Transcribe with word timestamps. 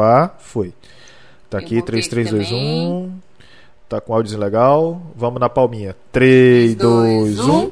gravar, 0.00 0.36
foi. 0.38 0.72
Tá 1.48 1.58
Eu 1.58 1.64
aqui, 1.64 1.74
vou 1.76 1.84
3, 1.84 2.04
ver 2.04 2.10
3, 2.10 2.30
2, 2.30 2.48
também. 2.48 2.86
1. 2.88 3.12
Tá 3.88 4.00
com 4.00 4.14
áudio 4.14 4.38
legal. 4.38 5.02
Vamos 5.16 5.40
na 5.40 5.48
palminha. 5.48 5.96
3, 6.12 6.74
2, 6.76 7.40
1. 7.40 7.52
um. 7.52 7.70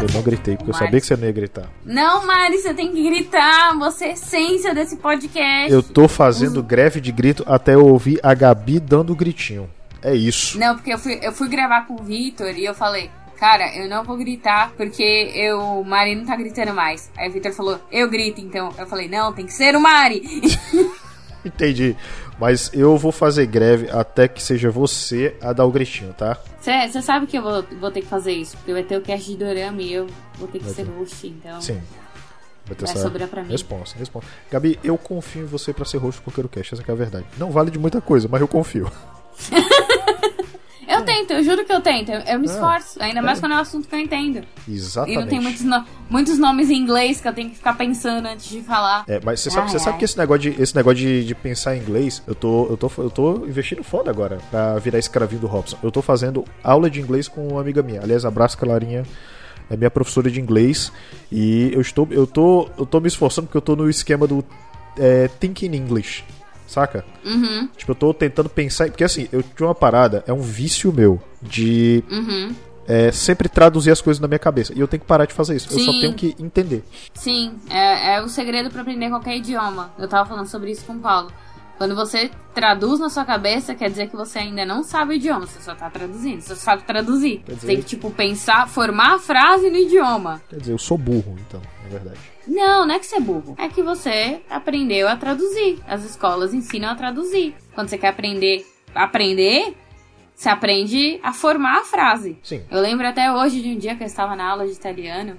Eu 0.00 0.08
não 0.12 0.22
gritei, 0.22 0.54
porque 0.56 0.70
eu 0.70 0.74
Mari. 0.74 0.84
sabia 0.84 1.00
que 1.00 1.06
você 1.06 1.16
não 1.16 1.24
ia 1.24 1.32
gritar. 1.32 1.66
Não, 1.84 2.26
Mari, 2.26 2.58
você 2.58 2.74
tem 2.74 2.92
que 2.92 3.02
gritar. 3.08 3.78
Você 3.78 4.06
é 4.06 4.12
essência 4.12 4.74
desse 4.74 4.96
podcast. 4.96 5.72
Eu 5.72 5.82
tô 5.82 6.06
fazendo 6.08 6.62
greve 6.62 7.00
de 7.00 7.10
grito 7.10 7.42
até 7.46 7.74
eu 7.74 7.86
ouvir 7.86 8.20
a 8.22 8.34
Gabi 8.34 8.80
dando 8.80 9.14
gritinho. 9.14 9.70
É 10.02 10.14
isso. 10.14 10.58
Não, 10.58 10.74
porque 10.74 10.92
eu 10.92 10.98
fui, 10.98 11.18
eu 11.22 11.32
fui 11.32 11.48
gravar 11.48 11.86
com 11.86 11.94
o 11.94 12.02
Vitor 12.02 12.50
e 12.50 12.66
eu 12.66 12.74
falei, 12.74 13.08
cara, 13.38 13.74
eu 13.76 13.88
não 13.88 14.04
vou 14.04 14.16
gritar 14.16 14.72
porque 14.76 15.02
eu, 15.34 15.58
o 15.60 15.84
Mari 15.84 16.14
não 16.14 16.24
tá 16.24 16.36
gritando 16.36 16.72
mais. 16.74 17.10
Aí 17.16 17.28
o 17.28 17.32
Vitor 17.32 17.52
falou, 17.52 17.80
eu 17.90 18.08
grito 18.08 18.40
então. 18.40 18.72
Eu 18.78 18.86
falei, 18.86 19.08
não, 19.08 19.32
tem 19.32 19.46
que 19.46 19.52
ser 19.52 19.76
o 19.76 19.80
Mari. 19.80 20.22
Entendi. 21.44 21.94
Mas 22.38 22.70
eu 22.72 22.96
vou 22.96 23.12
fazer 23.12 23.46
greve 23.46 23.88
até 23.90 24.26
que 24.26 24.42
seja 24.42 24.70
você 24.70 25.36
a 25.40 25.52
dar 25.52 25.64
o 25.66 25.70
gritinho, 25.70 26.12
tá? 26.14 26.36
Você 26.60 27.02
sabe 27.02 27.26
que 27.26 27.36
eu 27.38 27.42
vou, 27.42 27.62
vou 27.78 27.90
ter 27.90 28.00
que 28.00 28.06
fazer 28.08 28.32
isso, 28.32 28.56
porque 28.56 28.72
vai 28.72 28.82
ter 28.82 28.96
o 28.96 29.02
cast 29.02 29.30
de 29.30 29.36
Dorama 29.36 29.82
e 29.82 29.92
eu 29.92 30.06
vou 30.38 30.48
ter 30.48 30.58
que 30.58 30.64
Vai 30.64 30.74
ser 30.74 30.84
ter. 30.84 30.90
host, 30.92 31.26
então. 31.26 31.60
Sim. 31.60 31.80
Vai 32.66 32.74
ter 32.74 32.86
Vai 32.86 32.94
essa 32.94 33.02
sobrar 33.02 33.28
pra 33.28 33.42
mim. 33.42 33.50
Resposta, 33.50 33.98
resposta. 33.98 34.30
Gabi, 34.50 34.80
eu 34.82 34.96
confio 34.96 35.42
em 35.42 35.46
você 35.46 35.72
pra 35.72 35.84
ser 35.84 35.98
host 35.98 36.20
do 36.20 36.24
Coqueiro 36.24 36.48
Cast, 36.48 36.74
essa 36.74 36.82
que 36.82 36.90
é 36.90 36.94
a 36.94 36.96
verdade. 36.96 37.26
Não 37.36 37.50
vale 37.50 37.70
de 37.70 37.78
muita 37.78 38.00
coisa, 38.00 38.26
mas 38.26 38.40
eu 38.40 38.48
confio. 38.48 38.90
Eu 40.88 41.02
tento, 41.04 41.32
eu 41.32 41.42
juro 41.42 41.64
que 41.64 41.72
eu 41.72 41.80
tento. 41.80 42.10
Eu, 42.10 42.20
eu 42.20 42.38
me 42.38 42.46
É. 42.46 42.50
esforço, 42.50 43.02
ainda 43.02 43.20
mais 43.22 43.38
É. 43.38 43.40
quando 43.40 43.52
é 43.52 43.56
um 43.56 43.60
assunto 43.60 43.88
que 43.88 43.94
eu 43.94 43.98
entendo. 43.98 44.42
E 44.68 44.74
Exatamente. 44.74 45.18
não 45.20 45.26
tem 45.26 45.40
muitos, 45.40 45.62
no- 45.62 45.84
muitos 46.10 46.38
nomes 46.38 46.70
em 46.70 46.74
inglês 46.76 47.20
que 47.20 47.28
eu 47.28 47.32
tenho 47.32 47.50
que 47.50 47.56
ficar 47.56 47.74
pensando 47.76 48.26
antes 48.26 48.48
de 48.48 48.60
falar. 48.62 49.04
É, 49.08 49.20
mas 49.24 49.40
você 49.40 49.50
sabe, 49.50 49.66
Ai, 49.66 49.72
você 49.72 49.78
sabe 49.78 49.92
ai. 49.92 49.98
que 49.98 50.04
esse 50.04 50.18
negócio, 50.18 50.52
de, 50.52 50.62
esse 50.62 50.74
negócio 50.76 50.98
de, 50.98 51.24
de 51.24 51.34
pensar 51.34 51.76
em 51.76 51.80
inglês, 51.80 52.22
eu 52.26 52.34
tô, 52.34 52.66
eu, 52.70 52.76
tô, 52.76 52.90
eu 52.98 53.10
tô 53.10 53.46
investindo 53.46 53.82
foda 53.82 54.10
agora 54.10 54.38
pra 54.50 54.78
virar 54.78 54.98
escravinho 54.98 55.40
do 55.40 55.46
Robson. 55.46 55.76
Eu 55.82 55.90
tô 55.90 56.00
fazendo 56.02 56.44
aula 56.62 56.88
de 56.90 57.00
inglês 57.00 57.28
com 57.28 57.46
uma 57.48 57.60
amiga 57.60 57.82
minha. 57.82 58.00
Aliás, 58.02 58.24
abraço, 58.24 58.56
Clarinha. 58.58 59.04
É 59.70 59.76
minha 59.78 59.90
professora 59.90 60.30
de 60.30 60.40
inglês. 60.40 60.92
E 61.32 61.70
eu 61.72 61.80
estou, 61.80 62.06
eu 62.10 62.26
tô, 62.26 62.68
eu 62.76 62.84
tô 62.84 63.00
me 63.00 63.08
esforçando 63.08 63.46
porque 63.46 63.56
eu 63.56 63.62
tô 63.62 63.74
no 63.74 63.88
esquema 63.88 64.26
do 64.26 64.44
é, 64.98 65.28
Thinking 65.40 65.74
English. 65.74 66.22
Saca? 66.74 67.04
Uhum, 67.24 67.68
Tipo, 67.76 67.92
eu 67.92 67.94
tô 67.94 68.12
tentando 68.12 68.48
pensar. 68.48 68.88
Porque 68.88 69.04
assim, 69.04 69.28
eu 69.32 69.42
tinha 69.42 69.68
uma 69.68 69.74
parada, 69.74 70.24
é 70.26 70.32
um 70.32 70.40
vício 70.40 70.92
meu 70.92 71.22
de 71.40 72.02
uhum. 72.10 72.52
é, 72.88 73.12
sempre 73.12 73.48
traduzir 73.48 73.92
as 73.92 74.00
coisas 74.00 74.20
na 74.20 74.26
minha 74.26 74.40
cabeça. 74.40 74.72
E 74.74 74.80
eu 74.80 74.88
tenho 74.88 75.00
que 75.00 75.06
parar 75.06 75.24
de 75.24 75.32
fazer 75.32 75.54
isso. 75.54 75.68
Eu 75.72 75.78
só 75.78 75.92
Sim. 75.92 76.00
tenho 76.00 76.14
que 76.14 76.34
entender. 76.40 76.82
Sim, 77.14 77.54
é, 77.70 78.16
é 78.16 78.22
o 78.22 78.28
segredo 78.28 78.70
pra 78.70 78.82
aprender 78.82 79.08
qualquer 79.08 79.36
idioma. 79.36 79.92
Eu 79.96 80.08
tava 80.08 80.28
falando 80.28 80.48
sobre 80.48 80.72
isso 80.72 80.84
com 80.84 80.94
o 80.94 80.98
Paulo. 80.98 81.30
Quando 81.76 81.94
você 81.96 82.30
traduz 82.54 83.00
na 83.00 83.10
sua 83.10 83.24
cabeça, 83.24 83.74
quer 83.74 83.90
dizer 83.90 84.08
que 84.08 84.14
você 84.16 84.38
ainda 84.38 84.64
não 84.64 84.84
sabe 84.84 85.12
o 85.12 85.14
idioma, 85.16 85.46
você 85.46 85.60
só 85.60 85.74
tá 85.74 85.90
traduzindo, 85.90 86.40
você 86.40 86.54
só 86.54 86.60
sabe 86.60 86.84
traduzir. 86.84 87.38
Quer 87.38 87.52
Você 87.52 87.54
dizer- 87.54 87.66
tem 87.66 87.76
que, 87.78 87.82
tipo, 87.84 88.10
pensar, 88.12 88.68
formar 88.68 89.14
a 89.14 89.18
frase 89.18 89.68
no 89.70 89.76
idioma. 89.76 90.40
Quer 90.48 90.60
dizer, 90.60 90.72
eu 90.72 90.78
sou 90.78 90.96
burro, 90.96 91.36
então, 91.48 91.60
na 91.82 91.88
verdade. 91.88 92.18
Não, 92.46 92.86
não 92.86 92.94
é 92.94 92.98
que 92.98 93.06
você 93.06 93.16
é 93.16 93.20
burro. 93.20 93.54
É 93.58 93.68
que 93.68 93.82
você 93.82 94.40
aprendeu 94.48 95.08
a 95.08 95.16
traduzir. 95.16 95.80
As 95.88 96.04
escolas 96.04 96.54
ensinam 96.54 96.90
a 96.90 96.94
traduzir. 96.94 97.54
Quando 97.74 97.88
você 97.88 97.98
quer 97.98 98.08
aprender 98.08 98.64
aprender, 98.94 99.74
você 100.36 100.48
aprende 100.48 101.18
a 101.22 101.32
formar 101.32 101.78
a 101.80 101.84
frase. 101.84 102.38
Sim. 102.42 102.62
Eu 102.70 102.80
lembro 102.80 103.06
até 103.08 103.32
hoje 103.32 103.60
de 103.60 103.70
um 103.70 103.78
dia 103.78 103.96
que 103.96 104.02
eu 104.02 104.06
estava 104.06 104.36
na 104.36 104.48
aula 104.48 104.64
de 104.66 104.72
italiano. 104.72 105.36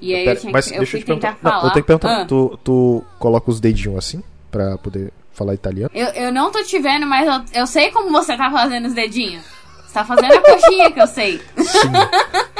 E 0.00 0.14
aí 0.14 0.26
eu 0.26 0.34
tinha 0.36 0.46
que- 0.46 0.52
mas 0.52 0.70
eu 0.70 0.78
deixa 0.78 0.96
eu 0.96 1.00
te 1.02 1.06
perguntar. 1.06 1.38
Não, 1.42 1.52
eu 1.64 1.70
tenho 1.70 1.72
que 1.74 1.82
perguntar. 1.82 2.22
Ah. 2.22 2.24
Tu, 2.24 2.58
tu 2.64 3.04
coloca 3.18 3.50
os 3.50 3.60
dedinhos 3.60 3.96
assim 3.98 4.22
pra 4.50 4.76
poder 4.78 5.12
falar 5.40 5.54
italiano? 5.54 5.90
Eu, 5.94 6.08
eu 6.08 6.32
não 6.32 6.50
tô 6.50 6.62
te 6.62 6.78
vendo, 6.78 7.06
mas 7.06 7.26
eu, 7.26 7.62
eu 7.62 7.66
sei 7.66 7.90
como 7.90 8.10
você 8.10 8.36
tá 8.36 8.50
fazendo 8.50 8.86
os 8.86 8.92
dedinhos. 8.92 9.42
Você 9.86 9.94
tá 9.94 10.04
fazendo 10.04 10.34
a 10.34 10.42
coxinha 10.42 10.90
que 10.90 11.00
eu 11.00 11.06
sei. 11.06 11.40
Sim. 11.56 11.88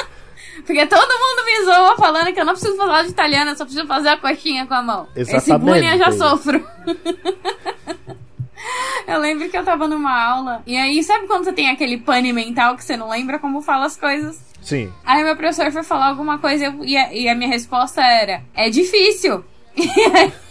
Porque 0.64 0.86
todo 0.86 1.00
mundo 1.00 1.44
me 1.44 1.64
zoa 1.64 1.96
falando 1.96 2.32
que 2.32 2.40
eu 2.40 2.44
não 2.44 2.52
preciso 2.52 2.76
falar 2.76 3.02
de 3.02 3.10
italiano, 3.10 3.50
eu 3.50 3.56
só 3.56 3.64
preciso 3.64 3.86
fazer 3.86 4.10
a 4.10 4.16
coxinha 4.16 4.66
com 4.66 4.74
a 4.74 4.82
mão. 4.82 5.08
Esse 5.14 5.36
Exatamente. 5.36 5.64
bullying 5.64 5.92
eu 5.92 5.98
já 5.98 6.12
sofro. 6.12 6.66
eu 9.06 9.20
lembro 9.20 9.48
que 9.48 9.56
eu 9.56 9.64
tava 9.64 9.88
numa 9.88 10.12
aula, 10.12 10.62
e 10.66 10.76
aí 10.76 11.02
sabe 11.02 11.26
quando 11.26 11.44
você 11.44 11.52
tem 11.52 11.70
aquele 11.70 11.98
pane 11.98 12.32
mental 12.32 12.76
que 12.76 12.84
você 12.84 12.96
não 12.96 13.10
lembra 13.10 13.38
como 13.38 13.62
fala 13.62 13.86
as 13.86 13.96
coisas? 13.96 14.40
Sim. 14.62 14.92
Aí 15.04 15.24
meu 15.24 15.34
professor 15.34 15.72
foi 15.72 15.82
falar 15.82 16.08
alguma 16.08 16.38
coisa 16.38 16.74
e, 16.82 16.96
a, 16.96 17.12
e 17.12 17.28
a 17.28 17.34
minha 17.34 17.50
resposta 17.50 18.02
era: 18.02 18.42
é 18.54 18.70
difícil. 18.70 19.44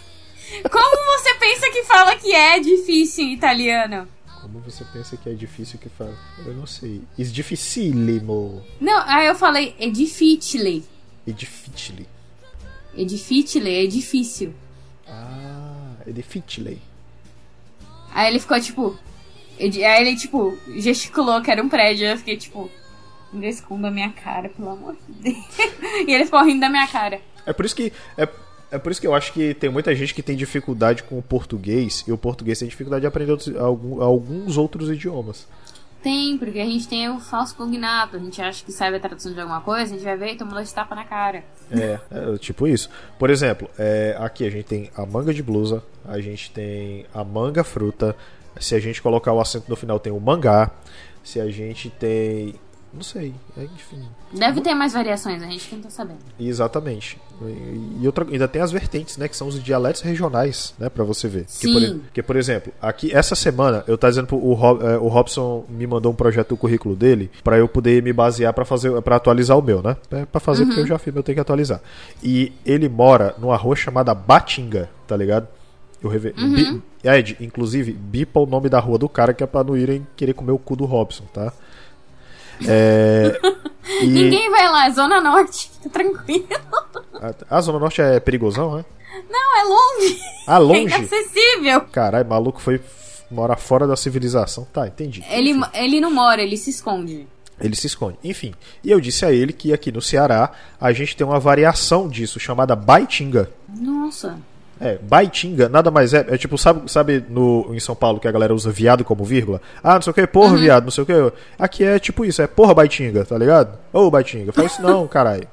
Como 0.70 1.18
você 1.18 1.34
pensa 1.34 1.70
que 1.70 1.84
fala 1.84 2.16
que 2.16 2.32
é 2.32 2.58
difícil 2.58 3.24
em 3.24 3.34
italiano? 3.34 4.08
Como 4.40 4.60
você 4.60 4.84
pensa 4.84 5.16
que 5.16 5.28
é 5.28 5.34
difícil 5.34 5.78
que 5.78 5.88
fala? 5.88 6.16
Eu 6.44 6.54
não 6.54 6.66
sei. 6.66 7.02
É 7.18 7.22
dificílimo. 7.22 8.64
Não, 8.80 9.02
aí 9.06 9.26
eu 9.26 9.34
falei: 9.34 9.74
é 9.78 9.88
difficile. 9.88 10.84
É 11.26 11.30
difficile. 11.30 12.08
É 12.96 13.04
difficile, 13.04 13.84
é 13.84 13.86
difícil. 13.86 14.54
Ah, 15.06 15.94
é 16.06 16.10
difficile. 16.10 16.80
Aí 18.12 18.28
ele 18.28 18.40
ficou 18.40 18.60
tipo. 18.60 18.98
Aí 19.58 20.00
ele, 20.00 20.16
tipo, 20.16 20.56
gesticulou 20.78 21.42
que 21.42 21.50
era 21.50 21.62
um 21.62 21.68
prédio. 21.68 22.06
Eu 22.06 22.18
fiquei 22.18 22.36
tipo. 22.36 22.70
Não 23.32 23.44
esconda 23.44 23.88
a 23.88 23.90
minha 23.92 24.10
cara, 24.10 24.48
pelo 24.48 24.70
amor 24.70 24.96
de 25.08 25.32
Deus. 25.32 25.46
e 26.08 26.12
ele 26.12 26.24
ficou 26.24 26.44
rindo 26.44 26.60
da 26.60 26.68
minha 26.68 26.88
cara. 26.88 27.20
É 27.46 27.52
por 27.52 27.64
isso 27.64 27.76
que. 27.76 27.92
É, 28.16 28.28
é 28.70 28.78
por 28.78 28.92
isso 28.92 29.00
que 29.00 29.06
eu 29.06 29.14
acho 29.14 29.32
que 29.32 29.54
tem 29.54 29.68
muita 29.70 29.94
gente 29.94 30.14
que 30.14 30.22
tem 30.22 30.36
dificuldade 30.36 31.02
com 31.02 31.18
o 31.18 31.22
português 31.22 32.04
e 32.06 32.12
o 32.12 32.18
português 32.18 32.58
tem 32.58 32.68
dificuldade 32.68 33.00
de 33.02 33.06
aprender 33.06 33.32
outros- 33.32 33.54
alguns 33.56 34.56
outros 34.56 34.88
idiomas. 34.90 35.46
Tem, 36.02 36.38
porque 36.38 36.58
a 36.58 36.64
gente 36.64 36.88
tem 36.88 37.10
o 37.10 37.20
falso 37.20 37.54
cognato. 37.54 38.16
A 38.16 38.18
gente 38.18 38.40
acha 38.40 38.64
que 38.64 38.72
sabe 38.72 38.96
a 38.96 39.00
tradução 39.00 39.34
de 39.34 39.40
alguma 39.40 39.60
coisa, 39.60 39.82
a 39.94 39.96
gente 39.98 40.02
vai 40.02 40.16
ver 40.16 40.32
e 40.32 40.36
toma 40.36 40.52
dois 40.52 40.72
tapas 40.72 40.96
na 40.96 41.04
cara. 41.04 41.44
É, 41.70 41.98
é, 42.10 42.38
tipo 42.38 42.66
isso. 42.66 42.88
Por 43.18 43.28
exemplo, 43.28 43.68
é, 43.78 44.16
aqui 44.18 44.46
a 44.46 44.50
gente 44.50 44.64
tem 44.64 44.90
a 44.96 45.04
manga 45.04 45.34
de 45.34 45.42
blusa, 45.42 45.82
a 46.06 46.18
gente 46.18 46.50
tem 46.52 47.04
a 47.12 47.22
manga 47.22 47.62
fruta. 47.62 48.16
Se 48.58 48.74
a 48.74 48.80
gente 48.80 49.02
colocar 49.02 49.32
o 49.34 49.40
acento 49.40 49.66
no 49.68 49.76
final, 49.76 50.00
tem 50.00 50.10
o 50.12 50.18
mangá. 50.18 50.70
Se 51.22 51.38
a 51.38 51.50
gente 51.50 51.90
tem. 51.90 52.54
Não 52.92 53.02
sei, 53.02 53.32
é, 53.56 53.62
enfim. 53.62 54.02
Deve 54.32 54.60
ter 54.60 54.74
mais 54.74 54.92
variações, 54.92 55.40
a 55.42 55.46
gente 55.46 55.68
que 55.68 55.76
não 55.76 55.82
tá 55.82 55.90
sabendo. 55.90 56.18
Exatamente. 56.38 57.16
E, 57.40 57.98
e 58.02 58.06
outra, 58.06 58.26
ainda 58.28 58.48
tem 58.48 58.60
as 58.60 58.72
vertentes, 58.72 59.16
né? 59.16 59.28
Que 59.28 59.36
são 59.36 59.46
os 59.46 59.62
dialetos 59.62 60.02
regionais, 60.02 60.74
né? 60.76 60.88
Pra 60.88 61.04
você 61.04 61.28
ver. 61.28 61.44
Que, 61.44 61.50
Sim. 61.68 61.72
por, 62.00 62.12
que, 62.12 62.22
por 62.22 62.34
exemplo, 62.36 62.72
aqui, 62.82 63.12
essa 63.14 63.36
semana, 63.36 63.84
eu 63.86 63.96
tá 63.96 64.08
dizendo 64.08 64.26
pro 64.26 64.36
o, 64.36 64.54
Rob, 64.54 64.84
é, 64.84 64.98
o 64.98 65.06
Robson 65.06 65.64
me 65.68 65.86
mandou 65.86 66.10
um 66.10 66.14
projeto 66.16 66.48
do 66.48 66.56
currículo 66.56 66.96
dele 66.96 67.30
pra 67.44 67.56
eu 67.56 67.68
poder 67.68 68.02
me 68.02 68.12
basear 68.12 68.52
pra 68.52 68.64
fazer 68.64 69.00
para 69.02 69.14
atualizar 69.16 69.56
o 69.56 69.62
meu, 69.62 69.80
né? 69.80 69.96
É, 70.10 70.24
pra 70.26 70.40
fazer 70.40 70.66
porque 70.66 70.80
eu 70.80 70.86
já 70.86 70.98
fiz, 70.98 71.14
eu 71.14 71.22
tenho 71.22 71.36
que 71.36 71.40
atualizar. 71.40 71.80
E 72.22 72.52
ele 72.66 72.88
mora 72.88 73.34
numa 73.38 73.56
rua 73.56 73.76
chamada 73.76 74.12
Batinga, 74.14 74.90
tá 75.06 75.16
ligado? 75.16 75.46
Eu 76.02 76.10
reve... 76.10 76.32
Bi- 76.32 76.82
Ed, 77.02 77.36
inclusive, 77.40 77.92
bipa 77.92 78.38
o 78.40 78.46
nome 78.46 78.68
da 78.68 78.78
rua 78.78 78.98
do 78.98 79.08
cara 79.08 79.32
que 79.32 79.42
é 79.42 79.46
pra 79.46 79.64
não 79.64 79.74
irem 79.76 80.06
querer 80.16 80.34
comer 80.34 80.52
o 80.52 80.58
cu 80.58 80.76
do 80.76 80.84
Robson, 80.84 81.24
tá? 81.32 81.50
É. 82.66 83.38
e- 84.02 84.06
Ninguém 84.06 84.50
vai 84.50 84.68
lá, 84.68 84.86
é 84.86 84.90
Zona 84.90 85.20
Norte, 85.20 85.70
fica 85.74 85.88
tranquilo. 85.90 86.46
A, 87.50 87.56
a 87.56 87.60
Zona 87.60 87.78
Norte 87.78 88.00
é 88.00 88.18
perigosão, 88.20 88.76
né? 88.76 88.84
Não, 89.28 89.58
é 89.58 89.64
longe. 89.64 90.20
Ah, 90.46 90.56
É 90.56 90.58
longe? 90.58 90.80
inacessível. 90.82 91.80
Caralho, 91.92 92.28
maluco 92.28 92.60
foi 92.60 92.76
f- 92.76 93.22
mora 93.30 93.56
fora 93.56 93.86
da 93.86 93.96
civilização. 93.96 94.66
Tá, 94.72 94.86
entendi. 94.86 95.24
Ele, 95.30 95.54
ele 95.74 96.00
não 96.00 96.10
mora, 96.10 96.42
ele 96.42 96.56
se 96.56 96.70
esconde. 96.70 97.26
Ele 97.60 97.76
se 97.76 97.86
esconde. 97.86 98.16
Enfim, 98.24 98.54
e 98.82 98.90
eu 98.90 98.98
disse 99.00 99.24
a 99.26 99.32
ele 99.32 99.52
que 99.52 99.72
aqui 99.72 99.92
no 99.92 100.00
Ceará 100.00 100.50
a 100.80 100.92
gente 100.92 101.14
tem 101.14 101.26
uma 101.26 101.38
variação 101.38 102.08
disso 102.08 102.40
chamada 102.40 102.74
Baitinga. 102.74 103.50
Nossa. 103.68 104.38
É, 104.80 104.96
Baitinga 104.96 105.68
nada 105.68 105.90
mais 105.90 106.14
é. 106.14 106.24
É 106.28 106.38
tipo, 106.38 106.56
sabe, 106.56 106.90
sabe 106.90 107.22
no, 107.28 107.66
em 107.74 107.78
São 107.78 107.94
Paulo 107.94 108.18
que 108.18 108.26
a 108.26 108.32
galera 108.32 108.54
usa 108.54 108.70
viado 108.70 109.04
como 109.04 109.24
vírgula? 109.24 109.60
Ah, 109.82 109.94
não 109.96 110.02
sei 110.02 110.10
o 110.10 110.14
que, 110.14 110.26
porra, 110.26 110.56
viado, 110.56 110.84
não 110.84 110.90
sei 110.90 111.02
o 111.02 111.06
que. 111.06 111.32
Aqui 111.58 111.84
é 111.84 111.98
tipo 111.98 112.24
isso, 112.24 112.40
é 112.40 112.46
porra 112.46 112.72
Baitinga, 112.72 113.24
tá 113.24 113.36
ligado? 113.36 113.78
Ô 113.92 114.10
Baitinga, 114.10 114.52
faz 114.52 114.72
isso 114.72 114.82
não, 114.82 115.06
caralho. 115.08 115.46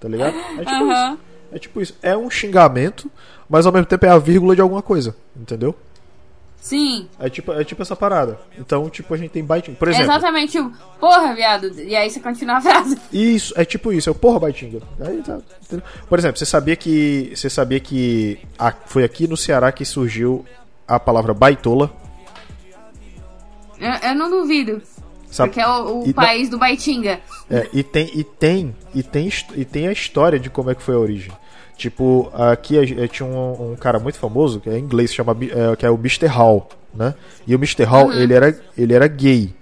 Tá 0.00 0.08
ligado? 0.08 0.34
É 0.58 0.64
tipo 0.64 0.70
Aham. 0.70 1.12
isso. 1.12 1.18
É 1.52 1.58
tipo 1.58 1.80
isso. 1.82 1.94
É 2.02 2.16
um 2.16 2.30
xingamento, 2.30 3.10
mas 3.48 3.66
ao 3.66 3.72
mesmo 3.72 3.86
tempo 3.86 4.06
é 4.06 4.08
a 4.08 4.18
vírgula 4.18 4.54
de 4.56 4.62
alguma 4.62 4.80
coisa, 4.80 5.14
entendeu? 5.36 5.76
Sim. 6.62 7.08
É 7.18 7.28
tipo, 7.28 7.52
é 7.52 7.64
tipo 7.64 7.82
essa 7.82 7.96
parada. 7.96 8.38
Então, 8.56 8.88
tipo, 8.88 9.12
a 9.12 9.16
gente 9.16 9.30
tem 9.32 9.44
Baitinga. 9.44 9.76
Por 9.76 9.88
exemplo, 9.88 10.04
Exatamente 10.12 10.60
o 10.60 10.70
porra, 11.00 11.34
viado. 11.34 11.68
E 11.80 11.96
aí 11.96 12.08
você 12.08 12.20
continua 12.20 12.58
a 12.58 12.60
frase. 12.60 12.96
Isso, 13.12 13.52
é 13.56 13.64
tipo 13.64 13.92
isso, 13.92 14.08
é 14.08 14.12
o 14.12 14.14
porra 14.14 14.38
Baitinga. 14.38 14.80
Aí 15.00 15.20
tá? 15.22 15.40
Por 16.08 16.18
exemplo, 16.20 16.38
você 16.38 16.46
sabia 16.46 16.76
que. 16.76 17.32
Você 17.34 17.50
sabia 17.50 17.80
que 17.80 18.38
a- 18.56 18.72
foi 18.86 19.02
aqui 19.02 19.26
no 19.26 19.36
Ceará 19.36 19.72
que 19.72 19.84
surgiu 19.84 20.46
a 20.86 21.00
palavra 21.00 21.34
baitola? 21.34 21.90
Eu, 23.80 24.10
eu 24.10 24.14
não 24.14 24.30
duvido. 24.30 24.80
Sabe? 25.30 25.48
Porque 25.50 25.60
é 25.60 25.66
o, 25.68 26.04
o 26.04 26.08
E- 26.08 26.14
país 26.14 26.48
do 26.48 26.58
Baitinga. 26.58 27.20
É, 27.50 27.68
e 27.72 27.82
tem 27.82 28.08
e 28.14 28.22
tem 28.22 28.76
e 28.94 29.02
tem 29.02 29.28
e 29.56 29.64
tem 29.64 29.88
a 29.88 29.92
história 29.92 30.38
de 30.38 30.48
como 30.48 30.70
é 30.70 30.74
que 30.76 30.82
foi 30.82 30.94
a 30.94 30.98
origem. 30.98 31.32
Tipo, 31.76 32.30
aqui 32.34 32.76
tinha 33.08 33.26
um, 33.28 33.72
um 33.72 33.76
cara 33.76 33.98
muito 33.98 34.18
famoso 34.18 34.60
que 34.60 34.68
é 34.70 34.78
inglês 34.78 35.12
chama 35.12 35.36
eh, 35.40 35.74
que 35.76 35.84
é 35.86 35.90
o 35.90 35.94
Mr. 35.96 36.26
Hall, 36.26 36.68
né? 36.94 37.14
E 37.46 37.54
o 37.54 37.58
Mr. 37.58 37.84
Hall 37.84 38.12
ele 38.12 38.34
era 38.34 38.54
ele 38.76 38.94
era 38.94 39.08
gay. 39.08 39.52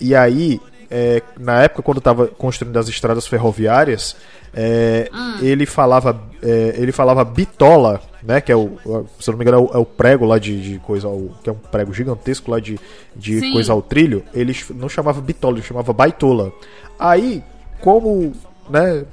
E 0.00 0.14
aí 0.14 0.60
eh, 0.90 1.22
na 1.38 1.62
época 1.62 1.82
quando 1.82 2.00
tava 2.00 2.26
construindo 2.26 2.76
as 2.76 2.88
estradas 2.88 3.26
ferroviárias 3.26 4.16
eh, 4.52 5.08
ele 5.40 5.64
falava 5.64 6.20
eh, 6.42 6.74
ele 6.76 6.92
falava 6.92 7.24
bitola, 7.24 8.00
né? 8.22 8.40
Que 8.42 8.52
é 8.52 8.56
o 8.56 8.76
se 9.18 9.30
não 9.30 9.38
me 9.38 9.44
engano 9.44 9.58
é 9.58 9.60
o, 9.60 9.76
é 9.76 9.78
o 9.78 9.86
prego 9.86 10.26
lá 10.26 10.38
de, 10.38 10.60
de 10.72 10.78
coisa 10.80 11.08
o- 11.08 11.32
que 11.42 11.48
é 11.48 11.52
um 11.52 11.56
prego 11.56 11.94
gigantesco 11.94 12.50
lá 12.50 12.60
de, 12.60 12.78
de 13.16 13.40
Sim. 13.40 13.52
coisa 13.52 13.72
ao 13.72 13.80
trilho. 13.80 14.22
Eles 14.34 14.66
não 14.74 14.88
chamava 14.88 15.20
bitola, 15.20 15.56
ele 15.56 15.66
chamava 15.66 15.92
baitola. 15.94 16.52
Aí 16.98 17.42
como 17.80 18.32
né 18.68 19.04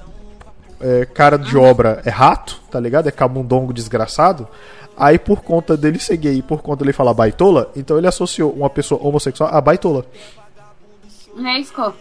é, 0.81 1.05
cara 1.05 1.37
de 1.37 1.57
obra 1.57 2.01
é 2.05 2.09
rato, 2.09 2.59
tá 2.69 2.79
ligado? 2.79 3.07
É 3.07 3.11
camundongo 3.11 3.73
desgraçado. 3.73 4.47
Aí, 4.97 5.17
por 5.17 5.41
conta 5.41 5.75
dele 5.77 5.99
ser 5.99 6.17
gay 6.17 6.35
e 6.37 6.41
por 6.41 6.61
conta 6.61 6.83
dele 6.83 6.93
falar 6.93 7.13
baitola, 7.13 7.71
então 7.75 7.97
ele 7.97 8.07
associou 8.07 8.51
uma 8.51 8.69
pessoa 8.69 9.01
homossexual 9.01 9.49
a 9.51 9.59
baitola. 9.61 10.05
E 11.37 11.45
aí 11.47 11.63
ficou. 11.63 11.93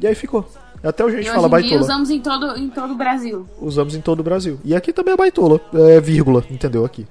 E 0.00 0.06
aí 0.06 0.14
ficou. 0.14 0.48
Até 0.82 1.04
hoje 1.04 1.16
a 1.16 1.20
E 1.20 1.22
gente 1.22 1.30
hoje 1.32 1.40
fala 1.42 1.46
em 1.60 1.62
dia 1.62 1.70
baitola. 1.70 1.82
usamos 1.82 2.10
em 2.10 2.20
todo, 2.20 2.56
em 2.56 2.70
todo 2.70 2.92
o 2.94 2.96
Brasil. 2.96 3.46
Usamos 3.60 3.94
em 3.94 4.00
todo 4.00 4.20
o 4.20 4.22
Brasil. 4.22 4.58
E 4.64 4.74
aqui 4.74 4.92
também 4.92 5.12
é 5.12 5.16
baitola. 5.16 5.60
É 5.74 6.00
vírgula, 6.00 6.42
entendeu? 6.50 6.84
Aqui. 6.84 7.06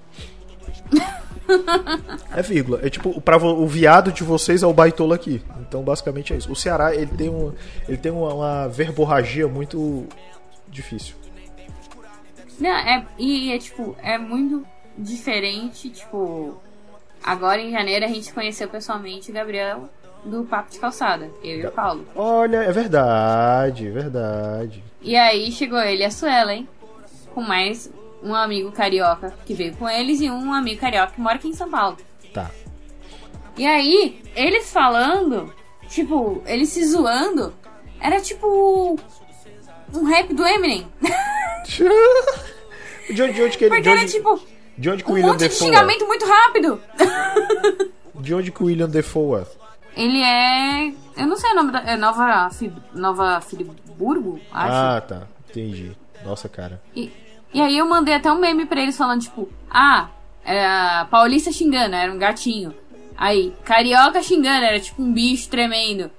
É 2.36 2.44
vírgula. 2.44 2.80
É 2.84 2.92
tipo, 2.92 3.20
pra, 3.22 3.38
o 3.38 3.66
viado 3.66 4.12
de 4.12 4.24
vocês 4.24 4.62
é 4.62 4.68
o 4.68 4.74
baitola 4.74 5.16
aqui. 5.16 5.42
Então, 5.68 5.82
basicamente 5.82 6.32
é 6.32 6.38
isso. 6.38 6.52
O 6.52 6.56
Ceará, 6.56 6.94
ele 6.94 7.08
tem, 7.08 7.28
um, 7.28 7.52
ele 7.88 7.98
tem 7.98 8.12
uma, 8.12 8.32
uma 8.34 8.68
verborragia 8.68 9.48
muito 9.48 10.06
difícil. 10.70 11.16
Não, 12.60 12.70
é, 12.70 13.06
e 13.18 13.52
é 13.52 13.58
tipo, 13.58 13.96
é 14.02 14.18
muito 14.18 14.66
diferente, 14.98 15.90
tipo. 15.90 16.62
Agora 17.24 17.62
em 17.62 17.72
janeiro 17.72 18.06
a 18.06 18.08
gente 18.08 18.34
conheceu 18.34 18.68
pessoalmente 18.70 19.30
o 19.30 19.34
Gabriel 19.34 19.90
do 20.24 20.44
Papo 20.44 20.72
de 20.72 20.80
Calçada, 20.80 21.30
eu 21.44 21.60
e 21.60 21.66
o 21.66 21.72
Paulo. 21.72 22.06
Olha, 22.16 22.58
é 22.58 22.72
verdade, 22.72 23.88
é 23.88 23.92
verdade. 23.92 24.84
E 25.02 25.16
aí 25.16 25.52
chegou 25.52 25.80
ele 25.80 26.04
e 26.04 26.06
a 26.06 26.12
Suela, 26.12 26.54
hein? 26.54 26.68
Com 27.34 27.42
mais 27.42 27.92
um 28.22 28.36
amigo 28.36 28.72
carioca 28.72 29.34
que 29.46 29.54
veio 29.54 29.76
com 29.76 29.88
eles 29.90 30.20
e 30.22 30.30
um 30.30 30.54
amigo 30.54 30.80
carioca 30.80 31.14
que 31.14 31.22
mora 31.22 31.36
aqui 31.36 31.48
em 31.48 31.54
São 31.54 31.70
Paulo. 31.70 31.98
Tá. 32.34 32.52
E 33.58 33.66
aí, 33.66 34.22
eles 34.36 34.72
falando, 34.72 35.54
tipo, 35.88 36.42
eles 36.46 36.70
se 36.70 36.86
zoando, 36.86 37.54
era 38.00 38.22
tipo 38.22 38.98
um 39.94 40.04
rap 40.06 40.34
do 40.34 40.46
Eminem. 40.46 40.88
De 43.10 43.24
onde, 43.24 43.34
de 43.34 43.42
onde 43.42 43.58
que 43.58 43.64
ele. 43.66 43.70
Porque 43.70 43.82
De 43.82 43.90
era 43.90 44.02
onde, 44.02 44.12
tipo 44.12 44.40
de 44.78 44.90
onde 44.90 45.04
que 45.04 45.10
o 45.10 45.12
um 45.12 45.16
William 45.16 45.32
monte 45.32 45.40
de 45.40 45.50
Defoe 45.50 45.68
xingamento 45.68 46.08
muito 46.08 46.26
rápido. 46.26 46.82
é? 47.00 47.88
De 48.16 48.34
onde 48.34 48.52
que 48.52 48.64
o 48.64 48.68
William 48.68 48.88
Defoe 48.88 49.42
é? 49.42 49.46
Ele 49.96 50.22
é. 50.22 50.94
Eu 51.18 51.28
não 51.28 51.36
sei 51.36 51.52
o 51.52 51.56
nome 51.56 51.72
da. 51.72 51.80
É 51.80 51.98
Nova, 51.98 52.50
Nova 52.94 53.42
Friburgo, 53.42 54.40
acho. 54.52 54.74
Ah, 54.74 55.02
tá. 55.02 55.28
Entendi. 55.50 55.92
Nossa, 56.24 56.48
cara. 56.48 56.82
E, 56.96 57.12
e 57.54 57.60
aí 57.60 57.78
eu 57.78 57.86
mandei 57.86 58.14
até 58.14 58.32
um 58.32 58.40
meme 58.40 58.66
pra 58.66 58.82
eles 58.82 58.96
falando, 58.96 59.22
tipo, 59.22 59.50
ah, 59.70 60.10
era 60.46 61.06
paulista 61.12 61.52
xingando, 61.52 61.96
era 61.96 62.12
um 62.12 62.18
gatinho. 62.18 62.74
Aí, 63.18 63.54
carioca 63.66 64.24
xingando, 64.24 64.66
era 64.66 64.80
tipo 64.80 65.02
um 65.02 65.12
bicho 65.12 65.50
tremendo. 65.50 66.10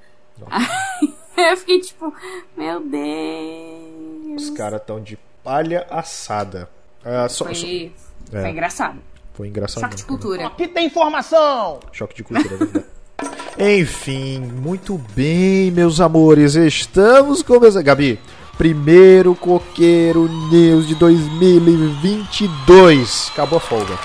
Aí 0.50 1.14
eu 1.50 1.56
fiquei 1.56 1.80
tipo, 1.80 2.12
meu 2.56 2.78
Deus. 2.80 4.42
Os 4.42 4.50
caras 4.50 4.80
tão 4.86 5.00
de 5.00 5.18
palha 5.42 5.84
assada. 5.90 6.68
Ah, 7.04 7.28
só, 7.28 7.46
Foi, 7.46 7.54
só- 7.54 7.66
foi 7.66 7.92
É. 8.32 8.48
engraçado. 8.50 8.98
Foi 9.34 9.48
engraçado. 9.48 9.80
Choque 9.82 9.96
de 9.96 10.04
cultura. 10.04 10.46
Aqui 10.48 10.68
tem 10.68 10.86
informação! 10.86 11.80
Choque 11.92 12.14
de 12.14 12.22
cultura, 12.22 12.54
é 12.54 12.58
verdade. 12.58 12.84
Enfim, 13.58 14.38
muito 14.40 14.96
bem, 15.14 15.70
meus 15.70 16.00
amores. 16.00 16.54
Estamos 16.54 17.42
começando. 17.42 17.84
Gabi, 17.84 18.18
primeiro 18.56 19.34
Coqueiro 19.34 20.26
News 20.50 20.88
de 20.88 20.94
2022. 20.94 23.28
Acabou 23.32 23.58
a 23.58 23.60
folga. 23.60 23.98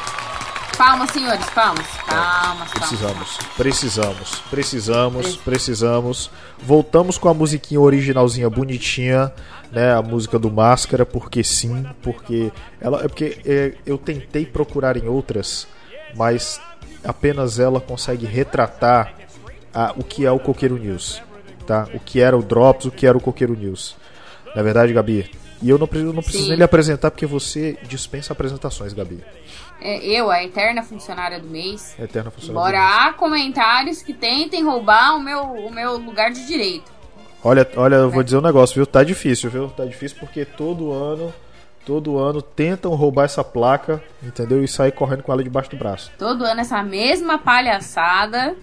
Palmas, 0.78 1.10
senhores, 1.12 1.46
palmas. 1.52 1.88
Palmas, 2.06 2.70
palmas. 2.72 2.72
Precisamos, 2.74 3.38
precisamos, 3.56 4.42
precisamos, 4.50 5.36
precisamos. 5.38 6.32
Voltamos 6.62 7.18
com 7.18 7.30
a 7.30 7.34
musiquinha 7.34 7.80
originalzinha 7.80 8.50
bonitinha, 8.50 9.32
né? 9.72 9.94
A 9.94 10.02
música 10.02 10.38
do 10.38 10.52
Máscara, 10.52 11.06
porque 11.06 11.44
sim, 11.44 11.86
porque 12.02 12.52
ela 12.82 13.00
é 13.04 13.08
porque 13.08 13.40
é, 13.46 13.74
eu 13.86 13.98
tentei 13.98 14.46
procurar 14.46 14.98
em 14.98 15.08
outras, 15.08 15.66
mas 16.16 16.60
apenas 17.06 17.58
ela 17.58 17.80
consegue 17.80 18.26
retratar 18.26 19.14
a- 19.74 19.94
o 19.96 20.04
que 20.04 20.26
é 20.26 20.32
o 20.32 20.40
Coqueiro 20.40 20.78
News, 20.78 21.22
tá? 21.66 21.88
O 21.94 22.00
que 22.00 22.20
era 22.20 22.38
o 22.38 22.44
Drops, 22.44 22.86
o 22.86 22.92
que 22.92 23.08
era 23.08 23.18
o 23.18 23.22
Coqueiro 23.22 23.56
News. 23.56 23.96
Na 24.54 24.62
verdade, 24.62 24.92
Gabi. 24.92 25.32
E 25.62 25.70
eu 25.70 25.78
não 25.78 25.88
preciso, 25.88 26.12
não 26.14 26.22
preciso 26.22 26.44
Sim. 26.44 26.50
nem 26.50 26.58
lhe 26.58 26.64
apresentar 26.64 27.10
porque 27.12 27.26
você 27.26 27.78
dispensa 27.88 28.34
apresentações, 28.34 28.92
Gabi. 28.94 29.24
É, 29.82 30.06
eu, 30.06 30.32
a 30.32 30.44
eterna 30.44 30.82
funcionária 30.82 31.40
do 31.40 31.48
mês. 31.48 31.96
Eterna 32.00 32.32
funcionária. 32.32 32.78
Embora 32.78 33.08
há 33.08 33.14
comentários 33.14 34.02
que 34.02 34.14
tentem 34.14 34.64
roubar 34.64 35.16
o 35.16 35.20
meu, 35.20 35.42
o 35.44 35.72
meu 35.72 35.98
lugar 35.98 36.32
de 36.32 36.46
direito. 36.48 36.92
Olha, 37.44 37.68
olha, 37.76 37.96
eu 37.96 38.10
vou 38.10 38.24
dizer 38.24 38.38
um 38.38 38.42
negócio, 38.42 38.76
viu? 38.76 38.88
Tá 38.88 39.04
difícil, 39.04 39.50
viu? 39.52 39.68
Tá 39.70 39.86
difícil 39.86 40.18
porque 40.20 40.44
todo 40.46 40.92
ano, 40.92 41.32
todo 41.86 42.18
ano 42.18 42.42
tentam 42.42 42.96
roubar 42.96 43.26
essa 43.26 43.44
placa, 43.44 44.04
entendeu? 44.24 44.64
E 44.64 44.68
sair 44.68 44.92
correndo 44.92 45.22
com 45.22 45.32
ela 45.32 45.44
debaixo 45.44 45.70
do 45.70 45.78
braço. 45.78 46.12
Todo 46.18 46.44
ano 46.44 46.62
essa 46.62 46.82
mesma 46.82 47.38
palhaçada. 47.38 48.56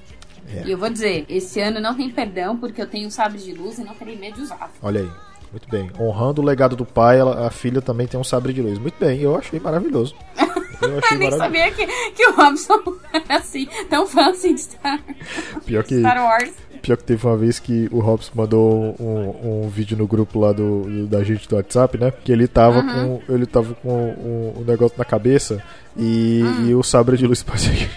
É. 0.52 0.64
E 0.64 0.72
eu 0.72 0.78
vou 0.78 0.90
dizer, 0.90 1.24
esse 1.28 1.60
ano 1.60 1.78
não 1.80 1.94
tem 1.94 2.10
perdão 2.10 2.56
porque 2.56 2.82
eu 2.82 2.86
tenho 2.88 3.06
um 3.06 3.10
sabre 3.10 3.38
de 3.38 3.52
luz 3.54 3.78
e 3.78 3.84
não 3.84 3.94
terei 3.94 4.16
medo 4.16 4.34
de 4.36 4.42
usar. 4.42 4.72
Olha 4.82 5.02
aí. 5.02 5.10
Muito 5.52 5.68
bem. 5.68 5.90
Honrando 6.00 6.40
o 6.40 6.44
legado 6.44 6.74
do 6.74 6.84
pai, 6.86 7.20
ela- 7.20 7.46
a 7.46 7.50
filha 7.50 7.80
também 7.82 8.06
tem 8.06 8.18
um 8.18 8.24
sabre 8.24 8.52
de 8.52 8.62
luz. 8.62 8.78
Muito 8.78 8.94
bem, 8.98 9.20
eu 9.20 9.36
achei 9.36 9.60
maravilhoso. 9.60 10.14
Eu 10.80 10.98
achei 10.98 11.16
nem 11.18 11.30
maravilhoso. 11.30 11.38
sabia 11.38 11.70
que, 11.70 11.86
que 12.12 12.26
o 12.26 12.34
Robson 12.34 12.80
era 13.12 13.36
assim, 13.38 13.68
tão 13.90 14.06
fã 14.06 14.30
assim 14.30 14.54
de 14.54 14.62
Star, 14.62 14.98
Pior 15.66 15.84
que, 15.84 15.98
Star 15.98 16.24
Wars. 16.24 16.50
pior 16.80 16.96
que 16.96 17.04
teve 17.04 17.26
uma 17.26 17.36
vez 17.36 17.58
que 17.58 17.86
o 17.92 18.00
Robson 18.00 18.32
mandou 18.34 18.96
um, 18.98 19.64
um 19.64 19.68
vídeo 19.68 19.96
no 19.96 20.06
grupo 20.06 20.40
lá 20.40 20.52
do, 20.52 20.82
do- 20.84 21.06
da 21.06 21.22
gente 21.22 21.46
do 21.48 21.54
WhatsApp, 21.56 21.98
né? 21.98 22.10
Que 22.24 22.32
ele 22.32 22.48
tava 22.48 22.78
Uhum. 22.80 23.18
com. 23.26 23.32
Ele 23.34 23.44
tava 23.46 23.74
com 23.74 23.90
um, 23.90 24.60
um 24.60 24.64
negócio 24.64 24.96
na 24.98 25.04
cabeça 25.04 25.62
e, 25.96 26.42
Hum. 26.42 26.66
e 26.66 26.74
o 26.74 26.82
sabre 26.82 27.16
de 27.18 27.26
luz 27.26 27.42
parecia. 27.44 27.90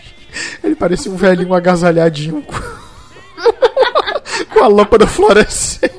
Ele 0.61 0.75
parecia 0.75 1.09
um 1.09 1.15
velhinho 1.15 1.53
agasalhadinho 1.53 2.41
com, 2.43 2.53
com 4.53 4.63
a 4.63 4.67
lâmpada 4.67 5.07
fluorescente. 5.07 5.89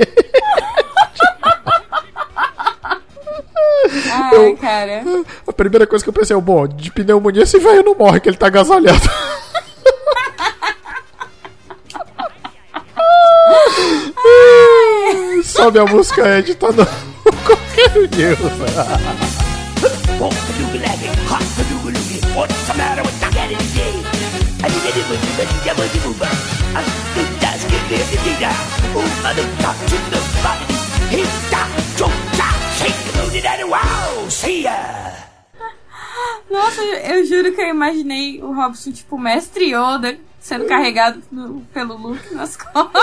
Ai, 4.17 4.57
cara. 4.57 5.03
A 5.47 5.53
primeira 5.53 5.87
coisa 5.87 6.05
que 6.05 6.09
eu 6.09 6.15
pensei 6.15 6.37
é, 6.37 6.41
bom, 6.41 6.67
de 6.67 6.91
pneumonia 6.91 7.43
esse 7.43 7.59
velho 7.59 7.83
não 7.83 7.95
morre, 7.95 8.21
que 8.21 8.29
ele 8.29 8.37
tá 8.37 8.47
agasalhado. 8.47 9.11
Sobe 15.45 15.79
a 15.79 15.85
música 15.85 16.27
Ed, 16.39 16.55
tá 16.55 16.69
no 16.73 16.87
the 21.57 21.65
the. 21.65 22.21
What's 22.37 22.69
the 22.69 22.75
matter 22.75 23.03
with 23.03 23.21
the 23.21 23.29
in 23.53 23.59
the? 23.77 23.89
I 24.65 24.69
it 24.97 25.07
with 25.09 25.23
the 25.37 25.45
devil 25.65 25.87
the. 25.95 26.29
I 26.75 26.83
the 27.15 28.19
data. 28.25 28.51
Oh, 28.97 29.07
mother 29.23 29.47
got 29.63 29.77
to 29.77 29.97
the 30.11 30.21
body. 30.43 30.67
That, 31.51 31.69
jump 31.97 32.13
that, 32.37 32.57
shake 32.79 33.01
the 33.33 33.41
daddy. 33.41 33.65
Wow, 33.65 33.81
see 33.81 34.06
Nossa, 36.51 36.81
eu, 36.83 37.17
eu 37.17 37.27
juro 37.27 37.53
que 37.55 37.61
eu 37.61 37.69
imaginei 37.69 38.43
o 38.43 38.53
Robson, 38.55 38.93
tipo, 38.93 39.19
mestre 39.19 39.73
Yoda, 39.75 40.17
sendo 40.41 40.65
carregado 40.67 41.23
no- 41.31 41.61
pelo 41.73 41.97
Luke 41.97 42.35
nas 42.35 42.57
costas. 42.57 43.03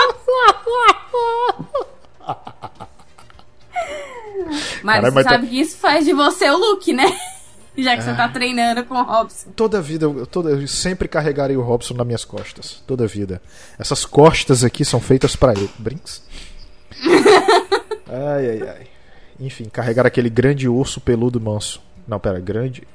Mas 4.82 4.96
Caralho, 4.96 5.02
você 5.04 5.14
mas 5.14 5.24
tá- 5.24 5.30
sabe 5.30 5.46
que 5.46 5.60
isso 5.60 5.76
faz 5.76 6.04
de 6.04 6.12
você 6.12 6.48
o 6.50 6.56
Luke, 6.56 6.92
né? 6.92 7.04
Já 7.76 7.96
que 7.96 8.04
você 8.04 8.14
tá 8.14 8.28
treinando 8.28 8.84
com 8.84 8.94
o 8.94 9.02
Robson. 9.02 9.50
Toda 9.56 9.82
vida, 9.82 10.04
eu- 10.06 10.24
toda, 10.26 10.50
eu 10.50 10.66
sempre 10.68 11.08
carregarei 11.08 11.56
o 11.56 11.60
Robson 11.62 11.94
nas 11.94 12.06
minhas 12.06 12.24
costas. 12.24 12.80
Toda 12.86 13.04
vida. 13.06 13.42
Essas 13.78 14.04
costas 14.04 14.62
aqui 14.62 14.84
são 14.84 15.00
feitas 15.00 15.34
pra 15.34 15.52
ele. 15.52 15.68
Brinks? 15.78 16.22
Ai, 18.06 18.48
ai, 18.50 18.68
ai. 18.68 18.86
Enfim, 19.38 19.64
carregar 19.64 20.06
aquele 20.06 20.30
grande 20.30 20.68
urso 20.68 21.00
peludo 21.00 21.40
manso. 21.40 21.82
Não, 22.06 22.20
pera, 22.20 22.38
grande. 22.38 22.86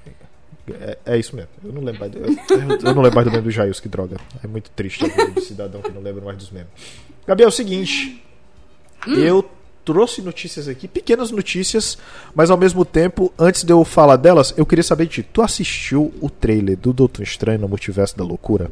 É, 0.70 0.98
é 1.06 1.18
isso 1.18 1.36
mesmo. 1.36 1.50
Eu 1.64 1.74
não 1.74 1.82
lembro 1.82 2.00
mais 2.00 2.12
do, 2.12 2.18
eu, 2.20 2.28
eu 2.90 2.96
não 2.96 3.02
lembro 3.02 3.16
mais 3.16 3.26
do 3.26 3.32
meme 3.32 3.44
do 3.44 3.52
Jails, 3.52 3.80
que 3.80 3.90
droga. 3.90 4.18
É 4.44 4.48
muito 4.48 4.70
triste 4.72 5.04
a 5.04 5.08
vida 5.08 5.32
de 5.32 5.42
cidadão 5.42 5.82
que 5.82 5.92
não 5.92 6.02
lembra 6.02 6.24
mais 6.24 6.38
dos 6.38 6.52
memes. 6.52 6.70
Gabi, 7.26 7.44
é 7.44 7.48
o 7.48 7.52
seguinte. 7.52 8.24
Eu 9.08 9.50
trouxe 9.84 10.22
notícias 10.22 10.68
aqui, 10.68 10.88
pequenas 10.88 11.32
notícias, 11.32 11.98
mas 12.36 12.52
ao 12.52 12.58
mesmo 12.58 12.86
tempo, 12.86 13.34
antes 13.40 13.64
de 13.64 13.74
eu 13.74 13.84
falar 13.84 14.18
delas, 14.18 14.54
eu 14.56 14.66
queria 14.66 14.84
saber 14.84 15.06
de 15.06 15.12
ti. 15.12 15.24
Tu 15.24 15.42
assistiu 15.42 16.14
o 16.22 16.30
trailer 16.30 16.78
do 16.78 16.94
Doutor 16.94 17.24
Estranho 17.24 17.60
no 17.60 17.68
Multiverso 17.68 18.16
da 18.18 18.24
Loucura? 18.24 18.72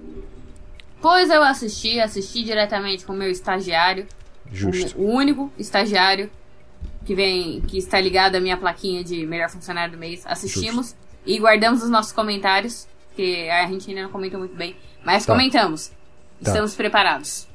Pois 1.01 1.29
eu 1.29 1.41
assisti, 1.41 1.99
assisti 1.99 2.43
diretamente 2.43 3.05
com 3.05 3.13
o 3.13 3.15
meu 3.15 3.31
estagiário. 3.31 4.05
Justo. 4.51 4.99
O 4.99 5.05
único 5.05 5.51
estagiário 5.57 6.29
que 7.07 7.15
vem, 7.15 7.61
que 7.61 7.77
está 7.77 7.99
ligado 8.01 8.35
à 8.35 8.39
minha 8.41 8.57
plaquinha 8.57 9.01
de 9.03 9.25
melhor 9.25 9.49
funcionário 9.49 9.93
do 9.93 9.97
mês. 9.97 10.23
Assistimos 10.25 10.93
e 11.25 11.39
guardamos 11.39 11.81
os 11.81 11.89
nossos 11.89 12.11
comentários, 12.11 12.85
que 13.15 13.49
a 13.49 13.65
gente 13.67 13.89
ainda 13.89 14.03
não 14.03 14.09
comentou 14.09 14.37
muito 14.39 14.55
bem, 14.55 14.75
mas 15.05 15.25
Tá. 15.25 15.31
comentamos. 15.33 15.87
Tá. 15.87 16.51
Estamos 16.51 16.75
preparados. 16.75 17.47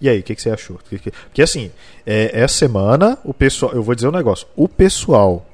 E 0.00 0.08
aí, 0.08 0.20
o 0.20 0.22
que, 0.22 0.34
que 0.34 0.42
você 0.42 0.50
achou? 0.50 0.78
Que- 0.88 0.98
que- 0.98 1.10
Porque 1.10 1.42
assim, 1.42 1.70
é, 2.06 2.30
essa 2.40 2.54
semana, 2.54 3.18
o 3.24 3.32
pessoal. 3.34 3.72
Eu 3.72 3.82
vou 3.82 3.94
dizer 3.94 4.08
um 4.08 4.12
negócio. 4.12 4.46
O 4.56 4.66
pessoal 4.68 5.46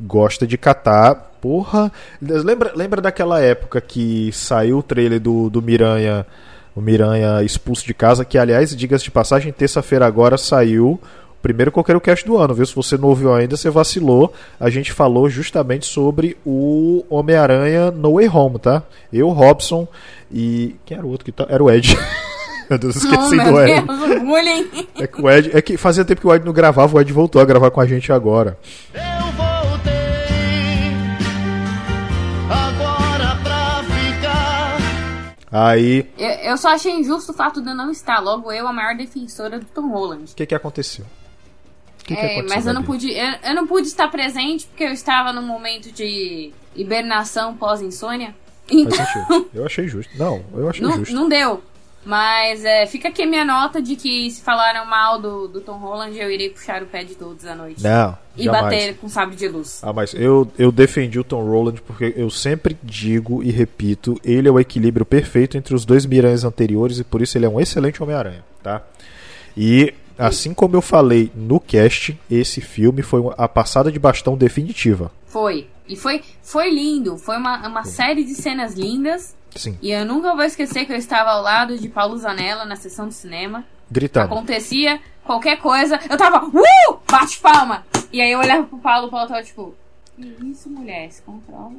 gosta 0.00 0.46
de 0.46 0.56
catar. 0.56 1.26
Porra. 1.40 1.92
Lembra, 2.20 2.72
lembra 2.74 3.00
daquela 3.00 3.40
época 3.40 3.80
que 3.80 4.32
saiu 4.32 4.78
o 4.78 4.82
trailer 4.82 5.20
do, 5.20 5.48
do 5.48 5.62
Miranha. 5.62 6.26
O 6.74 6.80
Miranha 6.80 7.42
expulso 7.44 7.84
de 7.86 7.94
casa, 7.94 8.24
que 8.24 8.36
aliás, 8.38 8.74
diga-se 8.76 9.04
de 9.04 9.10
passagem, 9.12 9.52
terça-feira 9.52 10.04
agora 10.06 10.36
saiu 10.36 11.00
primeiro 11.42 11.72
Coqueiro 11.72 12.00
Cast 12.00 12.24
do 12.26 12.36
ano, 12.36 12.54
viu? 12.54 12.66
Se 12.66 12.74
você 12.74 12.96
não 12.96 13.08
ouviu 13.08 13.32
ainda, 13.32 13.56
você 13.56 13.70
vacilou. 13.70 14.32
A 14.58 14.68
gente 14.70 14.92
falou 14.92 15.28
justamente 15.28 15.86
sobre 15.86 16.36
o 16.44 17.04
Homem-Aranha 17.08 17.90
No 17.90 18.14
Way 18.14 18.28
Home, 18.28 18.58
tá? 18.58 18.82
Eu, 19.12 19.28
Robson 19.30 19.86
e. 20.30 20.76
Quem 20.84 20.96
era 20.96 21.06
o 21.06 21.10
outro 21.10 21.24
que 21.24 21.32
tá? 21.32 21.46
Era 21.48 21.62
o 21.62 21.70
Ed. 21.70 21.96
Meu 22.68 22.78
Deus, 22.78 22.96
esqueci 22.96 23.16
oh, 23.16 23.30
meu 23.30 23.52
do 23.52 23.60
Ed. 23.62 23.80
Deus. 23.80 24.88
É 25.00 25.06
que 25.06 25.22
o 25.22 25.30
Ed. 25.30 25.50
É 25.56 25.62
que 25.62 25.78
fazia 25.78 26.04
tempo 26.04 26.20
que 26.20 26.26
o 26.26 26.34
Ed 26.34 26.44
não 26.44 26.52
gravava, 26.52 26.96
o 26.96 27.00
Ed 27.00 27.10
voltou 27.14 27.40
a 27.40 27.44
gravar 27.46 27.70
com 27.70 27.80
a 27.80 27.86
gente 27.86 28.12
agora. 28.12 28.58
Eu 28.92 29.32
voltei 29.32 29.92
agora 32.50 33.36
pra 33.42 33.82
ficar. 33.84 34.76
Aí, 35.50 36.06
Eu, 36.18 36.28
eu 36.50 36.56
só 36.58 36.74
achei 36.74 36.92
injusto 36.92 37.32
o 37.32 37.34
fato 37.34 37.62
de 37.62 37.70
eu 37.70 37.74
não 37.74 37.90
estar. 37.90 38.20
Logo, 38.20 38.52
eu, 38.52 38.68
a 38.68 38.72
maior 38.72 38.94
defensora 38.94 39.58
do 39.58 39.64
Tom 39.64 39.88
Holland. 39.90 40.30
o 40.30 40.36
que 40.36 40.44
que 40.44 40.54
aconteceu? 40.54 41.06
Que 42.08 42.16
que 42.16 42.20
É, 42.20 42.32
aconteceu, 42.32 42.56
mas 42.56 42.66
eu 42.66 42.72
não 42.72 42.82
pude. 42.82 43.12
Eu, 43.12 43.34
eu 43.44 43.54
não 43.54 43.66
pude 43.66 43.86
estar 43.86 44.08
presente 44.08 44.66
porque 44.66 44.84
eu 44.84 44.92
estava 44.92 45.30
num 45.30 45.42
momento 45.46 45.92
de 45.92 46.50
hibernação 46.74 47.54
pós-insônia. 47.54 48.34
Então. 48.70 49.46
Eu 49.54 49.64
achei 49.66 49.86
justo. 49.88 50.12
Não, 50.18 50.42
eu 50.54 50.68
achei 50.68 50.82
não, 50.82 50.96
justo. 50.96 51.14
não 51.14 51.28
deu. 51.28 51.62
Mas 52.04 52.64
é, 52.64 52.86
fica 52.86 53.08
aqui 53.08 53.22
a 53.22 53.26
minha 53.26 53.44
nota 53.44 53.82
de 53.82 53.96
que 53.96 54.30
se 54.30 54.40
falaram 54.40 54.86
mal 54.86 55.18
do, 55.18 55.48
do 55.48 55.60
Tom 55.60 55.76
Holland, 55.78 56.18
eu 56.18 56.30
irei 56.30 56.48
puxar 56.48 56.82
o 56.82 56.86
pé 56.86 57.04
de 57.04 57.14
todos 57.14 57.44
à 57.44 57.54
noite. 57.54 57.82
Não, 57.82 58.16
e 58.36 58.44
jamais. 58.44 58.62
bater 58.64 58.96
com 58.96 59.08
sabre 59.08 59.36
de 59.36 59.46
luz. 59.48 59.80
Ah, 59.82 59.92
mas 59.92 60.14
eu, 60.14 60.50
eu 60.58 60.72
defendi 60.72 61.18
o 61.18 61.24
Tom 61.24 61.44
Roland 61.44 61.76
porque 61.86 62.14
eu 62.16 62.30
sempre 62.30 62.78
digo 62.82 63.42
e 63.42 63.50
repito, 63.50 64.18
ele 64.24 64.48
é 64.48 64.50
o 64.50 64.58
equilíbrio 64.60 65.04
perfeito 65.04 65.58
entre 65.58 65.74
os 65.74 65.84
dois 65.84 66.06
Miranhas 66.06 66.44
anteriores 66.44 66.98
e 66.98 67.04
por 67.04 67.20
isso 67.20 67.36
ele 67.36 67.44
é 67.44 67.48
um 67.48 67.60
excelente 67.60 68.02
Homem-Aranha, 68.02 68.44
tá? 68.62 68.82
E 69.56 69.92
assim 70.18 70.52
como 70.52 70.76
eu 70.76 70.82
falei 70.82 71.30
no 71.34 71.60
cast, 71.60 72.18
esse 72.30 72.60
filme 72.60 73.02
foi 73.02 73.22
a 73.36 73.48
passada 73.48 73.90
de 73.92 73.98
bastão 73.98 74.36
definitiva. 74.36 75.10
Foi. 75.26 75.68
E 75.86 75.96
foi, 75.96 76.22
foi 76.42 76.70
lindo. 76.70 77.16
Foi 77.16 77.36
uma, 77.36 77.66
uma 77.66 77.84
série 77.84 78.24
de 78.24 78.34
cenas 78.34 78.74
lindas. 78.74 79.34
Sim, 79.56 79.78
E 79.80 79.90
eu 79.90 80.04
nunca 80.04 80.34
vou 80.36 80.44
esquecer 80.44 80.84
que 80.84 80.92
eu 80.92 80.96
estava 80.96 81.30
ao 81.30 81.42
lado 81.42 81.78
de 81.78 81.88
Paulo 81.88 82.16
Zanella 82.18 82.66
na 82.66 82.76
sessão 82.76 83.08
de 83.08 83.14
cinema. 83.14 83.64
gritando. 83.90 84.26
Acontecia 84.26 85.00
qualquer 85.24 85.56
coisa, 85.58 85.98
eu 86.08 86.16
tava, 86.18 86.44
uh! 86.46 86.98
Bate 87.10 87.38
palma! 87.40 87.84
E 88.12 88.20
aí 88.20 88.30
eu 88.30 88.38
olhava 88.38 88.64
pro 88.64 88.78
Paulo, 88.78 89.08
o 89.08 89.10
Paulo 89.10 89.26
tava 89.26 89.42
tipo, 89.42 89.74
que 90.16 90.26
isso, 90.46 90.68
mulher, 90.68 91.10
se 91.10 91.22
controla. 91.22 91.72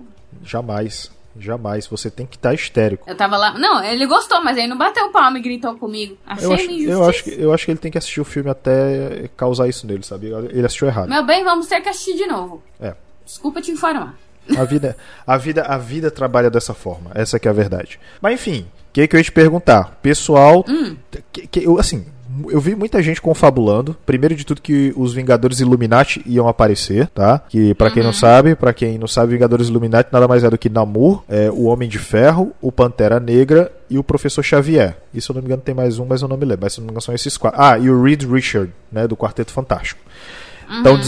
Jamais, 0.43 1.11
jamais. 1.45 1.87
Você 1.87 2.09
tem 2.09 2.25
que 2.25 2.35
estar 2.35 2.53
histérico. 2.53 3.09
Eu 3.09 3.15
tava 3.15 3.37
lá, 3.37 3.57
não, 3.57 3.83
ele 3.83 4.05
gostou, 4.05 4.43
mas 4.43 4.57
aí 4.57 4.67
não 4.67 4.77
bateu 4.77 5.09
palma 5.11 5.37
e 5.37 5.41
gritou 5.41 5.75
comigo. 5.75 6.17
Achei 6.25 6.45
Eu 6.45 6.53
acho, 6.53 6.71
eu, 6.71 7.05
acho 7.05 7.23
que, 7.23 7.41
eu 7.41 7.53
acho 7.53 7.65
que 7.65 7.71
ele 7.71 7.79
tem 7.79 7.91
que 7.91 7.97
assistir 7.97 8.21
o 8.21 8.25
filme 8.25 8.49
até 8.49 9.29
causar 9.35 9.67
isso 9.67 9.85
nele, 9.87 10.03
sabe? 10.03 10.27
Ele 10.27 10.65
assistiu 10.65 10.87
errado. 10.87 11.09
Meu 11.09 11.25
bem, 11.25 11.43
vamos 11.43 11.67
ter 11.67 11.81
que 11.81 11.89
assistir 11.89 12.15
de 12.15 12.27
novo. 12.27 12.63
É. 12.79 12.93
Desculpa 13.25 13.61
te 13.61 13.71
informar. 13.71 14.15
A 14.57 14.63
vida, 14.63 14.97
a 15.27 15.37
vida, 15.37 15.61
a 15.61 15.77
vida 15.77 16.09
trabalha 16.09 16.49
dessa 16.49 16.73
forma. 16.73 17.11
Essa 17.13 17.39
que 17.39 17.47
é 17.47 17.51
a 17.51 17.53
verdade. 17.53 17.99
Mas 18.19 18.33
enfim, 18.33 18.67
o 18.89 18.93
que, 18.93 19.07
que 19.07 19.15
eu 19.15 19.19
ia 19.19 19.23
te 19.23 19.31
perguntar? 19.31 19.99
Pessoal, 20.01 20.65
que, 21.31 21.47
que 21.47 21.63
eu, 21.63 21.79
assim, 21.79 22.05
eu 22.49 22.59
vi 22.59 22.75
muita 22.75 23.01
gente 23.01 23.21
confabulando. 23.21 23.95
Primeiro 24.05 24.35
de 24.35 24.45
tudo 24.45 24.61
que 24.61 24.93
os 24.95 25.13
Vingadores 25.13 25.59
Illuminati 25.59 26.21
iam 26.25 26.47
aparecer, 26.47 27.07
tá? 27.07 27.39
Que 27.49 27.73
pra 27.73 27.89
quem 27.89 28.03
não 28.03 28.13
sabe, 28.13 28.55
pra 28.55 28.73
quem 28.73 28.97
não 28.97 29.07
sabe, 29.07 29.33
Vingadores 29.33 29.67
Illuminati 29.67 30.09
nada 30.11 30.27
mais 30.27 30.43
é 30.43 30.49
do 30.49 30.57
que 30.57 30.69
Namor, 30.69 31.23
é, 31.27 31.49
o 31.49 31.63
Homem 31.65 31.89
de 31.89 31.97
Ferro, 31.97 32.51
o 32.61 32.71
Pantera 32.71 33.19
Negra 33.19 33.71
e 33.89 33.97
o 33.97 34.03
Professor 34.03 34.43
Xavier. 34.43 34.97
E 35.13 35.21
se 35.21 35.29
eu 35.29 35.33
não 35.33 35.41
me 35.41 35.47
engano 35.47 35.61
tem 35.61 35.73
mais 35.73 35.97
um, 35.97 36.05
mas 36.05 36.21
eu 36.21 36.27
não 36.27 36.37
me 36.37 36.45
lembro. 36.45 36.61
Mas 36.63 36.73
se 36.73 36.79
eu 36.79 36.81
não 36.81 36.87
me 36.87 36.91
engano 36.91 37.01
são 37.01 37.15
esses 37.15 37.35
quatro. 37.35 37.59
Ah, 37.61 37.77
e 37.77 37.89
o 37.89 38.01
Reed 38.01 38.23
Richard, 38.23 38.71
né, 38.91 39.07
do 39.07 39.17
Quarteto 39.17 39.51
Fantástico. 39.51 40.01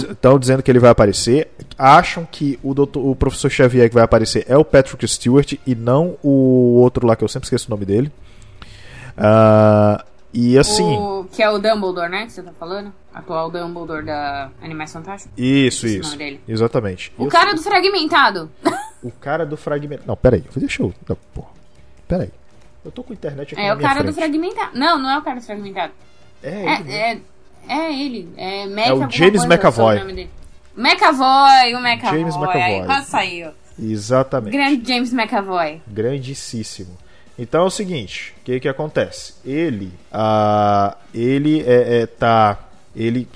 Estão 0.10 0.40
dizendo 0.40 0.64
que 0.64 0.72
ele 0.72 0.80
vai 0.80 0.90
aparecer. 0.90 1.50
Acham 1.78 2.28
que 2.30 2.58
o, 2.64 2.74
doutor, 2.74 3.06
o 3.06 3.16
professor 3.16 3.50
Xavier 3.50 3.88
que 3.88 3.94
vai 3.94 4.04
aparecer 4.04 4.44
é 4.50 4.58
o 4.58 4.66
Patrick 4.66 5.08
Stewart 5.08 5.54
e 5.68 5.76
não 5.76 6.18
o 6.24 6.80
outro 6.80 7.06
lá 7.06 7.16
que 7.16 7.24
eu 7.24 7.28
sempre 7.28 7.46
esqueço 7.46 7.68
o 7.68 7.70
nome 7.70 7.86
dele. 7.86 8.12
Ah, 9.16 10.04
e 10.34 10.58
assim. 10.58 10.84
O, 10.98 11.26
que 11.32 11.42
é 11.44 11.50
o 11.50 11.58
Dumbledore, 11.60 12.10
né? 12.10 12.26
Que 12.26 12.32
você 12.32 12.42
tá 12.44 12.52
falando? 12.58 12.94
Atual 13.14 13.52
Dumbledore 13.52 14.06
da 14.06 14.50
Animais 14.62 14.92
Fantásticos. 14.94 15.34
Isso, 15.38 15.86
Esse 15.86 16.00
isso. 16.00 16.18
Exatamente. 16.48 17.12
O 17.18 17.26
Eu- 17.26 17.30
cara 17.30 17.54
do 17.54 17.62
fragmentado. 17.62 18.50
o 19.04 19.12
cara 19.12 19.46
do 19.46 19.58
fragmento. 19.58 20.04
Não, 20.08 20.16
peraí. 20.16 20.44
Deixa 20.56 20.82
eu. 20.84 20.94
Não, 21.08 21.18
porra. 21.34 21.50
Peraí. 22.08 22.30
Eu 22.84 22.92
tô 22.92 23.04
com 23.04 23.14
a 23.14 23.16
internet 23.16 23.54
aqui 23.54 23.62
É 23.62 23.74
o 23.74 23.78
cara 23.80 24.00
do 24.04 24.14
frente. 24.14 24.16
fragmentado. 24.16 24.72
Não, 24.78 24.98
não 24.98 25.10
é 25.10 25.18
o 25.18 25.22
cara 25.22 25.40
do 25.40 25.46
fragmentado. 25.46 25.94
É, 26.42 26.50
ele 26.50 26.84
mesmo. 26.84 26.92
É, 26.92 27.74
é, 27.74 27.76
é 27.76 28.02
ele. 28.02 28.30
É, 28.38 28.66
Mac, 28.68 28.88
É 28.88 28.94
o 28.94 29.10
James 29.12 29.44
McAvoy. 29.46 29.98
o. 29.98 30.82
McAvoy, 30.82 31.76
o 31.76 31.80
McAvoy. 31.80 32.20
James 32.20 32.36
McAvoy. 32.36 32.62
Aí, 32.62 32.86
quase 32.86 33.10
saiu. 33.10 33.52
Exatamente. 33.80 34.54
Grande 34.54 34.88
James 34.88 35.14
McAvoy. 35.14 35.82
grandíssimo. 35.88 36.98
Então 37.38 37.64
é 37.64 37.66
o 37.66 37.72
seguinte, 37.72 38.34
o 38.42 38.44
que 38.44 38.60
que 38.60 38.68
acontece? 38.68 39.34
Ele, 39.46 39.92
ah, 40.12 40.98
ele 41.14 41.62
é, 41.62 42.02
é, 42.02 42.06
tá, 42.06 42.60
ele 42.96 43.28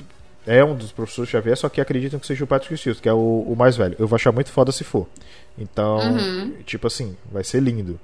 é 0.45 0.63
um 0.63 0.75
dos 0.75 0.91
professores 0.91 1.29
Xavier, 1.29 1.57
só 1.57 1.69
que 1.69 1.81
acreditam 1.81 2.19
que 2.19 2.27
seja 2.27 2.43
o 2.43 2.47
Patrick 2.47 2.77
Stewart, 2.77 2.99
que 2.99 3.09
é 3.09 3.13
o, 3.13 3.45
o 3.47 3.55
mais 3.55 3.75
velho. 3.75 3.95
Eu 3.97 4.07
vou 4.07 4.15
achar 4.15 4.31
muito 4.31 4.51
foda 4.51 4.71
se 4.71 4.83
for. 4.83 5.07
Então, 5.57 5.99
tipo 6.65 6.87
assim, 6.87 7.15
vai 7.31 7.43
ser 7.43 7.61
lindo. 7.61 7.99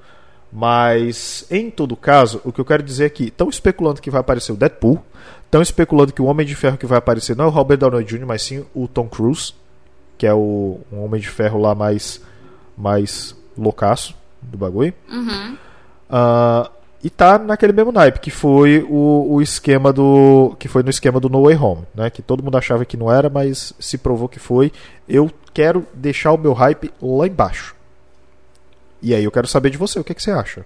Mas, 0.52 1.46
em 1.50 1.70
todo 1.70 1.96
caso, 1.96 2.42
o 2.44 2.52
que 2.52 2.60
eu 2.60 2.66
quero 2.66 2.84
dizer 2.84 3.06
aqui, 3.06 3.26
estão 3.26 3.50
especulando 3.50 4.02
que 4.02 4.10
vai 4.10 4.20
aparecer 4.20 4.52
o 4.52 4.58
Deadpool, 4.58 5.02
estão 5.46 5.62
especulando 5.62 6.12
que 6.12 6.22
o 6.22 6.26
Homem 6.26 6.46
de 6.46 6.56
Ferro 6.56 6.78
que 6.78 6.86
vai 6.86 6.98
aparecer 6.98 7.36
não 7.36 7.46
é 7.46 7.48
o 7.48 7.52
Robert 7.52 7.78
Downey 7.78 8.04
Jr., 8.04 8.26
mas 8.26 8.42
sim 8.42 8.66
o 8.74 8.88
Tom 8.88 9.08
Cruise, 9.08 9.54
que 10.18 10.26
é 10.26 10.34
o 10.34 10.80
um 10.92 11.04
Homem 11.04 11.22
de 11.22 11.30
Ferro 11.30 11.60
lá 11.60 11.74
mais, 11.74 12.22
mais 12.78 13.36
loucaço 13.58 14.16
do 14.42 14.58
bagulho. 14.58 14.94
Ah, 16.12 16.70
e 17.04 17.10
tá 17.10 17.40
naquele 17.40 17.74
mesmo 17.74 17.92
naipe, 17.92 18.20
que 18.20 18.30
foi 18.30 18.86
o, 18.88 19.34
o 19.34 19.42
esquema 19.42 19.92
do. 19.92 20.56
que 20.60 20.68
foi 20.68 20.84
no 20.84 20.90
esquema 20.90 21.20
do 21.20 21.30
No 21.30 21.44
Way 21.44 21.56
Home, 21.56 21.88
né? 21.96 22.10
Que 22.12 22.22
todo 22.22 22.44
mundo 22.44 22.58
achava 22.58 22.86
que 22.86 22.98
não 22.98 23.12
era, 23.12 23.30
mas 23.30 23.74
se 23.80 23.98
provou 23.98 24.30
que 24.30 24.38
foi. 24.38 24.72
Eu 25.10 25.32
quero 25.54 25.88
deixar 25.94 26.32
o 26.32 26.38
meu 26.38 26.54
hype 26.54 26.92
lá 27.02 27.26
embaixo. 27.26 27.76
E 29.02 29.16
aí 29.16 29.24
eu 29.24 29.32
quero 29.32 29.48
saber 29.48 29.72
de 29.72 29.78
você, 29.78 30.00
o 30.00 30.04
que, 30.04 30.14
que 30.14 30.22
você 30.22 30.30
acha? 30.30 30.64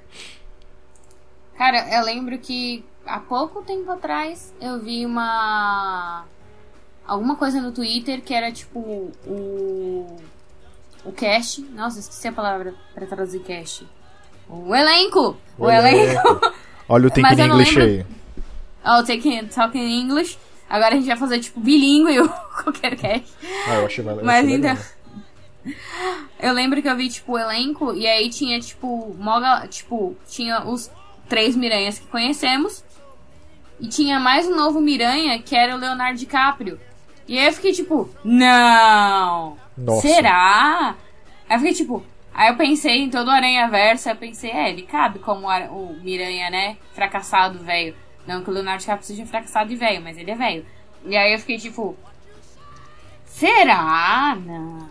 Cara, 1.57 1.95
eu 1.95 2.03
lembro 2.03 2.37
que 2.37 2.83
há 3.05 3.19
pouco 3.19 3.61
tempo 3.61 3.89
atrás 3.91 4.53
eu 4.59 4.79
vi 4.79 5.05
uma. 5.05 6.25
alguma 7.07 7.37
coisa 7.37 7.61
no 7.61 7.71
Twitter 7.71 8.21
que 8.21 8.33
era 8.33 8.51
tipo 8.51 8.79
o. 9.25 10.17
o 11.05 11.11
cast. 11.13 11.61
Nossa, 11.61 11.99
esqueci 11.99 12.27
a 12.27 12.33
palavra 12.33 12.73
pra 12.93 13.05
traduzir 13.05 13.39
cast. 13.39 13.87
O 14.49 14.75
elenco! 14.75 15.37
O, 15.57 15.69
elenco! 15.69 16.41
Olha 16.87 17.07
o 17.07 17.09
Thinking 17.09 17.41
English 17.41 17.75
lembro- 17.79 18.05
aí. 18.85 18.97
oh, 18.99 19.03
taking, 19.03 19.47
talking 19.47 19.99
English. 20.01 20.37
Agora 20.69 20.93
a 20.95 20.97
gente 20.97 21.07
vai 21.07 21.17
fazer 21.17 21.39
tipo 21.39 21.59
bilíngue 21.59 22.19
o 22.19 22.29
qualquer 22.63 22.95
cast. 22.95 23.33
Ah, 23.67 23.75
eu 23.75 23.85
achei, 23.85 24.07
eu 24.07 24.15
Mas 24.23 24.45
achei 24.45 24.55
então. 24.57 24.69
legal. 24.71 24.85
Eu 26.39 26.53
lembro 26.53 26.79
que 26.79 26.87
eu 26.87 26.95
vi, 26.95 27.09
tipo, 27.09 27.31
o 27.33 27.39
elenco, 27.39 27.91
e 27.95 28.05
aí 28.05 28.29
tinha, 28.29 28.59
tipo, 28.59 29.15
moga, 29.17 29.65
tipo, 29.67 30.15
tinha 30.27 30.63
os 30.63 30.91
três 31.27 31.55
Miranhas 31.55 31.97
que 31.97 32.05
conhecemos. 32.05 32.83
E 33.79 33.87
tinha 33.87 34.19
mais 34.19 34.45
um 34.45 34.55
novo 34.55 34.79
Miranha, 34.79 35.39
que 35.39 35.55
era 35.55 35.75
o 35.75 35.79
Leonardo 35.79 36.19
DiCaprio. 36.19 36.79
E 37.27 37.39
aí 37.39 37.47
eu 37.47 37.53
fiquei, 37.53 37.71
tipo, 37.71 38.07
não! 38.23 39.57
Nossa. 39.75 40.01
Será? 40.07 40.95
Aí 41.49 41.55
eu 41.55 41.59
fiquei, 41.59 41.73
tipo, 41.73 42.05
aí 42.35 42.49
eu 42.49 42.55
pensei 42.55 43.01
em 43.01 43.09
todo 43.09 43.27
o 43.27 43.31
Aranha 43.31 43.67
Verso, 43.67 44.09
eu 44.09 44.15
pensei, 44.15 44.51
é, 44.51 44.69
ele 44.69 44.83
cabe 44.83 45.19
como 45.19 45.47
o 45.47 45.99
Miranha, 46.03 46.49
né? 46.49 46.77
Fracassado, 46.93 47.59
velho. 47.59 47.95
Não 48.27 48.43
que 48.43 48.49
o 48.49 48.53
Leonardo 48.53 48.81
DiCaprio 48.81 49.07
seja 49.07 49.25
fracassado 49.25 49.69
de 49.69 49.75
velho, 49.75 50.01
mas 50.01 50.17
ele 50.17 50.31
é 50.31 50.35
velho. 50.35 50.65
E 51.05 51.15
aí 51.15 51.33
eu 51.33 51.39
fiquei 51.39 51.57
tipo. 51.57 51.95
Será? 53.25 54.35
Não. 54.35 54.89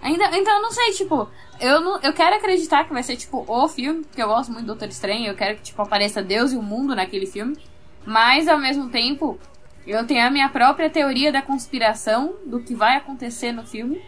Ainda, 0.00 0.24
então 0.36 0.56
eu 0.56 0.62
não 0.62 0.70
sei, 0.70 0.92
tipo, 0.92 1.28
eu, 1.58 1.80
não, 1.80 1.98
eu 2.02 2.12
quero 2.12 2.36
acreditar 2.36 2.84
que 2.84 2.92
vai 2.92 3.02
ser, 3.02 3.16
tipo, 3.16 3.42
o 3.48 3.68
filme, 3.68 4.04
porque 4.04 4.22
eu 4.22 4.28
gosto 4.28 4.52
muito 4.52 4.66
do 4.66 4.74
Doutor 4.74 4.88
Estranho, 4.88 5.28
eu 5.28 5.34
quero 5.34 5.56
que, 5.56 5.62
tipo, 5.62 5.80
apareça 5.80 6.22
Deus 6.22 6.52
e 6.52 6.56
o 6.56 6.62
mundo 6.62 6.94
naquele 6.94 7.26
filme. 7.26 7.56
Mas, 8.04 8.46
ao 8.46 8.58
mesmo 8.58 8.90
tempo, 8.90 9.38
eu 9.86 10.06
tenho 10.06 10.26
a 10.26 10.30
minha 10.30 10.48
própria 10.50 10.90
teoria 10.90 11.32
da 11.32 11.40
conspiração 11.40 12.34
do 12.44 12.60
que 12.60 12.74
vai 12.74 12.96
acontecer 12.96 13.50
no 13.50 13.66
filme. 13.66 14.02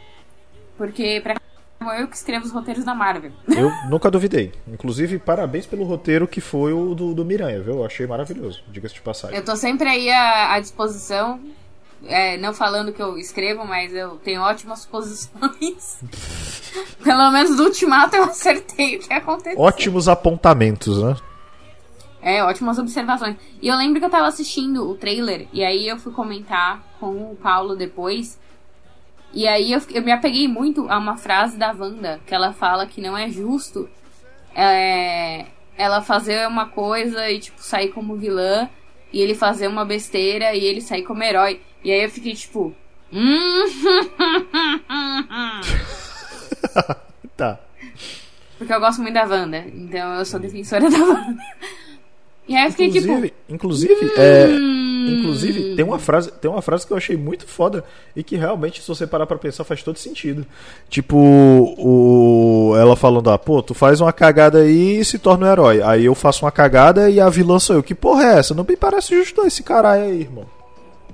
Porque, 0.76 1.20
pra 1.22 1.34
eu 1.80 2.08
que 2.08 2.16
escrevo 2.16 2.44
os 2.44 2.52
roteiros 2.52 2.84
da 2.84 2.94
Marvel. 2.94 3.32
Eu 3.48 3.70
nunca 3.88 4.10
duvidei. 4.10 4.52
Inclusive, 4.66 5.18
parabéns 5.18 5.66
pelo 5.66 5.84
roteiro 5.84 6.26
que 6.26 6.40
foi 6.40 6.72
o 6.72 6.94
do, 6.94 7.14
do 7.14 7.24
Miranha, 7.24 7.60
viu? 7.60 7.74
Eu 7.74 7.84
achei 7.84 8.06
maravilhoso, 8.06 8.62
diga-se 8.68 8.94
de 8.94 9.02
passagem. 9.02 9.36
Eu 9.36 9.44
tô 9.44 9.54
sempre 9.56 9.88
aí 9.88 10.10
à, 10.10 10.54
à 10.54 10.60
disposição. 10.60 11.40
É, 12.04 12.36
não 12.36 12.52
falando 12.52 12.92
que 12.92 13.02
eu 13.02 13.16
escrevo, 13.18 13.64
mas 13.64 13.94
eu 13.94 14.16
tenho 14.16 14.42
ótimas 14.42 14.84
posições. 14.84 16.00
Pelo 17.02 17.30
menos 17.30 17.56
do 17.56 17.64
ultimato 17.64 18.16
eu 18.16 18.24
acertei 18.24 18.96
o 18.96 19.00
que 19.00 19.12
aconteceu. 19.12 19.58
Ótimos 19.58 20.08
apontamentos, 20.08 21.02
né? 21.02 21.16
É, 22.20 22.42
ótimas 22.42 22.78
observações. 22.78 23.36
E 23.62 23.68
eu 23.68 23.76
lembro 23.76 24.00
que 24.00 24.04
eu 24.04 24.10
tava 24.10 24.26
assistindo 24.26 24.88
o 24.88 24.96
trailer, 24.96 25.46
e 25.52 25.64
aí 25.64 25.88
eu 25.88 25.96
fui 25.96 26.12
comentar 26.12 26.82
com 26.98 27.30
o 27.30 27.36
Paulo 27.36 27.76
depois. 27.76 28.38
E 29.32 29.46
aí 29.46 29.72
eu, 29.72 29.80
eu 29.90 30.02
me 30.02 30.12
apeguei 30.12 30.48
muito 30.48 30.88
a 30.88 30.98
uma 30.98 31.16
frase 31.16 31.56
da 31.56 31.72
Wanda, 31.72 32.20
que 32.26 32.34
ela 32.34 32.52
fala 32.52 32.86
que 32.86 33.00
não 33.00 33.16
é 33.16 33.28
justo 33.28 33.88
é, 34.54 35.46
ela 35.76 36.00
fazer 36.00 36.46
uma 36.48 36.66
coisa 36.66 37.30
e, 37.30 37.38
tipo, 37.38 37.62
sair 37.62 37.88
como 37.88 38.16
vilã, 38.16 38.68
e 39.12 39.20
ele 39.20 39.34
fazer 39.34 39.68
uma 39.68 39.84
besteira 39.84 40.54
e 40.54 40.64
ele 40.64 40.80
sair 40.80 41.02
como 41.02 41.22
herói. 41.22 41.60
E 41.84 41.92
aí 41.92 42.02
eu 42.02 42.10
fiquei 42.10 42.34
tipo. 42.34 42.74
Hum. 43.12 43.66
tá. 47.36 47.60
Porque 48.58 48.72
eu 48.72 48.80
gosto 48.80 49.02
muito 49.02 49.14
da 49.14 49.24
Wanda, 49.24 49.58
então 49.58 50.14
eu 50.14 50.24
sou 50.24 50.40
defensora 50.40 50.90
da 50.90 50.98
Wanda. 50.98 51.36
E 52.48 52.56
aí 52.56 52.64
eu 52.64 52.70
fiquei 52.70 52.86
inclusive, 52.86 53.28
tipo. 53.28 53.36
Inclusive, 53.48 54.12
é, 54.16 54.46
inclusive 55.10 55.74
tem, 55.74 55.84
uma 55.84 55.98
frase, 55.98 56.30
tem 56.32 56.50
uma 56.50 56.62
frase 56.62 56.86
que 56.86 56.92
eu 56.92 56.96
achei 56.96 57.16
muito 57.16 57.46
foda 57.46 57.84
e 58.14 58.22
que 58.22 58.36
realmente, 58.36 58.80
se 58.80 58.88
você 58.88 59.06
parar 59.06 59.26
pra 59.26 59.38
pensar, 59.38 59.64
faz 59.64 59.82
todo 59.82 59.98
sentido. 59.98 60.46
Tipo, 60.88 61.16
o, 61.16 62.74
ela 62.76 62.96
falando, 62.96 63.30
ah, 63.30 63.38
pô, 63.38 63.62
tu 63.62 63.74
faz 63.74 64.00
uma 64.00 64.12
cagada 64.12 64.58
aí 64.58 64.98
e 64.98 65.04
se 65.04 65.18
torna 65.18 65.46
um 65.46 65.50
herói. 65.50 65.82
Aí 65.82 66.04
eu 66.04 66.14
faço 66.14 66.44
uma 66.44 66.52
cagada 66.52 67.10
e 67.10 67.20
a 67.20 67.28
vilã 67.28 67.58
sou 67.58 67.76
eu. 67.76 67.82
Que 67.82 67.94
porra 67.94 68.24
é 68.24 68.38
essa? 68.38 68.54
Não 68.54 68.64
me 68.64 68.76
parece 68.76 69.14
justo 69.14 69.46
esse 69.46 69.62
caralho 69.62 70.04
aí, 70.04 70.20
irmão. 70.20 70.46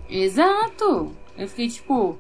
Exato! 0.09 1.13
Eu 1.37 1.49
fiquei 1.49 1.69
tipo. 1.69 2.19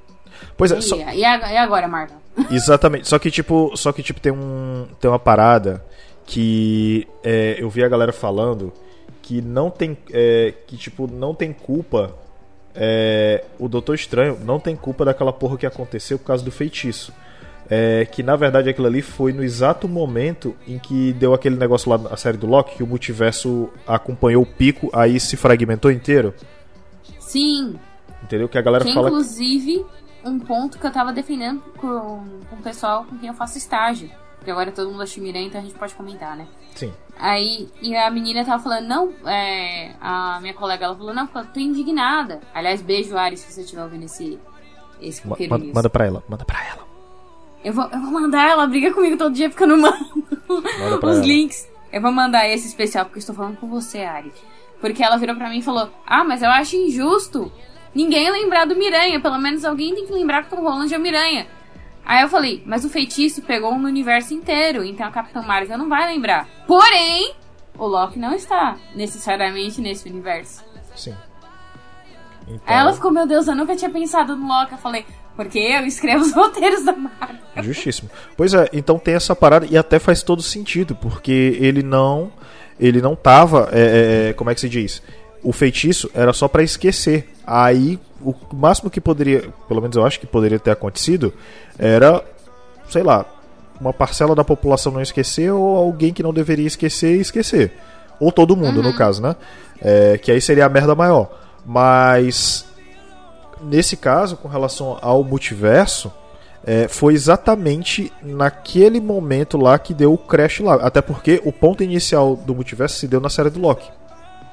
Pois 0.56 0.72
é, 0.72 0.78
e, 0.78 0.82
só... 0.82 0.96
e 0.96 1.24
agora, 1.24 1.86
Marvel? 1.86 2.16
Exatamente. 2.50 3.08
Só 3.08 3.18
que, 3.18 3.30
tipo, 3.30 3.76
só 3.76 3.92
que, 3.92 4.02
tipo 4.02 4.20
tem, 4.20 4.32
um, 4.32 4.86
tem 5.00 5.10
uma 5.10 5.18
parada 5.18 5.84
que 6.24 7.06
é, 7.22 7.56
eu 7.58 7.68
vi 7.68 7.84
a 7.84 7.88
galera 7.88 8.12
falando 8.12 8.72
que 9.32 9.40
não 9.40 9.70
tem 9.70 9.96
é, 10.12 10.52
que 10.66 10.76
tipo 10.76 11.10
não 11.10 11.34
tem 11.34 11.54
culpa 11.54 12.14
é, 12.74 13.42
o 13.58 13.66
Doutor 13.66 13.94
Estranho 13.94 14.38
não 14.44 14.60
tem 14.60 14.76
culpa 14.76 15.06
daquela 15.06 15.32
porra 15.32 15.56
que 15.56 15.64
aconteceu 15.64 16.18
por 16.18 16.26
causa 16.26 16.44
do 16.44 16.50
feitiço. 16.50 17.14
É, 17.70 18.04
que 18.04 18.22
na 18.22 18.36
verdade 18.36 18.68
aquilo 18.68 18.86
ali 18.86 19.00
foi 19.00 19.32
no 19.32 19.42
exato 19.42 19.88
momento 19.88 20.54
em 20.68 20.78
que 20.78 21.14
deu 21.14 21.32
aquele 21.32 21.56
negócio 21.56 21.90
lá 21.90 21.96
na 21.96 22.14
série 22.14 22.36
do 22.36 22.46
Loki 22.46 22.76
que 22.76 22.82
o 22.82 22.86
multiverso 22.86 23.70
acompanhou 23.86 24.42
o 24.42 24.46
pico 24.46 24.90
aí 24.92 25.18
se 25.18 25.34
fragmentou 25.34 25.90
inteiro. 25.90 26.34
Sim. 27.18 27.78
Entendeu? 28.22 28.50
Que 28.50 28.58
a 28.58 28.62
galera 28.62 28.84
que, 28.84 28.92
fala 28.92 29.08
inclusive 29.08 29.86
um 30.26 30.38
ponto 30.38 30.78
que 30.78 30.86
eu 30.86 30.92
tava 30.92 31.10
defendendo 31.10 31.62
com, 31.78 32.22
com 32.50 32.56
o 32.56 32.62
pessoal 32.62 33.04
com 33.04 33.16
quem 33.16 33.28
eu 33.28 33.34
faço 33.34 33.56
estágio. 33.56 34.10
Porque 34.36 34.50
agora 34.50 34.72
todo 34.72 34.90
mundo 34.90 35.04
é 35.04 35.20
Miranha, 35.20 35.46
então 35.46 35.60
a 35.60 35.64
gente 35.64 35.78
pode 35.78 35.94
comentar, 35.94 36.36
né? 36.36 36.46
Sim. 36.74 36.92
Aí, 37.22 37.68
e 37.80 37.94
a 37.94 38.10
menina 38.10 38.44
tava 38.44 38.60
falando, 38.60 38.88
não, 38.88 39.12
é, 39.24 39.94
a 40.00 40.40
minha 40.40 40.52
colega, 40.54 40.86
ela 40.86 40.96
falou, 40.96 41.14
não, 41.14 41.28
eu 41.32 41.44
tô 41.44 41.60
indignada. 41.60 42.40
Aliás, 42.52 42.82
beijo, 42.82 43.16
Ari, 43.16 43.36
se 43.36 43.48
você 43.48 43.60
estiver 43.60 43.84
ouvindo 43.84 44.06
esse, 44.06 44.40
esse 45.00 45.24
Ma 45.24 45.36
manda, 45.48 45.64
manda 45.72 45.88
pra 45.88 46.04
ela, 46.04 46.24
manda 46.28 46.44
pra 46.44 46.58
ela. 46.66 46.84
Eu 47.64 47.72
vou, 47.72 47.84
eu 47.84 48.00
vou 48.00 48.10
mandar 48.10 48.50
ela, 48.50 48.66
briga 48.66 48.92
comigo 48.92 49.16
todo 49.16 49.32
dia 49.32 49.48
porque 49.48 49.62
eu 49.62 49.68
não 49.68 49.78
mando 49.78 50.04
os 50.50 51.16
ela. 51.18 51.24
links. 51.24 51.68
Eu 51.92 52.02
vou 52.02 52.10
mandar 52.10 52.48
esse 52.48 52.66
especial 52.66 53.04
porque 53.04 53.18
eu 53.18 53.20
estou 53.20 53.36
falando 53.36 53.56
com 53.56 53.68
você, 53.68 54.00
Ari. 54.00 54.32
Porque 54.80 55.00
ela 55.00 55.16
virou 55.16 55.36
pra 55.36 55.48
mim 55.48 55.58
e 55.58 55.62
falou, 55.62 55.90
ah, 56.04 56.24
mas 56.24 56.42
eu 56.42 56.50
acho 56.50 56.74
injusto 56.74 57.52
ninguém 57.94 58.32
lembrar 58.32 58.64
do 58.64 58.74
Miranha. 58.74 59.20
Pelo 59.20 59.38
menos 59.38 59.64
alguém 59.64 59.94
tem 59.94 60.06
que 60.06 60.12
lembrar 60.12 60.42
que 60.42 60.52
o 60.52 60.56
Tom 60.56 60.64
Holland 60.64 60.92
é 60.92 60.98
o 60.98 61.00
Miranha. 61.00 61.46
Aí 62.04 62.22
eu 62.22 62.28
falei, 62.28 62.62
mas 62.66 62.84
o 62.84 62.90
feitiço 62.90 63.42
pegou 63.42 63.78
no 63.78 63.86
universo 63.86 64.34
inteiro, 64.34 64.84
então 64.84 65.06
a 65.06 65.10
Capitã 65.10 65.40
Marvel 65.40 65.78
não 65.78 65.88
vai 65.88 66.12
lembrar. 66.12 66.48
Porém, 66.66 67.34
o 67.78 67.86
Loki 67.86 68.18
não 68.18 68.34
está 68.34 68.76
necessariamente 68.94 69.80
nesse 69.80 70.08
universo. 70.08 70.64
Sim. 70.96 71.14
Então... 72.42 72.60
Aí 72.66 72.76
ela 72.76 72.92
ficou, 72.92 73.10
meu 73.10 73.26
Deus, 73.26 73.46
eu 73.46 73.54
nunca 73.54 73.76
tinha 73.76 73.90
pensado 73.90 74.36
no 74.36 74.46
Loki. 74.46 74.72
Eu 74.72 74.78
falei, 74.78 75.06
porque 75.36 75.58
eu 75.58 75.86
escrevo 75.86 76.22
os 76.24 76.32
roteiros 76.32 76.84
da 76.84 76.92
Marvel. 76.92 77.36
Justíssimo. 77.62 78.10
Pois 78.36 78.52
é, 78.54 78.68
então 78.72 78.98
tem 78.98 79.14
essa 79.14 79.34
parada 79.34 79.66
e 79.68 79.76
até 79.76 79.98
faz 79.98 80.22
todo 80.22 80.42
sentido, 80.42 80.94
porque 80.94 81.56
ele 81.60 81.82
não. 81.82 82.32
Ele 82.80 83.00
não 83.00 83.14
tava. 83.14 83.68
É, 83.72 84.30
é, 84.30 84.32
como 84.32 84.50
é 84.50 84.54
que 84.54 84.60
se 84.60 84.68
diz? 84.68 85.02
O 85.42 85.52
feitiço 85.52 86.10
era 86.14 86.32
só 86.32 86.48
para 86.48 86.62
esquecer. 86.62 87.28
Aí 87.46 87.98
o 88.20 88.34
máximo 88.52 88.90
que 88.90 89.00
poderia, 89.00 89.48
pelo 89.68 89.80
menos 89.80 89.96
eu 89.96 90.04
acho 90.04 90.20
que 90.20 90.26
poderia 90.26 90.58
ter 90.58 90.70
acontecido, 90.70 91.32
era, 91.78 92.22
sei 92.88 93.02
lá, 93.02 93.26
uma 93.80 93.92
parcela 93.92 94.34
da 94.34 94.44
população 94.44 94.92
não 94.92 95.02
esquecer 95.02 95.50
ou 95.50 95.76
alguém 95.76 96.12
que 96.12 96.22
não 96.22 96.32
deveria 96.32 96.66
esquecer 96.66 97.20
esquecer. 97.20 97.72
Ou 98.20 98.30
todo 98.30 98.56
mundo, 98.56 98.76
uhum. 98.76 98.84
no 98.84 98.94
caso, 98.94 99.20
né? 99.20 99.34
É, 99.80 100.16
que 100.18 100.30
aí 100.30 100.40
seria 100.40 100.66
a 100.66 100.68
merda 100.68 100.94
maior. 100.94 101.28
Mas 101.66 102.64
nesse 103.60 103.96
caso, 103.96 104.36
com 104.36 104.46
relação 104.46 104.98
ao 105.02 105.24
multiverso, 105.24 106.12
é, 106.64 106.86
foi 106.86 107.14
exatamente 107.14 108.12
naquele 108.22 109.00
momento 109.00 109.58
lá 109.58 109.76
que 109.78 109.92
deu 109.92 110.12
o 110.12 110.18
crash 110.18 110.60
lá. 110.60 110.74
Até 110.74 111.00
porque 111.00 111.42
o 111.44 111.52
ponto 111.52 111.82
inicial 111.82 112.36
do 112.36 112.54
multiverso 112.54 112.96
se 112.96 113.08
deu 113.08 113.20
na 113.20 113.28
série 113.28 113.50
do 113.50 113.58
Loki 113.60 113.90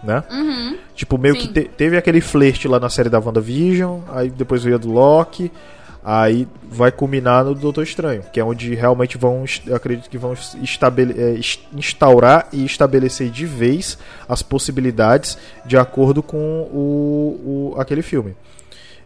né? 0.03 0.23
Uhum. 0.29 0.77
Tipo, 0.95 1.17
meio 1.17 1.35
Sim. 1.35 1.41
que 1.41 1.47
te, 1.53 1.69
teve 1.69 1.97
aquele 1.97 2.21
flerte 2.21 2.67
lá 2.67 2.79
na 2.79 2.89
série 2.89 3.09
da 3.09 3.19
WandaVision, 3.19 4.01
aí 4.09 4.29
depois 4.29 4.63
veio 4.63 4.75
a 4.75 4.79
do 4.79 4.91
Loki, 4.91 5.51
aí 6.03 6.47
vai 6.63 6.91
culminar 6.91 7.43
no 7.43 7.53
Doutor 7.53 7.83
Estranho, 7.83 8.23
que 8.31 8.39
é 8.39 8.43
onde 8.43 8.73
realmente 8.73 9.17
vão, 9.17 9.43
acredito 9.73 10.09
que 10.09 10.17
vão 10.17 10.33
é, 10.33 11.39
instaurar 11.73 12.47
e 12.53 12.65
estabelecer 12.65 13.29
de 13.29 13.45
vez 13.45 13.97
as 14.27 14.41
possibilidades 14.41 15.38
de 15.65 15.77
acordo 15.77 16.23
com 16.23 16.38
o, 16.71 17.73
o 17.73 17.81
aquele 17.81 18.01
filme. 18.01 18.35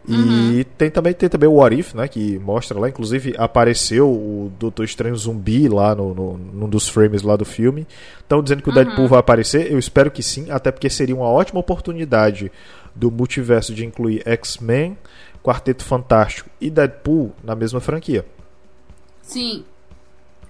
E 0.06 0.14
uhum. 0.14 0.64
tem 0.76 0.90
também 0.90 1.14
tem 1.14 1.30
também 1.30 1.48
o 1.48 1.54
What 1.54 1.80
If, 1.80 1.94
né, 1.94 2.06
que 2.06 2.38
mostra 2.38 2.78
lá, 2.78 2.90
inclusive 2.90 3.34
apareceu 3.38 4.06
o 4.06 4.52
Doutor 4.58 4.84
Estranho 4.84 5.16
zumbi 5.16 5.66
lá 5.66 5.94
no, 5.94 6.14
no 6.14 6.36
num 6.36 6.68
dos 6.68 6.88
frames 6.88 7.22
lá 7.22 7.36
do 7.36 7.44
filme. 7.46 7.86
Estão 8.20 8.42
dizendo 8.42 8.62
que 8.62 8.68
o 8.68 8.70
uhum. 8.70 8.84
Deadpool 8.84 9.08
vai 9.08 9.18
aparecer, 9.18 9.72
eu 9.72 9.78
espero 9.78 10.10
que 10.10 10.22
sim, 10.22 10.50
até 10.50 10.70
porque 10.70 10.90
seria 10.90 11.16
uma 11.16 11.26
ótima 11.26 11.58
oportunidade 11.58 12.52
do 12.94 13.10
multiverso 13.10 13.74
de 13.74 13.86
incluir 13.86 14.22
X-Men, 14.26 14.96
Quarteto 15.42 15.82
Fantástico 15.82 16.50
e 16.60 16.68
Deadpool 16.68 17.32
na 17.42 17.54
mesma 17.54 17.80
franquia. 17.80 18.26
Sim. 19.22 19.64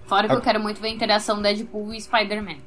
Fora 0.05 0.27
que 0.27 0.33
a... 0.33 0.37
eu 0.37 0.41
quero 0.41 0.59
muito 0.59 0.81
ver 0.81 0.89
a 0.89 0.91
interação 0.91 1.41
Deadpool 1.41 1.93
e 1.93 2.01
Spider-Man. 2.01 2.57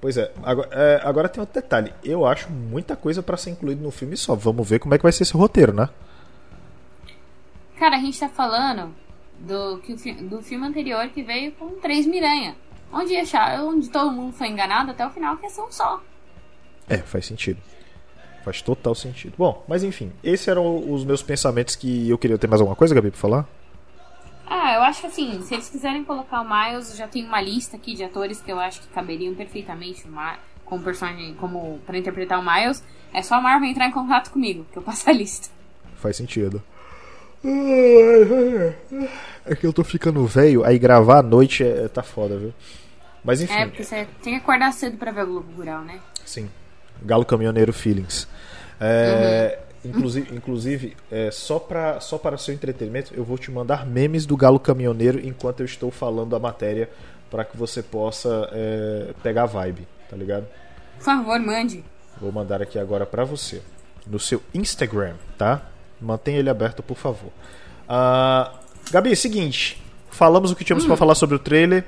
Pois 0.00 0.16
é 0.16 0.30
agora, 0.42 0.68
é, 0.72 1.00
agora 1.04 1.28
tem 1.28 1.40
outro 1.40 1.60
detalhe. 1.60 1.92
Eu 2.02 2.24
acho 2.24 2.50
muita 2.50 2.96
coisa 2.96 3.22
para 3.22 3.36
ser 3.36 3.50
incluído 3.50 3.82
no 3.82 3.90
filme 3.90 4.16
só. 4.16 4.34
Vamos 4.34 4.66
ver 4.66 4.78
como 4.78 4.94
é 4.94 4.98
que 4.98 5.02
vai 5.02 5.12
ser 5.12 5.24
esse 5.24 5.34
roteiro, 5.34 5.74
né? 5.74 5.90
Cara, 7.78 7.96
a 7.96 8.00
gente 8.00 8.18
tá 8.18 8.28
falando 8.28 8.92
do, 9.38 9.78
que 9.78 9.94
do 10.14 10.42
filme 10.42 10.66
anterior 10.66 11.08
que 11.08 11.22
veio 11.22 11.52
com 11.52 11.78
três 11.80 12.06
Miranha. 12.06 12.56
Onde, 12.92 13.14
achar, 13.16 13.62
onde 13.62 13.88
todo 13.88 14.10
mundo 14.10 14.32
foi 14.32 14.48
enganado 14.48 14.90
até 14.90 15.06
o 15.06 15.10
final, 15.10 15.36
que 15.36 15.46
é 15.46 15.50
só 15.50 15.66
um 15.66 15.70
só. 15.70 16.02
É, 16.88 16.98
faz 16.98 17.26
sentido. 17.26 17.60
Faz 18.44 18.62
total 18.62 18.94
sentido. 18.94 19.34
Bom, 19.36 19.62
mas 19.68 19.84
enfim, 19.84 20.10
esses 20.24 20.48
eram 20.48 20.90
os 20.90 21.04
meus 21.04 21.22
pensamentos 21.22 21.76
que 21.76 22.08
eu 22.08 22.18
queria 22.18 22.38
ter 22.38 22.48
mais 22.48 22.60
alguma 22.60 22.74
coisa, 22.74 22.94
Gabi, 22.94 23.10
pra 23.10 23.20
falar? 23.20 23.48
Ah, 24.46 24.74
eu 24.74 24.82
acho 24.82 25.02
que 25.02 25.06
assim, 25.06 25.42
se 25.42 25.54
eles 25.54 25.68
quiserem 25.68 26.02
colocar 26.02 26.40
o 26.40 26.48
Miles, 26.48 26.96
já 26.96 27.06
tem 27.06 27.24
uma 27.24 27.40
lista 27.40 27.76
aqui 27.76 27.94
de 27.94 28.02
atores 28.02 28.40
que 28.40 28.50
eu 28.50 28.58
acho 28.58 28.80
que 28.80 28.88
caberiam 28.88 29.34
perfeitamente 29.34 30.04
como 30.64 30.82
personagem, 30.82 31.34
como 31.34 31.78
para 31.86 31.98
interpretar 31.98 32.40
o 32.40 32.42
Miles. 32.42 32.82
É 33.12 33.22
só 33.22 33.34
a 33.34 33.40
Marvel 33.40 33.68
entrar 33.68 33.86
em 33.86 33.92
contato 33.92 34.30
comigo, 34.30 34.66
que 34.72 34.78
eu 34.78 34.82
passo 34.82 35.08
a 35.10 35.12
lista. 35.12 35.50
Faz 35.96 36.16
sentido. 36.16 36.62
É 39.46 39.54
que 39.54 39.66
eu 39.66 39.72
tô 39.72 39.84
ficando 39.84 40.26
velho, 40.26 40.64
aí 40.64 40.78
gravar 40.78 41.18
à 41.18 41.22
noite 41.22 41.64
é, 41.64 41.88
tá 41.88 42.02
foda, 42.02 42.36
viu? 42.36 42.52
Mas 43.24 43.40
enfim. 43.40 43.52
É, 43.52 43.66
porque 43.66 43.84
você 43.84 44.06
tem 44.22 44.34
que 44.34 44.40
acordar 44.40 44.72
cedo 44.72 44.96
pra 44.96 45.10
ver 45.10 45.24
o 45.24 45.26
Globo 45.26 45.52
Rural, 45.56 45.82
né? 45.82 46.00
Sim. 46.24 46.50
Galo 47.02 47.24
Caminhoneiro 47.24 47.72
Feelings. 47.72 48.28
É, 48.80 49.58
Inclusive, 49.84 50.34
inclusive 50.34 50.96
é, 51.10 51.30
só, 51.30 51.58
pra, 51.58 52.00
só 52.00 52.18
para 52.18 52.36
seu 52.36 52.52
entretenimento, 52.52 53.14
eu 53.14 53.24
vou 53.24 53.38
te 53.38 53.50
mandar 53.50 53.86
memes 53.86 54.26
do 54.26 54.36
Galo 54.36 54.58
Caminhoneiro 54.58 55.24
enquanto 55.24 55.60
eu 55.60 55.66
estou 55.66 55.90
falando 55.90 56.34
a 56.34 56.38
matéria 56.38 56.90
para 57.30 57.44
que 57.44 57.56
você 57.56 57.82
possa 57.82 58.48
é, 58.52 59.12
pegar 59.22 59.44
a 59.44 59.46
vibe, 59.46 59.86
tá 60.10 60.16
ligado? 60.16 60.46
Por 60.96 61.04
favor, 61.04 61.38
mande. 61.38 61.84
Vou 62.20 62.32
mandar 62.32 62.60
aqui 62.60 62.78
agora 62.78 63.06
pra 63.06 63.24
você. 63.24 63.62
No 64.06 64.18
seu 64.18 64.42
Instagram, 64.52 65.14
tá? 65.36 65.62
Mantenha 66.00 66.38
ele 66.38 66.50
aberto, 66.50 66.82
por 66.82 66.96
favor. 66.96 67.30
Ah, 67.88 68.52
Gabi, 68.90 69.14
seguinte. 69.16 69.82
Falamos 70.10 70.50
o 70.50 70.56
que 70.56 70.64
tínhamos 70.64 70.86
pra 70.86 70.96
falar 70.96 71.14
sobre 71.14 71.36
o 71.36 71.38
trailer. 71.38 71.84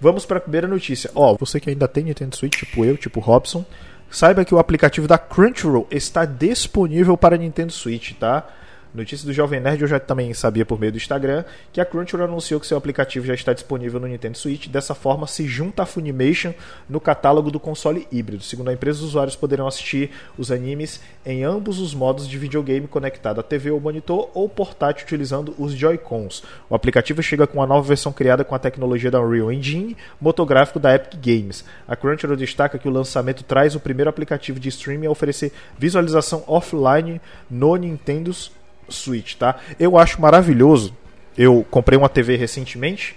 Vamos 0.00 0.24
pra 0.24 0.40
primeira 0.40 0.66
notícia. 0.66 1.10
Ó, 1.14 1.36
você 1.38 1.60
que 1.60 1.70
ainda 1.70 1.86
tem 1.86 2.04
Nintendo 2.04 2.34
Switch, 2.36 2.58
tipo 2.58 2.84
eu, 2.84 2.96
tipo 2.96 3.20
Robson, 3.20 3.64
saiba 4.10 4.44
que 4.44 4.54
o 4.54 4.58
aplicativo 4.58 5.06
da 5.06 5.18
Crunchyroll 5.18 5.86
está 5.90 6.24
disponível 6.24 7.16
para 7.16 7.36
Nintendo 7.36 7.72
Switch, 7.72 8.12
tá? 8.14 8.46
Notícia 8.92 9.24
do 9.24 9.32
Jovem 9.32 9.60
Nerd 9.60 9.82
eu 9.82 9.88
já 9.88 10.00
também 10.00 10.34
sabia 10.34 10.66
por 10.66 10.78
meio 10.78 10.90
do 10.90 10.98
Instagram 10.98 11.44
que 11.72 11.80
a 11.80 11.84
Crunchyroll 11.84 12.26
anunciou 12.26 12.58
que 12.58 12.66
seu 12.66 12.76
aplicativo 12.76 13.24
já 13.24 13.34
está 13.34 13.52
disponível 13.52 14.00
no 14.00 14.08
Nintendo 14.08 14.36
Switch. 14.36 14.66
Dessa 14.66 14.96
forma, 14.96 15.28
se 15.28 15.46
junta 15.46 15.84
a 15.84 15.86
Funimation 15.86 16.52
no 16.88 17.00
catálogo 17.00 17.52
do 17.52 17.60
console 17.60 18.08
híbrido. 18.10 18.42
Segundo 18.42 18.68
a 18.68 18.72
empresa, 18.72 18.98
os 18.98 19.04
usuários 19.04 19.36
poderão 19.36 19.68
assistir 19.68 20.10
os 20.36 20.50
animes 20.50 21.00
em 21.24 21.44
ambos 21.44 21.78
os 21.78 21.94
modos 21.94 22.28
de 22.28 22.36
videogame 22.36 22.88
conectado 22.88 23.38
à 23.38 23.42
TV 23.44 23.70
ou 23.70 23.80
monitor 23.80 24.28
ou 24.34 24.48
portátil 24.48 25.04
utilizando 25.04 25.54
os 25.56 25.72
Joy-Cons. 25.72 26.42
O 26.68 26.74
aplicativo 26.74 27.22
chega 27.22 27.46
com 27.46 27.58
uma 27.58 27.66
nova 27.66 27.86
versão 27.86 28.12
criada 28.12 28.44
com 28.44 28.56
a 28.56 28.58
tecnologia 28.58 29.10
da 29.10 29.20
Unreal 29.20 29.52
Engine, 29.52 29.96
motográfico 30.20 30.80
da 30.80 30.96
Epic 30.96 31.14
Games. 31.20 31.64
A 31.86 31.94
Crunchyroll 31.94 32.36
destaca 32.36 32.78
que 32.78 32.88
o 32.88 32.92
lançamento 32.92 33.44
traz 33.44 33.76
o 33.76 33.80
primeiro 33.80 34.10
aplicativo 34.10 34.58
de 34.58 34.68
streaming 34.68 35.06
a 35.06 35.10
oferecer 35.10 35.52
visualização 35.78 36.42
offline 36.48 37.20
no 37.48 37.76
Nintendo 37.76 38.32
Switch, 38.90 39.34
tá? 39.36 39.56
Eu 39.78 39.96
acho 39.98 40.20
maravilhoso. 40.20 40.94
Eu 41.36 41.64
comprei 41.70 41.96
uma 41.98 42.08
TV 42.08 42.36
recentemente, 42.36 43.16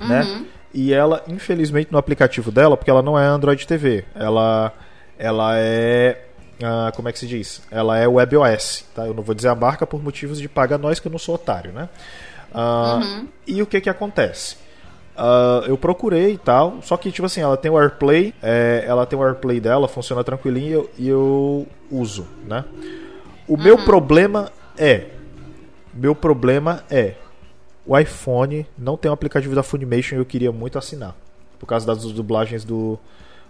né? 0.00 0.44
E 0.72 0.92
ela, 0.92 1.24
infelizmente, 1.26 1.90
no 1.90 1.98
aplicativo 1.98 2.50
dela, 2.50 2.76
porque 2.76 2.90
ela 2.90 3.02
não 3.02 3.18
é 3.18 3.24
Android 3.24 3.66
TV, 3.66 4.04
ela, 4.14 4.72
ela 5.18 5.52
é, 5.56 6.24
ah, 6.62 6.92
como 6.94 7.08
é 7.08 7.12
que 7.12 7.18
se 7.18 7.26
diz? 7.26 7.62
Ela 7.70 7.98
é 7.98 8.06
WebOS, 8.06 8.84
tá? 8.94 9.06
Eu 9.06 9.14
não 9.14 9.22
vou 9.22 9.34
dizer 9.34 9.48
a 9.48 9.54
marca 9.54 9.86
por 9.86 10.02
motivos 10.02 10.38
de 10.38 10.48
paga 10.48 10.76
nós 10.76 11.00
que 11.00 11.08
eu 11.08 11.12
não 11.12 11.18
sou 11.18 11.34
otário, 11.34 11.72
né? 11.72 11.88
Ah, 12.54 13.22
E 13.46 13.62
o 13.62 13.66
que 13.66 13.80
que 13.80 13.88
acontece? 13.90 14.56
Ah, 15.16 15.64
eu 15.66 15.76
procurei 15.76 16.34
e 16.34 16.38
tal, 16.38 16.78
só 16.82 16.96
que 16.96 17.10
tipo 17.10 17.26
assim, 17.26 17.40
ela 17.40 17.56
tem 17.56 17.70
o 17.70 17.78
AirPlay, 17.78 18.32
é, 18.42 18.84
ela 18.86 19.04
tem 19.06 19.18
o 19.18 19.24
AirPlay 19.24 19.58
dela, 19.58 19.88
funciona 19.88 20.22
tranquilinho 20.22 20.68
e 20.68 20.72
eu, 20.72 20.90
e 20.98 21.08
eu 21.08 21.66
uso, 21.90 22.28
né? 22.46 22.64
O 23.48 23.56
meu 23.56 23.78
problema 23.78 24.52
é, 24.78 25.10
meu 25.92 26.14
problema 26.14 26.84
é, 26.90 27.14
o 27.86 27.98
iPhone 27.98 28.66
não 28.76 28.96
tem 28.96 29.10
um 29.10 29.14
aplicativo 29.14 29.54
da 29.54 29.62
Funimation 29.62 30.16
e 30.16 30.18
eu 30.18 30.26
queria 30.26 30.52
muito 30.52 30.78
assinar, 30.78 31.14
por 31.58 31.66
causa 31.66 31.86
das 31.86 32.02
dublagens 32.12 32.64
do, 32.64 32.98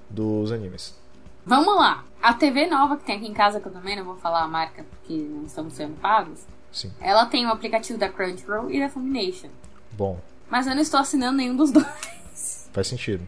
dos 0.09 0.53
animes. 0.53 0.97
Vamos 1.45 1.75
lá. 1.77 2.05
A 2.23 2.35
TV 2.35 2.67
nova 2.67 2.97
que 2.97 3.05
tem 3.05 3.17
aqui 3.17 3.27
em 3.27 3.33
casa, 3.33 3.61
que 3.61 3.67
eu 3.67 3.73
também 3.73 3.97
não 3.97 4.05
vou 4.05 4.17
falar 4.17 4.43
a 4.43 4.49
marca 4.49 4.85
porque 4.91 5.15
não 5.15 5.45
estamos 5.45 5.73
sendo 5.75 5.95
pagos, 6.01 6.41
Sim, 6.73 6.93
ela 7.01 7.25
tem 7.27 7.47
o 7.47 7.51
aplicativo 7.51 7.99
da 7.99 8.09
Crunchyroll 8.09 8.71
e 8.71 8.79
da 8.81 8.89
Funimation. 8.89 9.49
bom, 9.93 10.19
Mas 10.51 10.67
eu 10.67 10.75
não 10.75 10.83
estou 10.83 11.01
assinando 11.01 11.37
nenhum 11.39 11.57
dos 11.57 11.71
dois. 11.73 12.69
faz 12.73 12.87
sentido. 12.87 13.27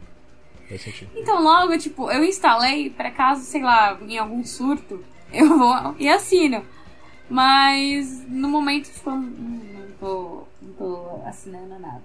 Faz 0.69 0.83
sentido. 0.83 1.11
Então 1.17 1.43
logo, 1.43 1.77
tipo, 1.79 2.11
eu 2.11 2.23
instalei 2.25 2.91
pra 2.91 3.11
caso, 3.11 3.43
sei 3.43 3.63
lá, 3.63 3.99
em 4.03 4.19
algum 4.19 4.45
surto, 4.45 5.03
eu 5.33 5.59
vou 5.59 5.97
e 5.99 6.09
assino. 6.09 6.63
Mas 7.31 8.25
no 8.29 8.49
momento, 8.49 8.91
não, 9.07 9.87
tô, 10.01 10.43
não 10.61 10.73
tô 10.77 11.07
assinando 11.27 11.79
nada. 11.81 12.03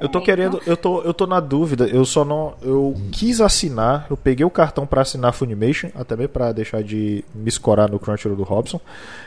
Eu 0.00 0.08
tô 0.08 0.18
É, 0.18 0.22
querendo, 0.22 0.60
eu 0.66 0.76
tô, 0.76 1.02
eu 1.02 1.14
tô 1.14 1.26
na 1.26 1.38
dúvida, 1.38 1.86
eu 1.86 2.04
só 2.04 2.24
não, 2.24 2.54
eu 2.62 2.96
quis 3.12 3.40
assinar, 3.40 4.06
eu 4.10 4.16
peguei 4.16 4.44
o 4.44 4.50
cartão 4.50 4.84
pra 4.86 5.02
assinar 5.02 5.28
a 5.30 5.32
Funimation, 5.32 5.90
até 5.94 6.16
mesmo 6.16 6.30
pra 6.30 6.50
deixar 6.50 6.82
de 6.82 7.24
me 7.34 7.48
escorar 7.48 7.88
no 7.90 7.98
Crunchyroll 8.00 8.36
do 8.36 8.42
Robson, 8.42 8.80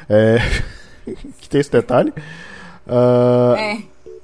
é, 0.09 0.37
que 1.39 1.47
tem 1.47 1.61
esse 1.61 1.71
detalhe. 1.71 2.11
Ah, 2.87 3.55
É. 3.57 3.77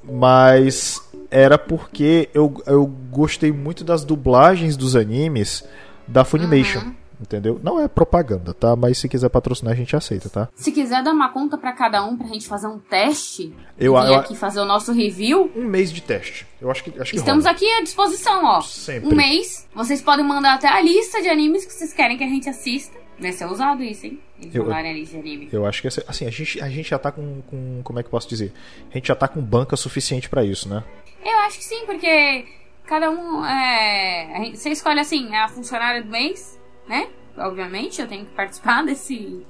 mas 0.04 1.02
era 1.30 1.58
porque 1.58 2.28
eu, 2.34 2.62
eu 2.66 2.86
gostei 2.86 3.52
muito 3.52 3.84
das 3.86 4.04
dublagens 4.04 4.76
dos 4.76 4.96
animes 4.96 5.64
da 6.08 6.26
Funimation, 6.26 6.80
Uhum. 6.82 6.96
Entendeu? 7.22 7.60
Não 7.64 7.80
é 7.80 7.88
propaganda, 7.88 8.54
tá? 8.54 8.76
Mas 8.76 8.98
se 8.98 9.08
quiser 9.08 9.30
patrocinar 9.30 9.74
a 9.74 9.76
gente 9.78 9.96
aceita, 9.96 10.30
tá? 10.30 10.50
Se 10.56 10.72
quiser 10.72 11.04
dar 11.04 11.12
uma 11.14 11.30
conta 11.30 11.58
pra 11.58 11.72
cada 11.72 12.04
um 12.06 12.18
pra 12.18 12.28
gente 12.28 12.48
fazer 12.48 12.68
um 12.68 12.80
teste 12.80 13.54
Eu- 13.80 13.94
e 13.94 14.08
eu- 14.08 14.16
aqui 14.16 14.36
fazer 14.36 14.60
o 14.60 14.66
nosso 14.66 14.92
review, 14.92 15.52
Um 15.56 15.66
mês 15.66 15.92
de 15.92 16.02
teste. 16.02 16.46
Eu 16.60 16.70
acho 16.70 16.84
que 16.84 16.90
acho 17.00 17.12
que 17.12 17.18
estamos 17.18 17.46
rola. 17.46 17.56
aqui 17.56 17.70
à 17.74 17.82
disposição, 17.82 18.44
ó. 18.46 18.62
Sempre. 18.62 19.10
Um 19.10 19.16
mês. 19.16 19.68
Vocês 19.74 20.02
podem 20.02 20.26
mandar 20.26 20.56
até 20.56 20.68
a 20.68 20.82
lista 20.82 21.22
de 21.22 21.30
animes 21.30 21.66
que 21.66 21.74
vocês 21.74 21.94
querem 21.94 22.18
que 22.18 22.24
a 22.24 22.28
gente 22.28 22.48
assista. 22.50 23.00
Vai 23.20 23.32
ser 23.32 23.46
usado 23.46 23.84
isso, 23.84 24.06
hein? 24.08 24.20
Eles 24.42 24.56
Eu- 24.56 24.64
mandarem 24.64 24.92
a 24.92 24.94
lista 24.96 25.14
de 25.16 25.20
anime. 25.22 25.50
Eu 25.52 25.66
acho 25.66 25.82
que 25.82 25.88
assim, 25.88 26.26
a 26.26 26.30
gente, 26.32 26.60
a 26.62 26.68
gente 26.70 26.90
já 26.90 26.98
tá 26.98 27.12
com, 27.12 27.42
com. 27.44 27.82
Como 27.84 28.00
é 28.00 28.02
que 28.04 28.08
eu 28.08 28.12
posso 28.12 28.28
dizer? 28.28 28.52
A 28.90 28.94
gente 28.96 29.08
já 29.08 29.16
tá 29.16 29.28
com 29.28 29.40
banca 29.40 29.76
suficiente 29.78 30.28
pra 30.28 30.44
isso, 30.44 30.68
né? 30.68 30.84
Eu 31.24 31.38
acho 31.40 31.60
que 31.60 31.64
sim, 31.64 31.86
porque 31.86 32.46
cada 32.88 33.12
um 33.12 33.46
é. 33.46 34.52
Você 34.56 34.70
escolhe 34.70 35.00
assim, 35.00 35.36
a 35.36 35.48
funcionária 35.48 36.02
do 36.02 36.10
mês, 36.10 36.60
né? 36.88 37.08
Obviamente, 37.38 38.02
eu 38.02 38.08
tenho 38.08 38.26
que 38.26 38.32
participar 38.32 38.84
desse. 38.86 39.46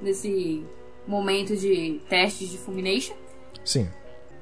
desse 0.00 0.64
momento 1.06 1.56
de 1.56 2.00
testes 2.08 2.48
de 2.50 2.58
Fulmination. 2.58 3.14
Sim. 3.64 3.88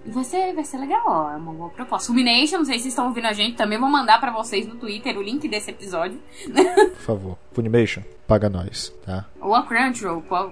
E 0.05 0.11
vai 0.11 0.25
ser, 0.25 0.55
vai 0.55 0.65
ser 0.65 0.79
legal, 0.79 1.03
ó. 1.07 1.31
É 1.33 1.37
uma 1.37 1.53
boa 1.53 1.71
proposta. 1.71 2.07
Fulmination, 2.07 2.59
não 2.59 2.65
sei 2.65 2.75
se 2.77 2.83
vocês 2.85 2.93
estão 2.93 3.07
ouvindo 3.09 3.27
a 3.27 3.33
gente, 3.33 3.57
também 3.57 3.79
vou 3.79 3.89
mandar 3.89 4.19
pra 4.21 4.31
vocês 4.31 4.67
no 4.67 4.75
Twitter 4.77 5.17
o 5.19 5.23
link 5.23 5.47
desse 5.49 5.71
episódio. 5.71 6.19
Por 6.47 6.97
favor. 7.03 7.39
Funimation, 7.53 8.03
paga 8.27 8.49
nós, 8.49 8.93
tá? 9.05 9.27
Ou 9.41 9.55
a 9.55 9.63
Crunchyroll. 9.63 10.23
qual- 10.23 10.51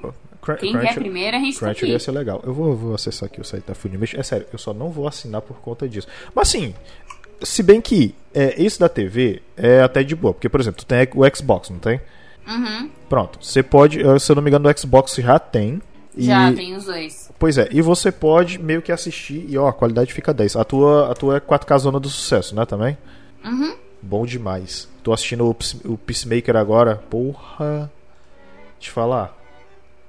Quem 0.61 0.73
Crunchy- 0.73 0.87
quer 0.89 0.95
primeiro, 0.95 1.37
a 1.37 1.41
gente 1.41 1.59
tá 1.59 1.67
Crunchyroll 1.67 1.91
ia 1.91 1.97
aqui. 1.97 2.05
ser 2.05 2.13
legal. 2.13 2.41
Eu 2.45 2.53
vou, 2.55 2.77
vou 2.77 2.95
acessar 2.95 3.27
aqui 3.27 3.41
o 3.41 3.45
site 3.45 3.65
da 3.67 3.75
Funimation. 3.75 4.19
É 4.19 4.23
sério, 4.23 4.47
eu 4.53 4.59
só 4.59 4.73
não 4.75 4.91
vou 4.91 5.09
assinar 5.09 5.41
por 5.43 5.57
conta 5.61 5.89
disso. 5.89 6.07
Mas 6.35 6.49
assim, 6.49 6.75
se 7.43 7.63
bem 7.63 7.81
que 7.81 8.15
é, 8.35 8.63
esse 8.63 8.79
da 8.79 8.89
TV 8.89 9.43
é 9.57 9.81
até 9.81 10.03
de 10.03 10.15
boa. 10.15 10.35
Porque, 10.35 10.49
por 10.49 10.61
exemplo, 10.61 10.79
tu 10.79 10.87
tem 10.87 11.09
o 11.15 11.37
Xbox, 11.37 11.71
não 11.71 11.79
tem? 11.79 12.01
Uhum. 12.47 12.91
Pronto. 13.09 13.39
Você 13.43 13.63
pode, 13.63 13.99
se 14.21 14.33
eu 14.33 14.37
não 14.37 14.43
me 14.43 14.51
engano, 14.51 14.69
o 14.69 14.79
Xbox 14.79 15.15
já 15.17 15.39
tem. 15.39 15.83
Já 16.17 16.51
e, 16.51 16.55
tem 16.55 16.77
os 16.77 16.85
dois. 16.85 17.31
Pois 17.39 17.59
é, 17.59 17.69
e 17.71 17.81
você 17.81 18.11
pode 18.11 18.59
meio 18.59 18.83
que 18.83 18.91
assistir 18.91 19.45
e 19.49 19.57
ó, 19.57 19.69
a 19.69 19.73
qualidade 19.73 20.13
fica 20.13 20.35
10. 20.35 20.57
A 20.57 20.65
tua, 20.65 21.13
a 21.13 21.15
tua 21.15 21.37
é 21.37 21.41
4K 21.41 21.79
zona 21.79 22.01
do 22.01 22.09
sucesso, 22.09 22.55
né, 22.55 22.65
também? 22.65 22.99
Uhum. 23.45 23.77
Bom 24.01 24.27
demais. 24.27 24.89
Tô 25.03 25.13
assistindo 25.13 25.45
o, 25.47 25.57
o 25.93 25.99
Peacemaker 25.99 26.57
agora. 26.57 26.97
Porra. 26.97 27.91
Te 28.79 28.91
falar. 28.91 29.37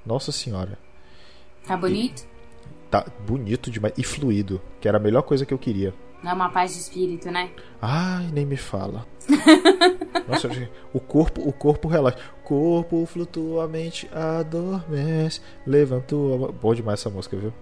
Nossa 0.04 0.30
senhora. 0.32 0.78
Tá 1.66 1.76
bonito? 1.76 2.24
Tá 2.90 3.04
bonito 3.26 3.70
demais. 3.70 3.94
E 3.96 4.04
fluido. 4.04 4.60
Que 4.80 4.88
era 4.88 4.98
a 4.98 5.00
melhor 5.00 5.22
coisa 5.22 5.44
que 5.44 5.52
eu 5.52 5.58
queria. 5.58 5.92
Dá 6.22 6.34
uma 6.34 6.50
paz 6.50 6.74
de 6.74 6.80
espírito, 6.80 7.30
né? 7.30 7.50
Ai, 7.80 8.28
nem 8.32 8.44
me 8.44 8.56
fala. 8.56 9.06
Nossa, 10.28 10.48
o 10.92 11.00
corpo, 11.00 11.46
o 11.46 11.52
corpo 11.52 11.88
relaxa. 11.88 12.18
Corpo 12.44 13.06
flutuamente 13.06 14.08
adormece. 14.12 15.40
Levantou. 15.66 16.34
a 16.34 16.38
mão. 16.38 16.52
Bom 16.52 16.74
demais 16.74 17.00
essa 17.00 17.10
música, 17.10 17.36
viu? 17.36 17.52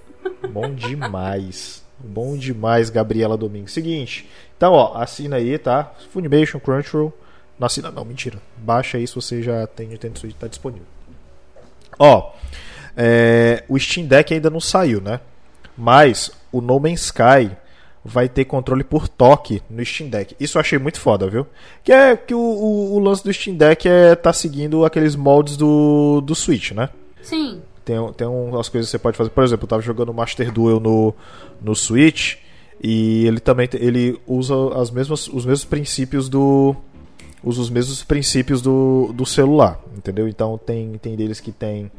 Bom 0.50 0.74
demais. 0.74 1.84
Bom 1.98 2.36
demais, 2.36 2.90
Gabriela 2.90 3.36
Domingues. 3.36 3.72
Seguinte. 3.72 4.28
Então, 4.56 4.72
ó, 4.72 4.96
assina 4.96 5.36
aí, 5.36 5.58
tá? 5.58 5.92
Funimation, 6.12 6.58
Crunchyroll. 6.58 7.12
Não 7.58 7.66
assina, 7.66 7.90
não, 7.90 8.04
mentira. 8.04 8.40
Baixa 8.56 8.98
aí 8.98 9.06
se 9.06 9.14
você 9.14 9.42
já 9.42 9.66
tem 9.66 9.88
Nintendo 9.88 10.18
Switch, 10.18 10.36
tá 10.36 10.46
disponível. 10.46 10.86
Ó, 11.98 12.32
é, 12.96 13.64
o 13.68 13.78
Steam 13.78 14.06
Deck 14.06 14.32
ainda 14.32 14.50
não 14.50 14.60
saiu, 14.60 15.00
né? 15.00 15.20
Mas 15.76 16.30
o 16.50 16.60
No 16.60 16.78
Man's 16.78 17.02
Sky 17.02 17.50
vai 18.08 18.28
ter 18.28 18.46
controle 18.46 18.82
por 18.82 19.06
toque 19.06 19.62
no 19.68 19.84
Steam 19.84 20.08
Deck. 20.08 20.34
Isso 20.40 20.56
eu 20.56 20.60
achei 20.60 20.78
muito 20.78 20.98
foda, 20.98 21.28
viu? 21.28 21.46
Que 21.84 21.92
é 21.92 22.16
que 22.16 22.34
o, 22.34 22.38
o, 22.38 22.94
o 22.94 22.98
lance 22.98 23.22
do 23.22 23.32
Steam 23.32 23.56
Deck 23.56 23.86
é 23.86 24.14
tá 24.14 24.32
seguindo 24.32 24.84
aqueles 24.84 25.14
moldes 25.14 25.56
do, 25.56 26.22
do 26.22 26.34
Switch, 26.34 26.72
né? 26.72 26.88
Sim. 27.22 27.60
Tem, 27.84 27.96
tem 28.14 28.26
umas 28.26 28.68
coisas 28.68 28.88
que 28.88 28.92
você 28.92 28.98
pode 28.98 29.16
fazer. 29.16 29.30
Por 29.30 29.44
exemplo, 29.44 29.64
eu 29.64 29.68
tava 29.68 29.82
jogando 29.82 30.12
Master 30.14 30.50
Duel 30.50 30.80
no, 30.80 31.14
no 31.60 31.74
Switch 31.74 32.36
e 32.82 33.26
ele 33.26 33.40
também 33.40 33.68
ele 33.74 34.18
usa 34.26 34.54
as 34.80 34.90
mesmas, 34.90 35.28
os 35.28 35.44
mesmos 35.44 35.64
princípios 35.64 36.28
do 36.28 36.74
usa 37.42 37.60
os 37.60 37.70
mesmos 37.70 38.02
princípios 38.02 38.62
do, 38.62 39.12
do 39.14 39.24
celular, 39.26 39.80
entendeu? 39.96 40.28
Então 40.28 40.58
tem, 40.58 40.92
tem 40.98 41.14
deles 41.14 41.40
que 41.40 41.52
tem 41.52 41.90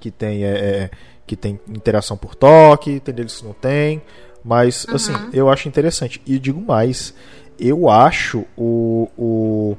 que 0.00 0.10
tem 0.10 0.44
é, 0.44 0.48
é, 0.48 0.90
que 1.26 1.36
tem 1.36 1.58
interação 1.68 2.16
por 2.16 2.34
toque, 2.34 3.00
tem 3.00 3.14
deles 3.14 3.38
que 3.38 3.44
não 3.44 3.52
tem, 3.52 4.02
mas 4.48 4.86
assim 4.88 5.12
eu 5.30 5.50
acho 5.50 5.68
interessante 5.68 6.22
e 6.24 6.38
digo 6.38 6.58
mais, 6.58 7.12
eu 7.60 7.90
acho 7.90 8.46
o, 8.56 9.06
o 9.18 9.76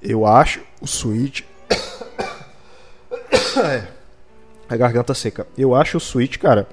Eu 0.00 0.24
acho 0.24 0.60
o 0.80 0.86
Switch. 0.86 1.42
É. 3.64 3.82
A 4.68 4.76
garganta 4.76 5.14
seca. 5.14 5.46
Eu 5.56 5.76
acho 5.76 5.96
o 5.96 6.00
Switch, 6.00 6.38
cara. 6.38 6.68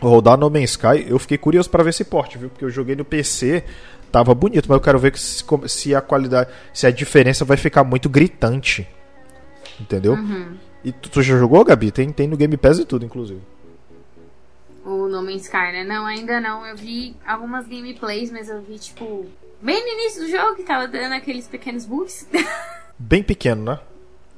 Rodar 0.00 0.38
No 0.38 0.48
Man's 0.48 0.70
Sky, 0.70 1.04
eu 1.08 1.18
fiquei 1.18 1.36
curioso 1.36 1.68
pra 1.68 1.82
ver 1.82 1.90
esse 1.90 2.04
porte, 2.04 2.38
viu? 2.38 2.48
Porque 2.48 2.64
eu 2.64 2.70
joguei 2.70 2.94
no 2.94 3.04
PC, 3.04 3.64
tava 4.12 4.32
bonito, 4.34 4.66
mas 4.68 4.76
eu 4.76 4.80
quero 4.80 4.98
ver 5.00 5.18
se, 5.18 5.92
a 5.92 6.00
qualidade, 6.00 6.48
se 6.72 6.86
a 6.86 6.92
diferença 6.92 7.44
vai 7.44 7.56
ficar 7.56 7.82
muito 7.82 8.08
gritante. 8.08 8.86
Entendeu? 9.80 10.16
E 10.84 10.92
tu, 10.92 11.10
tu 11.10 11.22
já 11.22 11.36
jogou, 11.36 11.64
Gabi? 11.64 11.90
Tem, 11.90 12.12
tem 12.12 12.28
no 12.28 12.36
Game 12.36 12.56
Pass 12.56 12.78
e 12.78 12.84
tudo, 12.84 13.04
inclusive. 13.04 13.40
O 14.84 15.08
No 15.08 15.22
Man's 15.22 15.42
Sky, 15.42 15.72
né? 15.72 15.84
Não, 15.84 16.06
ainda 16.06 16.40
não. 16.40 16.64
Eu 16.64 16.76
vi 16.76 17.14
algumas 17.26 17.66
gameplays, 17.66 18.30
mas 18.30 18.48
eu 18.48 18.60
vi, 18.62 18.78
tipo, 18.78 19.26
bem 19.60 19.80
no 19.80 19.88
início 20.00 20.22
do 20.22 20.30
jogo 20.30 20.56
que 20.56 20.62
tava 20.62 20.86
dando 20.88 21.12
aqueles 21.14 21.46
pequenos 21.46 21.84
bugs. 21.84 22.26
Bem 23.00 23.22
pequeno, 23.22 23.62
né? 23.64 23.80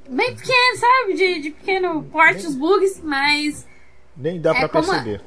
bem 0.07 0.35
pequeno, 0.35 0.77
sabe? 0.77 1.13
De, 1.15 1.39
de 1.41 1.51
pequeno 1.51 2.03
porte 2.03 2.45
os 2.45 2.53
bugs, 2.53 2.99
mas 3.01 3.65
Nem 4.15 4.39
dá 4.39 4.51
É 4.55 4.67
pra 4.67 4.69
perceber. 4.69 5.21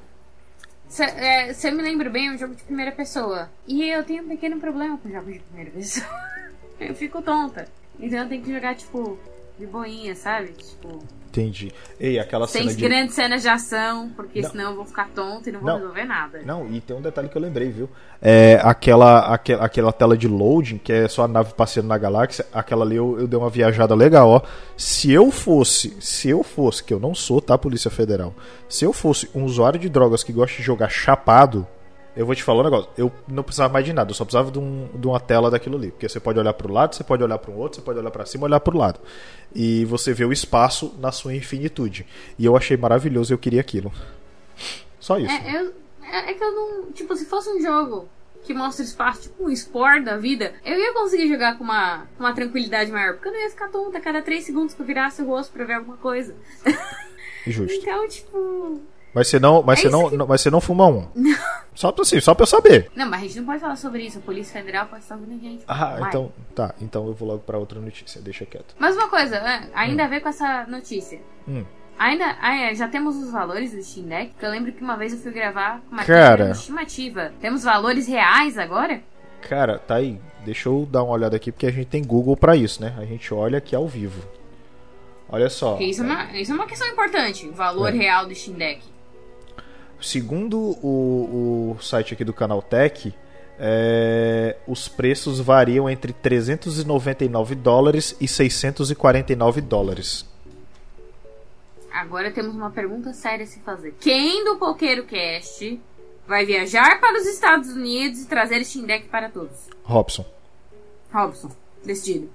se, 0.88 1.03
é, 1.03 1.53
se 1.53 1.66
eu 1.68 1.72
me 1.72 1.83
lembro 1.83 2.11
bem, 2.11 2.29
é 2.29 2.31
um 2.31 2.38
jogo 2.38 2.55
de 2.55 2.62
primeira 2.62 2.92
pessoa. 2.92 3.50
E 3.66 3.88
eu 3.90 4.05
tenho 4.05 4.22
um 4.22 4.29
pequeno 4.29 4.61
problema 4.61 4.96
com 4.98 5.11
jogos 5.11 5.33
de 5.33 5.40
primeira 5.40 5.70
pessoa. 5.70 6.07
eu 6.79 6.94
fico 6.94 7.22
tonta. 7.22 7.66
Então 7.98 8.20
eu 8.20 8.29
tenho 8.29 8.42
que 8.44 8.53
jogar, 8.53 8.74
tipo, 8.77 9.18
de 9.59 9.67
boinha, 9.67 10.14
sabe? 10.14 10.53
Tipo, 10.53 10.99
Entendi. 11.29 11.73
Ei, 11.99 12.17
aquela 12.17 12.47
sem 12.47 12.62
cena 12.62 12.75
de. 12.75 12.83
grandes 12.88 13.14
cenas 13.17 13.43
de 13.43 13.49
ação, 13.49 14.09
porque 14.14 14.40
Não. 14.40 14.51
senão 14.51 14.71
eu 14.71 14.77
vou 14.77 14.85
ficar 14.85 15.09
tonta 15.09 15.49
e 15.49 15.53
não 15.53 15.59
vou 15.61 15.69
Não. 15.69 15.79
resolver 15.79 16.05
nada. 16.05 16.43
Não, 16.45 16.73
e 16.73 16.81
tem 16.81 16.97
um 16.97 17.01
detalhe 17.01 17.29
que 17.29 17.37
eu 17.37 17.43
lembrei, 17.43 17.71
viu? 17.73 17.88
É 18.23 18.61
aquela, 18.62 19.35
aquela, 19.35 19.64
aquela 19.64 19.93
tela 19.93 20.17
de 20.17 20.29
loading, 20.29 20.79
que 20.79 20.93
é 20.93 21.09
só 21.09 21.25
a 21.25 21.29
nave 21.29 21.53
passeando 21.55 21.88
na 21.88 21.99
galáxia, 21.99 22.47
aquela 22.53 22.85
ali 22.85 22.95
eu, 22.95 23.19
eu 23.19 23.27
dei 23.27 23.37
uma 23.37 23.51
viajada 23.51 23.97
legal, 23.97 24.29
ó. 24.29 24.43
Se 24.77 25.11
eu 25.11 25.33
fosse, 25.33 25.97
se 26.01 26.29
eu 26.31 26.45
fosse, 26.45 26.85
que 26.85 26.95
eu 26.95 27.01
não 27.01 27.17
sou, 27.17 27.40
tá, 27.40 27.59
Polícia 27.59 27.90
Federal? 27.90 28.33
Se 28.69 28.85
eu 28.85 28.93
fosse 28.93 29.29
um 29.35 29.45
usuário 29.45 29.81
de 29.81 29.88
drogas 29.88 30.23
que 30.23 30.33
gosta 30.33 30.57
de 30.57 30.62
jogar 30.62 30.88
chapado, 30.88 31.67
eu 32.16 32.24
vou 32.27 32.35
te 32.35 32.42
falar 32.42 32.61
um 32.61 32.64
negócio, 32.64 32.90
eu 32.96 33.11
não 33.27 33.42
precisava 33.42 33.72
mais 33.72 33.85
de 33.85 33.92
nada, 33.92 34.11
eu 34.11 34.14
só 34.14 34.24
precisava 34.24 34.50
de, 34.50 34.59
um, 34.59 34.88
de 34.94 35.07
uma 35.07 35.18
tela 35.20 35.50
daquilo 35.50 35.77
ali. 35.77 35.90
Porque 35.90 36.09
você 36.09 36.20
pode 36.20 36.38
olhar 36.38 36.53
pro 36.55 36.72
lado, 36.72 36.94
você 36.94 37.03
pode 37.05 37.22
olhar 37.22 37.38
para 37.38 37.50
um 37.50 37.57
outro, 37.57 37.77
você 37.81 37.85
pode 37.85 37.98
olhar 37.98 38.11
para 38.11 38.24
cima, 38.27 38.44
olhar 38.46 38.61
pro 38.61 38.77
lado. 38.79 39.00
E 39.55 39.85
você 39.87 40.12
vê 40.12 40.24
o 40.24 40.33
espaço 40.33 40.94
na 40.98 41.11
sua 41.12 41.35
infinitude. 41.35 42.07
E 42.38 42.44
eu 42.44 42.57
achei 42.57 42.77
maravilhoso 42.77 43.33
eu 43.35 43.38
queria 43.38 43.61
aquilo. 43.61 43.92
Só 45.00 45.18
isso. 45.18 45.33
É, 45.33 45.61
eu, 45.61 45.72
é, 46.03 46.31
é 46.31 46.35
que 46.35 46.42
eu 46.44 46.53
não. 46.53 46.92
Tipo, 46.92 47.14
se 47.16 47.24
fosse 47.27 47.48
um 47.50 47.61
jogo 47.61 48.09
que 48.44 48.53
mostra 48.55 48.85
espaço, 48.85 49.22
tipo 49.22 49.44
um 49.48 49.57
Spore 49.57 50.05
da 50.05 50.16
vida, 50.18 50.53
eu 50.64 50.79
ia 50.79 50.92
conseguir 50.92 51.29
jogar 51.29 51.57
com 51.57 51.64
uma, 51.64 52.07
uma 52.18 52.33
tranquilidade 52.35 52.90
maior. 52.92 53.14
Porque 53.14 53.29
eu 53.29 53.33
não 53.33 53.40
ia 53.40 53.50
ficar 53.50 53.68
tonta 53.68 53.98
a 53.98 54.00
cada 54.00 54.20
3 54.22 54.44
segundos 54.44 54.74
que 54.74 54.81
eu 54.83 54.87
virasse 54.87 55.22
o 55.22 55.27
rosto 55.27 55.53
pra 55.53 55.64
ver 55.64 55.74
alguma 55.74 55.96
coisa. 55.96 56.35
Justo. 57.46 57.74
Então, 57.81 58.09
tipo. 58.09 58.81
Mas 59.14 59.29
você 59.29 59.38
não, 59.38 59.62
mas 59.62 59.79
É 59.79 59.83
você 59.83 59.88
não, 59.90 60.11
que- 60.11 60.16
não- 60.16 60.27
mas 60.27 60.40
você 60.40 60.50
não 60.50 60.61
fuma 60.61 60.87
um. 60.88 61.07
Só 61.75 61.91
pra, 61.91 62.03
assim, 62.03 62.21
só 62.21 62.35
pra 62.35 62.43
eu 62.45 62.47
saber. 62.47 62.91
Não, 62.95 63.07
mas 63.07 63.21
a 63.21 63.25
gente 63.27 63.39
não 63.39 63.47
pode 63.47 63.61
falar 63.61 63.77
sobre 63.77 64.03
isso. 64.05 64.19
A 64.19 64.21
Polícia 64.23 64.53
Federal 64.53 64.87
pode 64.87 65.03
estar 65.03 65.17
ouvindo 65.17 65.35
a 65.35 65.39
gente. 65.43 65.65
Ah, 65.67 65.97
Vai. 65.99 66.09
então, 66.09 66.33
tá, 66.55 66.75
então 66.81 67.07
eu 67.07 67.13
vou 67.15 67.29
logo 67.29 67.41
pra 67.41 67.59
outra 67.59 67.81
notícia, 67.81 68.21
deixa 68.21 68.47
quieto. 68.47 68.75
Mas 68.79 68.97
uma 68.97 69.09
coisa, 69.09 69.37
é, 69.37 69.69
ainda 69.75 70.05
a 70.05 70.09
ver 70.09 70.21
com 70.21 70.29
essa 70.29 70.65
notícia. 70.69 71.21
Hum. 71.49 71.65
Ainda 71.99 72.37
ah, 72.41 72.57
é, 72.57 72.75
já 72.75 72.89
temos 72.89 73.17
os 73.17 73.31
valores 73.31 73.73
do 73.73 73.83
Steam 73.83 74.07
Deck, 74.07 74.33
que 74.39 74.45
eu 74.45 74.51
lembro 74.51 74.73
que 74.73 74.83
uma 74.83 74.97
vez 74.97 75.13
eu 75.13 75.19
fui 75.19 75.31
gravar 75.33 75.81
uma 75.91 76.05
Cara. 76.05 76.51
estimativa. 76.51 77.33
Temos 77.41 77.63
valores 77.65 78.07
reais 78.09 78.57
agora? 78.59 79.01
Cara, 79.49 79.79
tá 79.79 79.97
aí. 79.97 80.19
Deixa 80.45 80.69
eu 80.69 80.87
dar 80.91 81.03
uma 81.03 81.13
olhada 81.13 81.37
aqui 81.37 81.51
porque 81.53 81.67
a 81.67 81.71
gente 81.73 81.87
tem 81.87 82.03
Google 82.05 82.37
pra 82.37 82.55
isso, 82.57 82.81
né? 82.83 82.95
A 82.99 83.05
gente 83.05 83.33
olha 83.33 83.59
aqui 83.59 83.75
ao 83.75 83.87
vivo. 83.87 84.23
Olha 85.29 85.49
só. 85.49 85.79
Isso 85.81 86.03
é 86.03 86.05
uma, 86.05 86.33
isso 86.39 86.53
é 86.53 86.55
uma 86.55 86.67
questão 86.67 86.87
importante, 86.89 87.49
o 87.49 87.53
valor 87.53 87.89
É. 87.89 87.97
real 87.97 88.27
do 88.27 88.35
Steam 88.35 88.57
Deck. 88.57 88.83
Segundo 90.05 90.59
o, 90.83 91.77
o 91.79 91.83
site 91.83 92.12
aqui 92.12 92.25
do 92.25 92.33
Canaltech, 92.35 93.14
é, 93.59 94.57
os 94.67 94.87
preços 94.87 95.40
variam 95.40 95.88
entre 95.88 96.12
399 96.12 97.55
dólares 97.55 98.14
e 98.21 98.29
649 98.29 99.61
dólares. 99.62 100.27
Agora 101.90 102.31
temos 102.31 102.55
uma 102.55 102.71
pergunta 102.71 103.14
séria 103.14 103.45
a 103.45 103.47
se 103.47 103.61
fazer. 103.61 103.95
Quem 104.01 104.45
do 104.45 104.57
Pokeiro 104.57 105.05
Cast 105.07 105.81
vai 106.27 106.45
viajar 106.45 107.01
para 107.01 107.19
os 107.19 107.27
Estados 107.27 107.71
Unidos 107.71 108.21
e 108.21 108.27
trazer 108.27 108.62
Steam 108.64 108.85
Deck 108.85 109.09
para 109.09 109.31
todos? 109.31 109.57
Robson. 109.85 110.27
Robson, 111.12 111.51
decidido. 111.85 112.29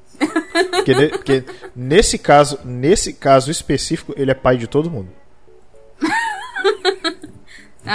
Porque, 0.72 0.96
ne- 0.96 1.10
porque 1.10 1.44
nesse 1.76 2.18
caso, 2.18 2.60
nesse 2.66 3.14
caso 3.14 3.52
específico, 3.52 4.14
ele 4.18 4.32
é 4.32 4.36
pai 4.36 4.58
de 4.58 4.66
todo 4.68 4.90
mundo. 4.90 5.10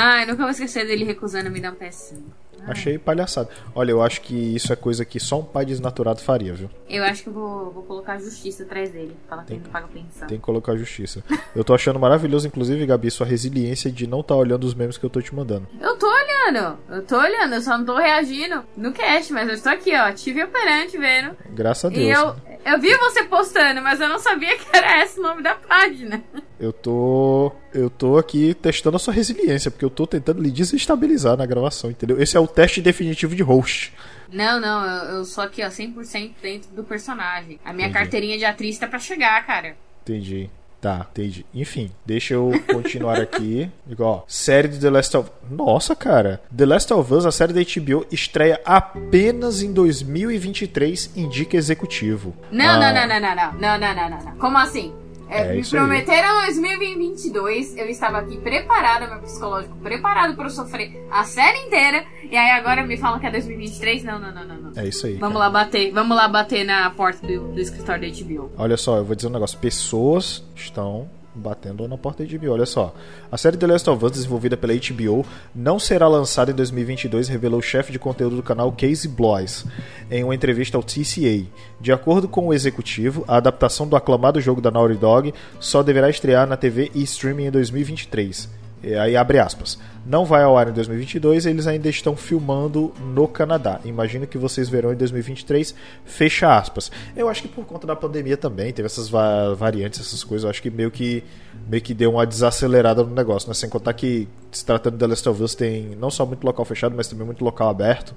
Ai, 0.03 0.23
nunca 0.27 0.43
vou 0.43 0.51
esquecer 0.51 0.85
dele 0.87 1.05
recusando 1.13 1.51
me 1.51 1.61
dar 1.61 1.73
um 1.73 1.77
PS5. 1.77 2.44
Achei 2.66 2.98
palhaçada. 2.98 3.48
Olha, 3.74 3.90
eu 3.90 4.03
acho 4.03 4.20
que 4.20 4.35
isso 4.55 4.72
é 4.72 4.77
coisa 4.77 5.05
que 5.05 5.20
só 5.20 5.40
um 5.40 5.44
pai 5.44 5.64
desnaturado 5.64 6.20
faria, 6.20 6.55
viu? 6.55 6.70
Eu 6.88 7.03
acho 7.05 7.24
que 7.24 7.31
vou, 7.31 7.70
vou 7.70 7.83
colocar 7.83 8.14
a 8.14 8.18
justiça 8.18 8.62
atrás 8.62 8.90
dele. 8.90 9.16
Falar 9.29 9.44
que 9.44 9.55
ele 9.55 9.62
não 9.64 9.70
paga 9.70 9.88
pensão. 9.88 10.29
Tem 10.29 10.38
que 10.38 10.44
colocar 10.44 10.72
a 10.72 10.77
justiça. 10.77 11.22
Eu 11.55 11.64
tô 11.64 11.74
achando 11.74 11.98
maravilhoso, 11.98 12.46
inclusive, 12.46 12.87
Gabi, 12.87 13.11
sua 13.11 13.27
resiliência 13.27 13.90
de 13.90 14.07
não 14.07 14.20
estar 14.20 14.37
olhando 14.37 14.64
os 14.64 14.74
memes 14.74 14.96
que 14.96 15.05
eu 15.05 15.11
tô 15.11 15.20
te 15.20 15.35
mandando. 15.35 15.66
Eu 15.81 15.96
tô 15.96 16.07
olhando, 16.07 16.79
eu 16.90 17.03
tô 17.03 17.16
olhando, 17.18 17.55
eu 17.55 17.61
só 17.61 17.77
não 17.77 17.85
tô 17.85 17.96
reagindo 17.96 18.62
no 18.77 18.92
cast, 18.92 19.33
mas 19.33 19.48
eu 19.48 19.55
estou 19.55 19.72
aqui, 19.72 19.94
ó, 19.94 20.12
tive 20.12 20.42
operante 20.42 20.96
vendo. 20.98 21.37
Graças 21.50 21.85
a 21.85 21.88
Deus. 21.88 22.03
E 22.03 22.09
eu, 22.11 22.37
eu 22.64 22.81
vi 22.81 22.96
você 22.96 23.24
postando, 23.24 23.83
mas 23.83 24.00
eu 24.00 24.09
não 24.09 24.18
sabia 24.18 24.57
que 24.57 24.66
era 24.77 25.03
esse 25.03 25.18
o 25.18 25.22
nome 25.22 25.42
da 25.42 25.55
página. 25.55 26.22
Eu 26.59 26.72
tô. 26.72 27.53
Eu 27.72 27.90
tô 27.90 28.16
aqui 28.16 28.55
testando 28.55 28.96
a 28.96 29.00
sua 29.00 29.12
resiliência, 29.12 29.70
porque 29.70 29.85
eu 29.85 29.90
tô 29.90 30.07
tentando 30.07 30.40
lhe 30.40 30.50
desestabilizar 30.50 31.37
na 31.37 31.44
gravação, 31.44 31.90
entendeu? 31.90 32.20
Esse 32.22 32.37
é 32.37 32.40
o 32.40 32.46
teste 32.55 32.81
definitivo 32.81 33.35
de 33.35 33.43
host. 33.43 33.93
Não, 34.33 34.61
não, 34.61 34.85
eu, 34.85 35.17
eu 35.17 35.25
sou 35.25 35.45
aqui, 35.45 35.62
ó, 35.62 35.69
100% 35.69 36.33
dentro 36.43 36.71
do 36.73 36.83
personagem. 36.83 37.59
A 37.64 37.73
minha 37.73 37.88
Entendi. 37.88 37.99
carteirinha 38.03 38.38
de 38.38 38.45
atriz 38.45 38.79
tá 38.79 38.87
pra 38.87 38.99
chegar, 38.99 39.45
cara. 39.47 39.77
Entendi. 40.03 40.51
Tá, 40.81 41.07
entendi. 41.12 41.47
Enfim, 41.55 41.90
deixa 42.05 42.35
eu 42.35 42.53
continuar 42.71 43.19
aqui. 43.19 43.71
Digo, 43.87 44.03
ó, 44.05 44.23
série 44.29 44.69
de 44.69 44.79
The 44.79 44.90
Last 44.90 45.17
of 45.17 45.31
Nossa, 45.51 45.97
cara. 45.97 46.43
The 46.55 46.67
Last 46.67 46.93
of 46.93 47.14
Us, 47.14 47.25
a 47.25 47.33
série 47.33 47.55
da 47.55 47.61
HBO, 47.62 48.05
estreia 48.12 48.61
apenas 48.67 49.62
em 49.62 49.73
2023, 49.73 51.12
indica 51.17 51.57
executivo. 51.57 52.35
Não, 52.51 52.67
Ah, 52.67 52.93
não, 52.93 52.95
não, 52.95 53.09
não, 53.09 53.21
não, 53.21 53.35
não, 53.37 53.53
não, 53.59 53.79
não, 53.79 53.95
não, 53.95 54.11
não, 54.11 54.25
não. 54.27 54.37
Como 54.37 54.59
assim? 54.59 54.93
É, 55.29 55.41
É 55.41 55.53
me 55.55 55.61
isso 55.61 55.75
aí. 55.77 55.81
prometeram 55.83 56.41
2022, 56.43 57.77
eu 57.77 57.89
estava 57.89 58.19
aqui 58.19 58.37
preparada, 58.39 59.07
meu 59.07 59.19
psicológico 59.21 59.77
preparado 59.79 60.35
eu 60.47 60.51
sofrer 60.51 61.07
a 61.11 61.25
série 61.25 61.67
inteira, 61.67 62.05
e 62.31 62.37
aí 62.37 62.51
agora 62.51 62.85
me 62.87 62.97
falam 62.97 63.19
que 63.19 63.27
é 63.27 63.31
2023? 63.31 64.05
Não, 64.05 64.19
não, 64.19 64.33
não, 64.35 64.45
não, 64.47 64.57
não. 64.57 64.73
É 64.77 64.87
isso 64.87 65.07
aí. 65.07 65.15
Vamos 65.15 65.39
cara. 65.39 65.47
lá 65.47 65.51
bater, 65.51 65.93
vamos 65.93 66.17
lá 66.17 66.29
bater 66.29 66.65
na 66.65 66.91
porta 66.91 67.27
do, 67.27 67.49
do 67.53 67.61
escritório 67.61 68.11
da 68.11 68.25
HBO. 68.25 68.51
Olha 68.57 68.77
só, 68.77 68.99
eu 68.99 69.05
vou 69.05 69.15
dizer 69.17 69.29
um 69.29 69.33
negócio. 69.33 69.59
Pessoas 69.59 70.45
estão 70.55 71.09
batendo 71.35 71.87
na 71.88 71.99
porta 71.99 72.25
da 72.25 72.38
HBO. 72.38 72.53
Olha 72.53 72.66
só. 72.66 72.94
A 73.31 73.37
série 73.37 73.57
The 73.57 73.66
Last 73.66 73.90
of 73.90 74.05
Us, 74.05 74.12
desenvolvida 74.12 74.57
pela 74.57 74.75
HBO, 74.75 75.27
não 75.55 75.79
será 75.79 76.07
lançada 76.07 76.51
em 76.51 76.55
2022, 76.55 77.29
revelou 77.29 77.59
o 77.59 77.62
chefe 77.62 77.92
de 77.92 77.99
conteúdo 77.99 78.37
do 78.37 78.42
canal 78.42 78.70
Casey 78.73 79.11
Bloys 79.11 79.64
em 80.11 80.23
uma 80.25 80.35
entrevista 80.35 80.77
ao 80.77 80.83
TCA. 80.83 81.44
De 81.81 81.92
acordo 81.92 82.29
com 82.29 82.47
o 82.49 82.55
executivo, 82.55 83.25
a 83.27 83.37
adaptação 83.37 83.87
do 83.87 83.97
aclamado 83.97 84.40
jogo 84.40 84.61
da 84.61 84.70
Naughty 84.70 84.97
Dog 84.97 85.35
só 85.59 85.83
deverá 85.83 86.09
estrear 86.09 86.47
na 86.47 86.57
TV 86.57 86.90
e 86.94 87.03
streaming 87.03 87.47
em 87.47 87.51
2023. 87.51 88.63
E 88.87 88.94
aí 88.94 89.16
abre 89.16 89.38
aspas. 89.38 89.79
Não 90.07 90.25
vai 90.27 90.42
ao 90.42 90.57
ar 90.59 90.68
em 90.68 90.73
2022, 90.73 91.47
eles 91.47 91.66
ainda 91.66 91.88
estão 91.88 92.14
filmando 92.14 92.92
no 93.14 93.27
Canadá. 93.27 93.81
Imagino 93.85 94.27
que 94.27 94.37
vocês 94.37 94.68
verão 94.68 94.92
em 94.92 94.97
2023, 94.97 95.75
fecha 96.05 96.57
aspas. 96.59 96.92
Eu 97.16 97.29
acho 97.29 97.40
que 97.42 97.49
por 97.49 97.64
conta 97.64 97.87
da 97.87 97.97
pandemia 97.97 98.37
também, 98.37 98.73
teve 98.73 98.85
essas 98.87 99.09
va- 99.09 99.55
variantes, 99.55 100.01
essas 100.01 100.23
coisas, 100.23 100.44
eu 100.44 100.51
acho 100.51 100.61
que 100.61 100.70
meio 100.70 100.90
que 100.90 101.25
meio 101.66 101.83
que 101.83 101.94
deu 101.94 102.11
uma 102.11 102.27
desacelerada 102.27 103.03
no 103.03 103.14
negócio, 103.14 103.49
né? 103.49 103.55
Sem 103.55 103.70
contar 103.70 103.94
que 103.94 104.29
se 104.53 104.64
tratando 104.66 104.94
de 104.94 104.99
The 104.99 105.07
Last 105.07 105.29
of 105.29 105.42
Us 105.42 105.55
tem 105.55 105.97
não 105.99 106.11
só 106.11 106.27
muito 106.27 106.44
local 106.44 106.64
fechado, 106.66 106.94
mas 106.94 107.09
também 107.09 107.25
muito 107.25 107.42
local 107.42 107.70
aberto. 107.70 108.14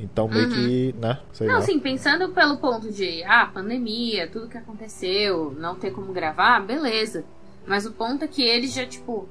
Então 0.00 0.28
meio 0.28 0.48
que, 0.48 0.94
né, 0.98 1.18
sei 1.32 1.48
Não, 1.48 1.54
lá. 1.54 1.60
assim, 1.60 1.78
pensando 1.80 2.28
pelo 2.30 2.56
ponto 2.58 2.90
de, 2.90 3.22
ah, 3.24 3.50
pandemia, 3.52 4.28
tudo 4.28 4.46
que 4.48 4.56
aconteceu, 4.56 5.52
não 5.58 5.74
ter 5.74 5.90
como 5.90 6.12
gravar, 6.12 6.60
beleza. 6.64 7.24
Mas 7.66 7.84
o 7.84 7.90
ponto 7.90 8.24
é 8.24 8.28
que 8.28 8.40
eles 8.42 8.72
já, 8.72 8.86
tipo, 8.86 9.28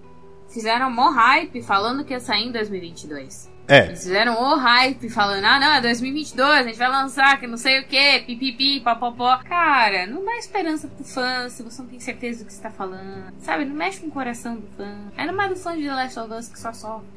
fizeram 0.49 0.89
mó 0.91 1.09
hype 1.11 1.61
falando 1.61 2.03
que 2.03 2.13
ia 2.13 2.19
sair 2.19 2.47
em 2.47 2.51
2022. 2.51 3.49
É, 3.69 3.87
Eles 3.87 3.99
fizeram 4.03 4.41
o 4.41 4.55
hype 4.55 5.09
falando, 5.09 5.43
ah, 5.43 5.59
não, 5.59 5.73
é 5.73 5.81
2022, 5.81 6.49
a 6.49 6.63
gente 6.63 6.77
vai 6.77 6.89
lançar, 6.89 7.37
que 7.37 7.45
não 7.45 7.57
sei 7.57 7.81
o 7.81 7.85
que, 7.85 8.19
pipipi, 8.21 8.79
papopó. 8.79 9.37
Cara, 9.39 10.07
não 10.07 10.23
dá 10.23 10.37
esperança 10.37 10.87
pro 10.87 11.03
fã 11.03 11.49
se 11.49 11.63
você 11.63 11.81
não 11.81 11.89
tem 11.89 11.99
certeza 11.99 12.43
do 12.43 12.47
que 12.47 12.53
você 12.53 12.61
tá 12.61 12.71
falando. 12.71 13.33
Sabe, 13.39 13.65
não 13.65 13.75
mexe 13.75 13.99
com 13.99 14.07
o 14.07 14.11
coração 14.11 14.55
do 14.55 14.67
fã. 14.77 14.95
Ainda 15.17 15.33
mais 15.33 15.49
do 15.49 15.57
fã 15.57 15.75
de 15.75 15.83
The 15.83 15.93
Last 15.93 16.17
of 16.19 16.33
Us 16.33 16.47
que 16.47 16.57
só 16.59 16.71
sofre. 16.71 17.07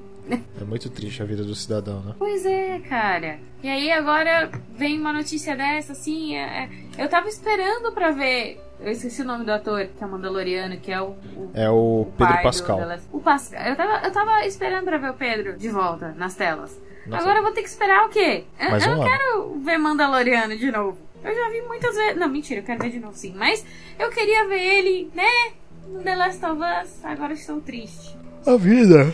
É 0.60 0.64
muito 0.64 0.90
triste 0.90 1.22
a 1.22 1.24
vida 1.24 1.42
do 1.44 1.54
cidadão, 1.54 2.00
né? 2.02 2.14
Pois 2.18 2.44
é, 2.44 2.78
cara. 2.80 3.38
E 3.62 3.68
aí 3.68 3.90
agora 3.92 4.50
vem 4.76 4.98
uma 4.98 5.12
notícia 5.12 5.56
dessa, 5.56 5.92
assim. 5.92 6.34
é- 6.36 6.68
é- 6.98 7.04
eu 7.04 7.08
tava 7.08 7.28
esperando 7.28 7.92
pra 7.92 8.10
ver. 8.10 8.60
Eu 8.82 8.92
esqueci 8.92 9.22
o 9.22 9.24
nome 9.24 9.44
do 9.44 9.52
ator, 9.52 9.86
que 9.96 10.02
é 10.02 10.06
o 10.06 10.10
Mandaloriano, 10.10 10.76
que 10.78 10.90
é 10.90 11.00
o. 11.00 11.08
o 11.36 11.50
É 11.54 11.68
o 11.70 12.06
Pedro 12.16 12.32
pai 12.34 12.36
do 12.38 12.42
Pascal. 12.44 12.78
Last- 12.80 13.08
O 13.12 13.20
Pascal. 13.20 13.62
Eu 13.66 13.76
tava, 13.76 14.06
eu 14.06 14.12
tava 14.12 14.46
esperando 14.46 14.84
pra 14.84 14.96
ver 14.98 15.10
o 15.10 15.14
Pedro 15.14 15.56
de 15.58 15.68
volta 15.68 16.14
nas 16.16 16.34
telas. 16.34 16.78
Nossa. 17.06 17.22
Agora 17.22 17.38
eu 17.38 17.42
vou 17.42 17.52
ter 17.52 17.62
que 17.62 17.68
esperar 17.68 18.06
o 18.06 18.08
quê? 18.08 18.44
Eu, 18.58 18.70
Mais 18.70 18.84
eu 18.86 18.94
não 18.96 19.02
ano. 19.02 19.10
quero 19.10 19.58
ver 19.64 19.78
Mandaloriano 19.78 20.56
de 20.56 20.70
novo. 20.70 20.98
Eu 21.22 21.34
já 21.34 21.50
vi 21.50 21.60
muitas 21.62 21.94
vezes. 21.94 22.16
Não, 22.18 22.28
mentira, 22.28 22.60
eu 22.60 22.64
quero 22.64 22.82
ver 22.82 22.90
de 22.90 23.00
novo 23.00 23.14
sim. 23.16 23.34
Mas 23.36 23.64
eu 23.98 24.08
queria 24.10 24.46
ver 24.48 24.60
ele, 24.60 25.10
né? 25.14 25.52
No 25.88 26.00
The 26.02 26.14
Last 26.16 26.44
of 26.46 26.60
Us. 26.62 27.04
Agora 27.04 27.32
eu 27.32 27.36
estou 27.36 27.60
triste. 27.60 28.16
A 28.46 28.56
vida. 28.56 29.12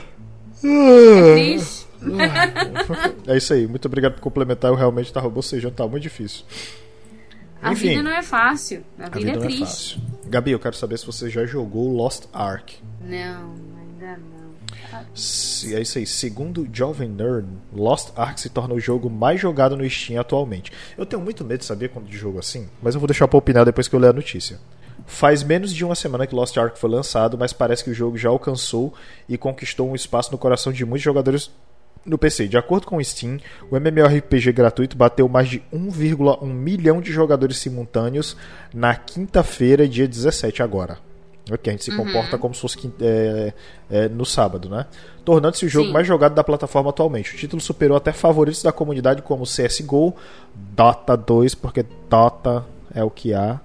É 0.65 1.35
triste. 1.35 1.87
É 3.27 3.37
isso 3.37 3.53
aí. 3.53 3.67
Muito 3.67 3.87
obrigado 3.87 4.15
por 4.15 4.21
complementar. 4.21 4.71
Eu 4.71 4.75
realmente 4.77 5.13
tava 5.13 5.29
bocejando, 5.29 5.75
tá 5.75 5.87
muito 5.87 6.03
difícil. 6.03 6.45
A 7.69 7.73
Enfim. 7.73 7.89
vida 7.91 8.03
não 8.03 8.11
é 8.11 8.23
fácil. 8.23 8.85
A 8.99 9.05
vida, 9.05 9.17
A 9.17 9.19
vida 9.19 9.31
é 9.31 9.35
não 9.37 9.43
é 9.43 9.47
triste. 9.47 9.65
fácil. 9.65 10.01
Gabi, 10.29 10.51
eu 10.53 10.59
quero 10.59 10.77
saber 10.77 10.99
se 10.99 11.07
você 11.07 11.29
já 11.31 11.45
jogou 11.47 11.95
Lost 11.95 12.25
Ark. 12.33 12.77
Não, 13.01 13.55
ainda 13.79 14.19
não. 14.19 15.07
Se- 15.15 15.75
É 15.75 15.81
isso 15.81 15.99
aí. 15.99 16.07
Segundo 16.07 16.67
Jovem 16.73 17.09
Nerd, 17.09 17.47
Lost 17.73 18.11
Ark 18.17 18.41
se 18.41 18.49
torna 18.49 18.75
o 18.75 18.81
jogo 18.81 19.09
mais 19.11 19.41
jogado 19.41 19.77
no 19.77 19.89
Steam 19.89 20.21
atualmente. 20.21 20.73
Eu 20.97 21.05
tenho 21.07 21.23
muito 21.23 21.45
medo 21.45 21.61
de 21.61 21.65
saber 21.67 21.89
quando 21.91 22.07
de 22.07 22.17
jogo 22.17 22.39
assim, 22.39 22.69
mas 22.83 22.95
eu 22.95 23.01
vou 23.01 23.07
deixar 23.09 23.29
pra 23.29 23.39
opinar 23.39 23.65
depois 23.65 23.89
que 23.89 23.95
eu 23.95 24.01
ler 24.01 24.09
a 24.09 24.13
notícia. 24.13 24.59
Faz 25.07 25.43
menos 25.43 25.73
de 25.73 25.85
uma 25.85 25.95
semana 25.95 26.27
que 26.27 26.35
Lost 26.35 26.57
Ark 26.57 26.79
foi 26.79 26.91
lançado, 26.91 27.39
mas 27.39 27.53
parece 27.53 27.85
que 27.85 27.91
o 27.91 27.95
jogo 27.95 28.17
já 28.19 28.29
alcançou 28.29 28.93
e 29.29 29.39
conquistou 29.39 29.89
um 29.89 29.95
espaço 29.95 30.33
no 30.33 30.39
coração 30.39 30.73
de 30.73 30.85
muitos 30.85 31.05
jogadores 31.05 31.51
no 32.07 32.17
PC. 32.17 32.49
De 32.49 32.57
acordo 32.57 32.87
com 32.87 32.97
o 32.97 33.05
Steam, 33.05 33.39
o 33.71 33.77
MMORPG 33.77 34.53
gratuito 34.53 34.97
bateu 34.97 35.29
mais 35.29 35.49
de 35.49 35.63
1,1 35.73 36.47
milhão 36.47 37.01
de 37.01 37.13
jogadores 37.13 37.59
simultâneos 37.59 38.37
na 38.73 38.95
quinta-feira, 38.95 39.89
dia 39.89 40.07
17 40.07 40.63
agora. 40.63 40.99
Ok, 41.51 41.71
a 41.71 41.77
gente 41.77 41.85
se 41.85 41.97
comporta 41.97 42.37
como 42.37 42.53
se 42.55 42.61
fosse 42.61 42.93
é, 43.01 43.53
é, 43.89 44.09
no 44.09 44.27
sábado, 44.27 44.69
né? 44.69 44.87
Tornando-se 45.25 45.65
o 45.65 45.69
jogo 45.69 45.87
Sim. 45.87 45.93
mais 45.93 46.07
jogado 46.07 46.35
da 46.35 46.43
plataforma 46.43 46.91
atualmente. 46.91 47.35
O 47.35 47.37
título 47.37 47.63
superou 47.63 47.97
até 47.97 48.13
favoritos 48.13 48.65
da 48.65 48.73
comunidade 48.73 49.23
como 49.23 49.45
CSGO, 49.45 50.13
Dota 50.55 51.17
2, 51.17 51.55
porque 51.55 51.85
Dota 52.11 52.65
é 52.93 53.05
o 53.05 53.11
que 53.11 53.33
há. 53.33 53.61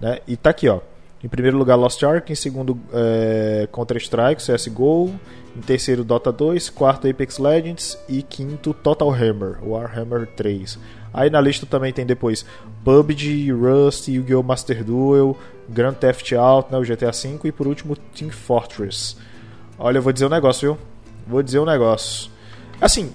Né? 0.00 0.20
E 0.28 0.36
tá 0.36 0.50
aqui, 0.50 0.68
ó. 0.68 0.80
Em 1.22 1.28
primeiro 1.28 1.56
lugar, 1.56 1.76
Lost 1.76 2.02
Ark. 2.02 2.30
Em 2.30 2.34
segundo, 2.34 2.78
é, 2.92 3.68
Counter-Strike, 3.72 4.42
CSGO. 4.42 5.12
Em 5.56 5.60
terceiro, 5.60 6.04
Dota 6.04 6.30
2. 6.30 6.70
Quarto, 6.70 7.08
Apex 7.08 7.38
Legends. 7.38 7.98
E 8.08 8.22
quinto, 8.22 8.72
Total 8.72 9.10
Hammer, 9.10 9.58
Warhammer 9.62 10.26
3. 10.36 10.78
Aí 11.12 11.30
na 11.30 11.40
lista 11.40 11.66
também 11.66 11.92
tem 11.92 12.06
depois 12.06 12.44
PUBG, 12.84 13.50
Rust, 13.50 14.08
Yu-Gi-Oh! 14.08 14.42
Master 14.42 14.84
Duel, 14.84 15.36
Grand 15.68 15.94
Theft 15.94 16.32
Auto, 16.34 16.72
né, 16.72 16.78
o 16.78 16.82
GTA 16.82 17.10
V. 17.10 17.40
E 17.48 17.52
por 17.52 17.66
último, 17.66 17.96
Team 17.96 18.30
Fortress. 18.30 19.16
Olha, 19.78 19.98
eu 19.98 20.02
vou 20.02 20.12
dizer 20.12 20.26
um 20.26 20.30
negócio, 20.30 20.72
viu? 20.72 20.78
Vou 21.26 21.42
dizer 21.42 21.58
um 21.58 21.64
negócio. 21.64 22.30
Assim, 22.80 23.12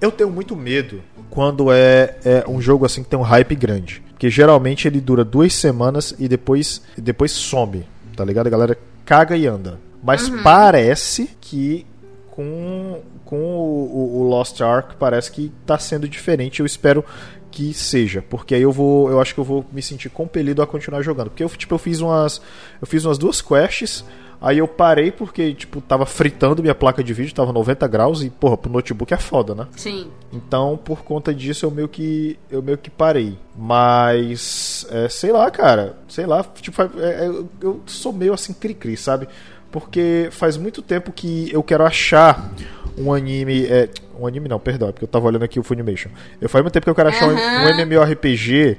eu 0.00 0.10
tenho 0.10 0.30
muito 0.30 0.56
medo 0.56 1.02
quando 1.30 1.70
é, 1.72 2.16
é 2.24 2.44
um 2.48 2.60
jogo 2.60 2.84
assim 2.84 3.02
que 3.02 3.08
tem 3.08 3.18
um 3.18 3.22
hype 3.22 3.54
grande. 3.54 4.02
Porque 4.20 4.28
geralmente 4.28 4.86
ele 4.86 5.00
dura 5.00 5.24
duas 5.24 5.54
semanas 5.54 6.14
e 6.18 6.28
depois, 6.28 6.82
depois 6.94 7.32
some. 7.32 7.86
Tá 8.14 8.22
ligado? 8.22 8.48
A 8.48 8.50
galera 8.50 8.78
caga 9.02 9.34
e 9.34 9.46
anda. 9.46 9.80
Mas 10.04 10.28
parece 10.42 11.30
que 11.40 11.86
com, 12.30 13.00
com 13.24 13.36
o, 13.38 14.18
o- 14.18 14.20
o 14.20 14.28
Lost 14.28 14.60
Ark 14.60 14.96
parece 14.98 15.32
que 15.32 15.50
tá 15.64 15.78
sendo 15.78 16.06
diferente. 16.06 16.60
Eu 16.60 16.66
espero 16.66 17.02
que 17.50 17.72
seja, 17.72 18.22
porque 18.28 18.54
aí 18.54 18.60
eu 18.60 18.70
vou, 18.70 19.10
eu 19.10 19.22
acho 19.22 19.32
que 19.32 19.40
eu 19.40 19.44
vou 19.44 19.64
me 19.72 19.80
sentir 19.80 20.10
compelido 20.10 20.60
a 20.60 20.66
continuar 20.66 21.00
jogando, 21.00 21.30
porque 21.30 21.42
eu 21.42 21.48
tipo 21.48 21.74
eu 21.74 21.78
fiz 21.78 22.00
umas 22.02 22.42
eu 22.78 22.86
fiz 22.86 23.06
umas 23.06 23.16
duas 23.16 23.40
quests, 23.40 24.04
aí 24.40 24.58
eu 24.58 24.66
parei 24.68 25.10
porque 25.12 25.52
tipo 25.54 25.80
tava 25.80 26.06
fritando 26.06 26.62
minha 26.62 26.74
placa 26.74 27.02
de 27.04 27.12
vídeo, 27.12 27.34
tava 27.34 27.52
90 27.52 27.86
graus 27.86 28.22
e 28.22 28.30
porra, 28.30 28.56
pro 28.56 28.70
notebook 28.72 29.12
é 29.12 29.16
foda, 29.16 29.54
né? 29.54 29.66
Sim. 29.76 30.08
Então, 30.32 30.78
por 30.82 31.02
conta 31.02 31.34
disso, 31.34 31.66
eu 31.66 31.70
meio 31.70 31.88
que 31.88 32.38
eu 32.50 32.62
meio 32.62 32.78
que 32.78 32.88
parei. 32.90 33.36
Mas, 33.56 34.86
é, 34.90 35.08
sei 35.08 35.32
lá, 35.32 35.50
cara, 35.50 35.96
sei 36.08 36.26
lá, 36.26 36.44
tipo, 36.60 36.80
é, 36.82 36.86
é, 37.26 37.28
eu- 37.60 37.80
sou 37.86 38.12
meio 38.12 38.32
assim 38.32 38.52
cri-cri, 38.52 38.96
sabe? 38.96 39.28
Porque 39.70 40.28
faz 40.32 40.56
muito 40.56 40.82
tempo 40.82 41.12
que 41.12 41.48
eu 41.52 41.62
quero 41.62 41.84
achar 41.84 42.50
um 42.98 43.12
anime, 43.12 43.66
é, 43.66 43.88
um 44.18 44.26
anime 44.26 44.48
não, 44.48 44.58
perdão, 44.58 44.88
é 44.88 44.92
porque 44.92 45.04
eu 45.04 45.08
tava 45.08 45.26
olhando 45.26 45.44
aqui 45.44 45.60
o 45.60 45.62
Funimation. 45.62 46.10
Eu 46.40 46.48
faz 46.48 46.62
muito 46.62 46.72
tempo 46.74 46.84
que 46.84 46.90
eu 46.90 46.94
quero 46.94 47.08
achar 47.08 47.26
um, 47.28 47.36
Aham. 47.36 47.64
um 47.64 47.68
MMORPG 47.84 48.78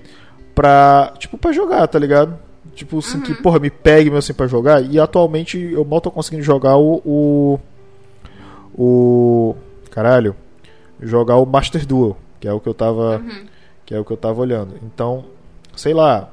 pra, 0.54 1.14
tipo, 1.18 1.38
pra 1.38 1.52
jogar, 1.52 1.88
tá 1.88 1.98
ligado? 1.98 2.38
Tipo, 2.76 3.00
assim, 3.00 3.22
que, 3.22 3.34
porra, 3.34 3.60
me 3.60 3.70
pegue 3.70 4.10
meu 4.10 4.20
assim 4.20 4.34
pra 4.34 4.48
jogar. 4.48 4.82
E 4.82 5.00
atualmente 5.00 5.60
eu 5.60 5.84
mal 5.84 6.02
tô 6.02 6.10
conseguindo 6.10 6.44
jogar 6.44 6.78
o. 6.78 7.02
O. 7.06 7.60
o 8.76 9.56
caralho. 9.90 10.36
Jogar 11.02 11.38
o 11.38 11.46
Master 11.46 11.86
Duel, 11.86 12.16
que 12.40 12.48
é 12.48 12.54
o 12.54 12.60
que 12.60 12.70
eu 12.70 12.74
tava. 12.74 13.24
Que 13.86 13.96
é 13.96 14.00
o 14.00 14.06
que 14.06 14.12
eu 14.12 14.18
tava 14.18 14.40
olhando. 14.42 14.76
Então, 14.84 15.26
sei 15.76 15.94
lá. 15.94 16.30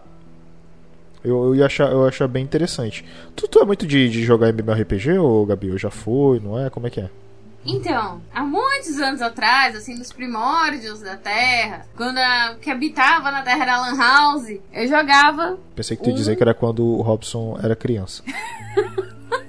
Eu, 1.25 1.47
eu 1.47 1.55
ia 1.57 1.67
achar, 1.67 1.91
eu 1.91 2.03
ia 2.03 2.09
achar 2.09 2.29
bem 2.29 2.45
interessante. 2.45 3.05
Tu, 3.35 3.49
tu 3.49 3.59
é 3.59 3.65
muito 3.65 3.87
de, 3.87 4.09
de 4.09 4.23
jogar 4.23 4.53
MMORPG, 4.53 5.19
ou 5.19 5.45
Gabi? 5.45 5.69
Eu 5.69 5.79
já 5.79 5.91
fui, 5.91 6.39
não 6.39 6.59
é? 6.59 6.71
Como 6.71 6.87
é 6.87 6.91
que 6.91 7.01
é? 7.01 7.11
Então, 7.67 8.23
há 8.33 8.43
muitos 8.45 8.99
anos 8.99 9.21
atrás, 9.21 9.77
assim, 9.77 9.95
nos 9.99 10.13
primórdios 10.13 11.01
da 11.01 11.17
Terra, 11.17 11.87
quando 11.97 12.17
a, 12.19 12.53
o 12.53 12.59
que 12.61 12.71
habitava 12.71 13.31
na 13.31 13.43
Terra 13.43 13.63
era 13.63 13.81
Lan 13.81 13.97
House, 13.99 14.49
eu 14.73 14.87
jogava. 14.89 15.59
Pensei 15.75 15.97
que 15.97 16.03
tu 16.03 16.09
ia 16.09 16.15
Um- 16.15 16.17
dizer 16.17 16.37
que 16.37 16.43
era 16.43 16.55
quando 16.55 16.85
o 16.85 17.03
Robson 17.03 17.59
era 17.63 17.77
criança. 17.77 18.23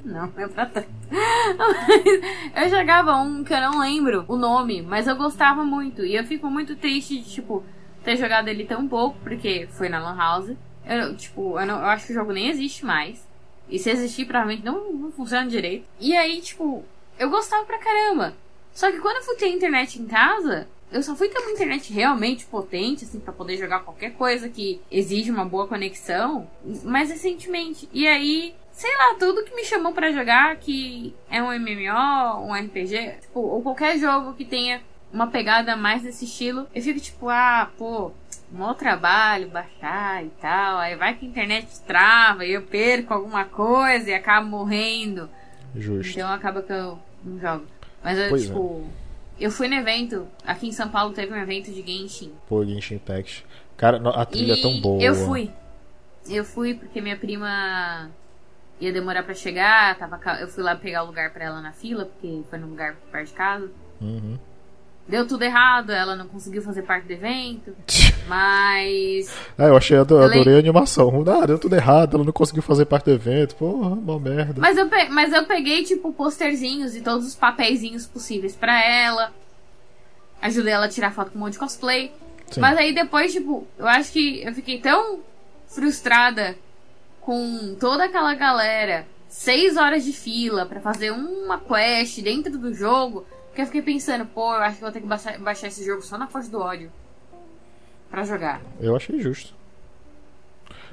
Não, 0.04 0.28
não 0.36 0.44
é 0.44 0.48
pra 0.48 0.66
tanto. 0.66 0.90
eu 2.56 2.70
jogava 2.70 3.16
um 3.18 3.44
que 3.44 3.54
eu 3.54 3.62
não 3.62 3.80
lembro 3.80 4.26
o 4.28 4.36
nome, 4.36 4.82
mas 4.82 5.08
eu 5.08 5.16
gostava 5.16 5.64
muito. 5.64 6.04
E 6.06 6.16
eu 6.16 6.24
fico 6.26 6.50
muito 6.50 6.76
triste 6.76 7.20
de, 7.20 7.30
tipo, 7.30 7.64
ter 8.04 8.18
jogado 8.18 8.48
ele 8.50 8.66
tão 8.66 8.88
pouco, 8.88 9.18
porque 9.24 9.68
foi 9.72 9.88
na 9.88 10.00
Lan 10.00 10.18
House. 10.18 10.52
Eu, 10.86 11.16
tipo, 11.16 11.60
eu, 11.60 11.66
não- 11.66 11.80
eu 11.80 11.86
acho 11.86 12.08
que 12.08 12.12
o 12.12 12.16
jogo 12.16 12.34
nem 12.34 12.50
existe 12.50 12.86
mais. 12.86 13.26
E 13.70 13.78
se 13.80 13.90
existir, 13.92 14.26
provavelmente 14.26 14.66
não, 14.66 14.92
não 14.92 15.12
funciona 15.12 15.48
direito. 15.48 15.86
E 16.00 16.18
aí, 16.18 16.42
tipo, 16.42 16.84
eu 17.20 17.30
gostava 17.30 17.66
pra 17.66 17.78
caramba. 17.78 18.34
Só 18.74 18.90
que 18.92 19.00
quando 19.00 19.18
eu 19.18 19.24
fui 19.24 19.36
ter 19.36 19.50
internet 19.50 20.02
em 20.02 20.06
casa, 20.06 20.68
eu 20.92 21.04
só 21.04 21.16
fui 21.16 21.28
ter 21.30 21.40
uma 21.40 21.52
internet 21.52 21.92
realmente 21.94 22.46
potente, 22.46 23.04
assim, 23.04 23.20
pra 23.20 23.34
poder 23.34 23.58
jogar 23.58 23.82
qualquer 23.82 24.14
coisa 24.14 24.50
que 24.50 24.82
exige 24.90 25.30
uma 25.30 25.46
boa 25.46 25.68
conexão, 25.68 26.50
mais 26.84 27.10
recentemente. 27.10 27.88
E 27.94 28.08
aí, 28.08 28.56
sei 28.72 28.96
lá, 28.98 29.16
tudo 29.20 29.44
que 29.44 29.54
me 29.54 29.66
chamou 29.66 29.92
pra 29.92 30.12
jogar, 30.12 30.56
que 30.56 31.14
é 31.30 31.44
um 31.44 31.52
MMO, 31.52 32.48
um 32.48 32.54
RPG, 32.54 33.18
tipo, 33.22 33.40
ou 33.42 33.62
qualquer 33.62 34.00
jogo 34.00 34.34
que 34.34 34.46
tenha 34.46 34.82
uma 35.12 35.28
pegada 35.28 35.76
mais 35.76 36.02
desse 36.04 36.26
estilo, 36.26 36.68
eu 36.74 36.82
fico 36.82 37.00
tipo, 37.00 37.30
ah, 37.30 37.70
pô, 37.78 38.12
mó 38.52 38.74
trabalho 38.74 39.50
baixar 39.50 40.24
e 40.24 40.30
tal, 40.42 40.78
aí 40.78 40.96
vai 40.96 41.16
que 41.16 41.26
a 41.26 41.30
internet 41.30 41.68
trava 41.86 42.46
e 42.46 42.54
eu 42.54 42.62
perco 42.62 43.14
alguma 43.14 43.46
coisa 43.46 44.10
e 44.10 44.14
acabo 44.14 44.48
morrendo. 44.48 45.30
Justo. 45.76 46.12
Então 46.12 46.32
acaba 46.32 46.62
que 46.62 46.74
eu 46.74 47.00
não 47.24 47.40
jogo. 47.40 47.66
Mas 48.04 48.18
eu, 48.18 48.30
Pois 48.30 48.44
é. 48.44 48.46
tipo, 48.48 48.88
eu 49.40 49.52
fui 49.52 49.68
no 49.68 49.76
evento, 49.76 50.28
aqui 50.46 50.68
em 50.68 50.72
São 50.72 50.90
Paulo 50.90 51.14
teve 51.14 51.34
um 51.34 51.38
evento 51.38 51.72
de 51.72 51.82
Genshin. 51.82 52.32
Pô, 52.48 52.66
Genshin 52.66 52.96
Impact. 52.96 53.46
Cara, 53.78 53.98
a 54.10 54.26
trilha 54.26 54.54
e 54.54 54.60
é 54.60 54.62
tão 54.62 54.80
boa. 54.82 55.02
eu 55.02 55.16
fui. 55.16 55.52
Eu 56.28 56.44
fui 56.44 56.74
porque 56.74 57.00
minha 57.02 57.18
prima 57.18 58.10
ia 58.80 58.94
demorar 58.94 59.24
pra 59.24 59.34
chegar, 59.34 59.98
tava, 59.98 60.20
eu 60.40 60.48
fui 60.48 60.64
lá 60.64 60.76
pegar 60.76 61.04
o 61.04 61.08
lugar 61.08 61.32
pra 61.32 61.46
ela 61.46 61.62
na 61.62 61.72
fila, 61.72 62.06
porque 62.06 62.42
foi 62.50 62.60
num 62.60 62.68
lugar 62.68 62.96
perto 63.12 63.28
de 63.28 63.34
casa. 63.34 63.72
Uhum. 64.02 64.38
Deu 65.10 65.28
tudo 65.28 65.42
errado, 65.44 65.90
ela 65.92 66.16
não 66.16 66.28
conseguiu 66.28 66.62
fazer 66.62 66.84
parte 66.84 67.06
do 67.08 67.14
evento, 67.14 67.76
mas 68.28 69.28
Ah, 69.58 69.66
eu 69.66 69.76
achei, 69.76 69.98
adorei 69.98 70.44
lem- 70.44 70.56
a 70.56 70.60
animação. 70.60 71.24
Ah, 71.28 71.46
deu 71.48 71.58
tudo 71.58 71.76
errado, 71.76 72.16
ela 72.16 72.24
não 72.24 72.32
conseguiu 72.32 72.62
fazer 72.62 72.86
parte 72.86 73.06
do 73.06 73.12
evento. 73.12 73.56
Porra, 73.56 73.90
uma 73.90 74.20
merda. 74.20 74.62
Mas 74.62 74.78
eu, 74.78 74.88
pe- 74.88 75.10
mas 75.10 75.34
eu 75.34 75.46
peguei, 75.46 75.84
tipo, 75.84 76.14
posterzinhos 76.14 76.96
e 76.96 77.02
todos 77.02 77.26
os 77.28 77.36
papeizinhos 77.36 78.06
possíveis 78.06 78.56
pra 78.56 78.82
ela. 78.86 79.34
Ajudei 80.42 80.72
ela 80.74 80.86
a 80.86 80.90
tirar 80.90 81.12
foto 81.12 81.32
com 81.32 81.38
um 81.38 81.42
monte 81.42 81.54
de 81.54 81.60
cosplay. 81.60 82.12
Sim. 82.52 82.62
Mas 82.62 82.78
aí 82.78 82.94
depois, 82.94 83.34
tipo, 83.34 83.68
eu 83.78 83.88
acho 83.88 84.12
que 84.12 84.44
eu 84.44 84.54
fiquei 84.54 84.80
tão 84.80 85.20
frustrada 85.68 86.56
com 87.22 87.76
toda 87.80 88.06
aquela 88.06 88.34
galera. 88.36 89.06
Seis 89.28 89.76
horas 89.76 90.04
de 90.04 90.14
fila 90.14 90.66
pra 90.66 90.80
fazer 90.80 91.12
uma 91.12 91.60
quest 91.60 92.22
dentro 92.22 92.58
do 92.58 92.74
jogo. 92.74 93.26
Que 93.60 93.64
eu 93.64 93.66
fiquei 93.66 93.82
pensando, 93.82 94.26
pô, 94.26 94.56
eu 94.56 94.62
acho 94.62 94.76
que 94.76 94.82
vou 94.82 94.90
ter 94.90 95.02
que 95.02 95.06
baixar, 95.06 95.38
baixar 95.38 95.68
esse 95.68 95.84
jogo 95.86 96.02
só 96.02 96.18
na 96.18 96.28
força 96.28 96.50
do 96.50 96.62
ódio. 96.62 96.90
Pra 98.10 98.24
jogar. 98.24 98.62
Eu 98.80 98.96
achei 98.96 99.20
justo. 99.20 99.54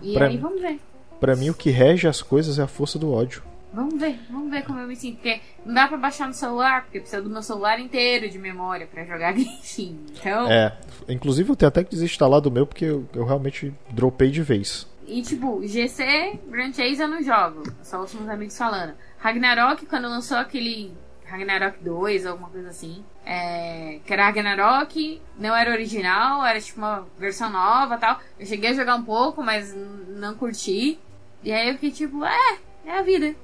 E 0.03 0.15
Pra 0.15 0.27
aí 0.27 0.37
vamos 0.37 0.61
ver. 0.61 0.81
Pra 1.21 1.37
mim, 1.37 1.49
o 1.49 1.55
que 1.55 1.71
rege 1.71 2.09
as 2.09 2.21
coisas 2.21 2.59
é 2.59 2.65
a 2.65 2.67
força 2.67 2.99
do 2.99 3.13
ódio. 3.13 3.41
Vamos 3.73 4.01
ver, 4.01 4.19
vamos 4.29 4.51
ver 4.51 4.65
como 4.65 4.81
eu 4.81 4.89
me 4.89 4.97
sinto. 4.97 5.15
Porque 5.15 5.41
não 5.65 5.75
dá 5.75 5.87
pra 5.87 5.97
baixar 5.97 6.27
no 6.27 6.35
celular, 6.35 6.83
porque 6.83 6.99
precisa 6.99 7.23
do 7.23 7.31
meu 7.31 7.41
celular 7.41 7.79
inteiro 7.79 8.29
de 8.29 8.37
memória 8.37 8.89
pra 8.89 9.05
jogar 9.05 9.31
Genshin. 9.39 10.01
Então. 10.19 10.51
É, 10.51 10.77
inclusive 11.09 11.49
eu 11.49 11.55
tenho 11.55 11.69
até 11.69 11.85
que 11.85 11.91
desinstalar 11.91 12.41
do 12.41 12.51
meu 12.51 12.67
porque 12.67 12.87
eu, 12.87 13.09
eu 13.15 13.25
realmente 13.25 13.73
dropei 13.91 14.33
de 14.33 14.43
vez. 14.43 14.89
E 15.07 15.23
tipo, 15.23 15.65
GC, 15.65 16.41
Grand 16.49 16.73
Chase 16.73 17.01
eu 17.01 17.07
não 17.07 17.23
jogo. 17.23 17.63
Só 17.85 18.01
ouço 18.01 18.17
meus 18.17 18.29
amigos 18.29 18.59
falando. 18.59 18.93
Ragnarok, 19.19 19.87
quando 19.87 20.09
lançou 20.09 20.37
aquele 20.37 20.93
Ragnarok 21.29 21.83
2, 21.83 22.27
alguma 22.27 22.49
coisa 22.49 22.71
assim. 22.71 23.05
É, 23.25 24.01
que 24.05 24.13
era 24.13 24.27
Ragnarok, 24.27 25.21
não 25.39 25.55
era 25.55 25.71
original, 25.73 26.45
era 26.45 26.61
tipo 26.61 26.79
uma 26.79 27.07
versão 27.19 27.51
nova 27.51 27.99
tal. 27.99 28.21
Eu 28.39 28.47
cheguei 28.47 28.71
a 28.71 28.75
jogar 28.75 28.95
um 28.95 29.03
pouco, 29.03 29.43
mas 29.43 29.75
não 29.75 30.35
curti. 30.35 30.99
E 31.43 31.53
aí 31.53 31.69
eu 31.69 31.75
fiquei 31.75 31.91
tipo, 31.91 32.25
é, 32.25 32.59
é 32.87 32.99
a 32.99 33.03
vida. 33.03 33.35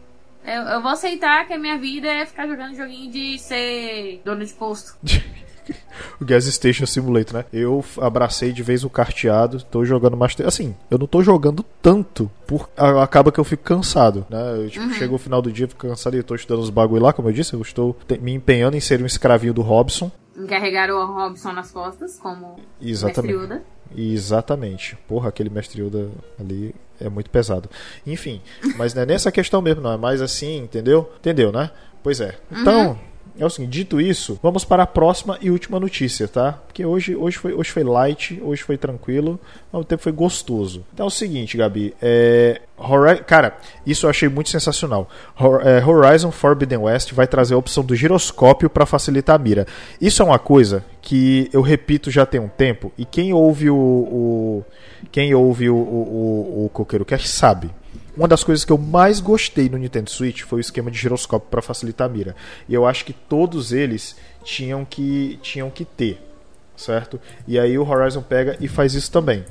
Eu, 0.45 0.63
eu 0.63 0.83
vou 0.83 0.91
aceitar 0.91 1.47
que 1.47 1.53
a 1.53 1.59
minha 1.59 1.79
vida 1.79 2.09
é 2.09 2.27
ficar 2.27 2.47
jogando 2.47 2.77
joguinho 2.77 3.11
de 3.11 3.39
ser 3.39 4.21
dono 4.25 4.45
de 4.45 4.53
posto. 4.55 4.97
O 6.21 6.25
Gas 6.25 6.45
Station 6.47 6.87
Simulator, 6.87 7.39
né? 7.39 7.45
Eu 7.53 7.85
abracei 8.01 8.53
de 8.53 8.63
vez 8.63 8.85
o 8.85 8.91
carteado, 8.91 9.63
tô 9.65 9.85
jogando 9.85 10.17
Master. 10.17 10.47
Assim, 10.47 10.75
eu 10.91 10.99
não 10.99 11.07
tô 11.07 11.23
jogando 11.23 11.65
tanto, 11.81 12.31
por... 12.47 12.69
acaba 12.77 13.31
que 13.33 13.39
eu 13.41 13.45
fico 13.45 13.63
cansado, 13.63 14.27
né? 14.31 14.57
Eu, 14.65 14.71
tipo, 14.71 14.91
chega 14.95 15.15
o 15.15 15.19
final 15.19 15.41
do 15.43 15.51
dia, 15.53 15.69
fico 15.69 15.87
cansado 15.87 16.15
e 16.15 16.19
eu 16.19 16.25
tô 16.25 16.35
estudando 16.35 16.63
os 16.63 16.71
bagulho 16.71 17.03
lá, 17.03 17.13
como 17.13 17.29
eu 17.29 17.33
disse, 17.33 17.55
eu 17.55 17.61
estou 17.63 17.97
te- 18.07 18.19
me 18.19 18.33
empenhando 18.33 18.77
em 18.77 18.81
ser 18.81 19.03
um 19.03 19.07
escravinho 19.07 19.53
do 19.55 19.63
Robson. 19.63 20.11
Encarregaram 20.37 20.97
o 20.97 21.07
Robson 21.15 21.53
nas 21.53 21.71
costas, 21.71 22.19
como 22.19 22.57
Exatamente. 22.81 23.35
Mestre 23.35 23.55
Yoda. 23.57 23.63
Exatamente. 23.95 24.97
Porra, 25.09 25.29
aquele 25.29 25.51
mestre 25.51 25.83
Yoda 25.83 26.09
ali 26.41 26.75
é 27.01 27.09
muito 27.09 27.29
pesado. 27.31 27.69
Enfim, 28.07 28.41
mas 28.77 28.95
não 28.95 29.03
é 29.03 29.07
nessa 29.07 29.31
questão 29.33 29.61
mesmo, 29.61 29.83
não. 29.83 29.93
É 29.93 29.97
mais 29.97 30.23
assim, 30.23 30.59
entendeu? 30.59 31.11
Entendeu, 31.19 31.51
né? 31.53 31.71
Pois 32.03 32.21
é. 32.21 32.37
Então, 32.51 32.99
é 33.39 33.45
o 33.47 33.51
seguinte, 33.51 33.71
dito 33.73 34.01
isso, 34.01 34.39
vamos 34.43 34.65
para 34.65 34.83
a 34.83 34.87
próxima 34.87 35.39
e 35.41 35.51
última 35.51 35.79
notícia, 35.81 36.27
tá? 36.29 36.53
Porque 36.67 36.85
hoje, 36.85 37.15
hoje, 37.17 37.39
foi, 37.39 37.53
hoje 37.55 37.71
foi 37.71 37.83
light, 37.85 38.41
hoje 38.43 38.63
foi 38.63 38.77
tranquilo, 38.77 39.39
ao 39.73 39.81
mesmo 39.81 39.89
tempo 39.89 40.03
foi 40.03 40.13
gostoso. 40.13 40.85
Então 40.93 41.05
é 41.05 41.07
o 41.07 41.11
seguinte, 41.11 41.57
Gabi, 41.57 41.95
é. 42.01 42.61
Cara, 43.27 43.57
isso 43.87 44.07
eu 44.07 44.11
achei 44.11 44.29
muito 44.29 44.51
sensacional. 44.51 45.09
É, 45.65 45.85
Horizon 45.87 46.33
Forbidden 46.33 46.79
West 46.79 47.13
vai 47.13 47.27
trazer 47.29 47.55
a 47.55 47.59
opção 47.59 47.85
do 47.85 47.95
giroscópio 47.95 48.69
para 48.69 48.85
facilitar 48.85 49.37
a 49.37 49.39
mira. 49.39 49.67
Isso 50.01 50.21
é 50.21 50.25
uma 50.25 50.39
coisa 50.39 50.85
que 51.01 51.49
eu 51.53 51.63
repito 51.63 52.11
já 52.11 52.27
tem 52.27 52.41
um 52.41 52.49
tempo, 52.49 52.93
e 52.99 53.05
quem 53.05 53.33
ouve 53.33 53.71
o. 53.71 53.77
o- 53.77 54.65
quem 55.11 55.35
ouve 55.35 55.69
o, 55.69 55.75
o, 55.75 55.79
o, 55.79 56.65
o 56.67 56.69
Coqueiro 56.71 57.05
Cast 57.05 57.29
sabe. 57.29 57.71
Uma 58.17 58.29
das 58.29 58.45
coisas 58.45 58.65
que 58.65 58.73
eu 58.73 58.79
mais 58.79 59.21
gostei 59.21 59.69
no 59.69 59.79
Nintendo 59.79 60.11
Switch 60.11 60.43
foi 60.43 60.59
o 60.59 60.61
esquema 60.61 60.91
de 60.91 60.99
giroscópio 60.99 61.49
para 61.51 61.63
facilitar 61.63 62.09
a 62.09 62.13
mira. 62.13 62.37
E 62.69 62.75
eu 62.75 62.87
acho 62.87 63.05
que 63.05 63.13
todos 63.13 63.73
eles 63.73 64.17
tinham 64.45 64.85
que, 64.85 65.39
tinham 65.43 65.71
que 65.71 65.85
ter, 65.85 66.21
certo? 66.77 67.19
E 67.49 67.59
aí 67.59 67.79
o 67.79 67.89
Horizon 67.89 68.23
pega 68.23 68.57
e 68.61 68.69
faz 68.69 68.95
isso 68.95 69.11
também. 69.11 69.45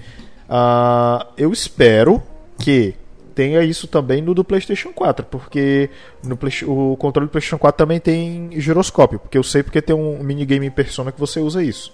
Ah, 0.47 1.26
eu 1.38 1.51
espero 1.51 2.22
que 2.59 2.93
tenha 3.34 3.64
isso 3.64 3.88
também 3.88 4.22
no 4.22 4.34
do 4.36 4.43
PlayStation 4.43 4.91
4, 4.93 5.26
porque 5.26 5.89
no 6.24 6.36
Play- 6.38 6.51
o 6.68 6.95
controle 6.97 7.28
do 7.28 7.32
PlayStation 7.32 7.57
4 7.57 7.78
também 7.78 7.99
tem 7.99 8.49
giroscópio, 8.59 9.18
porque 9.20 9.38
eu 9.38 9.43
sei 9.43 9.64
porque 9.64 9.82
tem 9.82 9.95
um 9.95 10.22
minigame 10.22 10.68
em 10.68 10.72
Persona 10.72 11.12
que 11.12 11.20
você 11.20 11.39
usa 11.39 11.64
isso. 11.64 11.93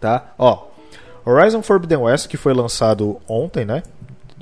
Tá? 0.00 0.32
Ó, 0.38 0.68
Horizon 1.24 1.60
Forbidden 1.62 1.98
West, 1.98 2.28
que 2.28 2.36
foi 2.36 2.54
lançado 2.54 3.18
ontem, 3.28 3.64
né? 3.64 3.82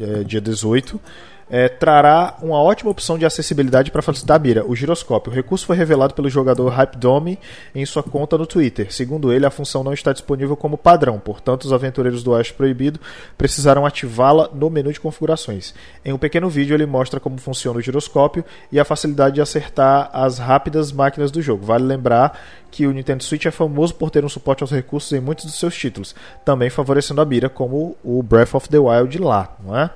É, 0.01 0.24
dia 0.24 0.40
18. 0.40 1.01
É, 1.49 1.68
trará 1.68 2.36
uma 2.42 2.61
ótima 2.61 2.90
opção 2.90 3.18
de 3.18 3.24
acessibilidade 3.24 3.90
para 3.90 4.03
facilitar 4.03 4.36
a 4.36 4.38
mira, 4.38 4.64
o 4.66 4.74
giroscópio. 4.74 5.32
O 5.32 5.34
recurso 5.34 5.66
foi 5.66 5.76
revelado 5.76 6.14
pelo 6.14 6.28
jogador 6.28 6.68
Hypedome 6.68 7.38
em 7.74 7.84
sua 7.84 8.03
conta 8.03 8.36
no 8.38 8.47
Twitter. 8.47 8.92
Segundo 8.92 9.32
ele, 9.32 9.47
a 9.47 9.51
função 9.51 9.84
não 9.84 9.92
está 9.92 10.12
disponível 10.12 10.57
como 10.57 10.78
padrão, 10.78 11.18
portanto, 11.18 11.64
os 11.64 11.72
aventureiros 11.72 12.22
do 12.22 12.32
Oeste 12.32 12.55
Proibido 12.55 13.01
precisaram 13.36 13.86
ativá-la 13.86 14.49
no 14.53 14.70
menu 14.70 14.92
de 14.92 15.01
configurações. 15.01 15.74
Em 16.05 16.12
um 16.12 16.18
pequeno 16.18 16.49
vídeo, 16.49 16.74
ele 16.74 16.86
mostra 16.86 17.20
como 17.20 17.38
funciona 17.38 17.78
o 17.78 17.82
giroscópio 17.82 18.45
e 18.70 18.80
a 18.80 18.84
facilidade 18.84 19.36
de 19.36 19.40
acertar 19.40 20.11
as 20.12 20.38
rápidas 20.38 20.92
máquinas 20.92 21.30
do 21.30 21.42
jogo. 21.42 21.64
Vale 21.64 21.84
lembrar 21.84 22.38
que 22.70 22.86
o 22.88 22.92
Nintendo 22.92 23.22
Switch 23.22 23.47
é 23.47 23.53
famoso 23.53 23.95
por 23.95 24.11
ter 24.11 24.24
um 24.24 24.28
suporte 24.28 24.64
aos 24.64 24.72
recursos 24.72 25.12
em 25.12 25.20
muitos 25.20 25.45
dos 25.45 25.55
seus 25.55 25.76
títulos, 25.76 26.12
também 26.45 26.68
favorecendo 26.68 27.20
a 27.20 27.24
mira, 27.24 27.49
como 27.49 27.97
o 28.03 28.20
Breath 28.20 28.55
of 28.55 28.68
the 28.68 28.78
Wild 28.78 29.16
lá, 29.18 29.57
não 29.64 29.78
é? 29.78 29.90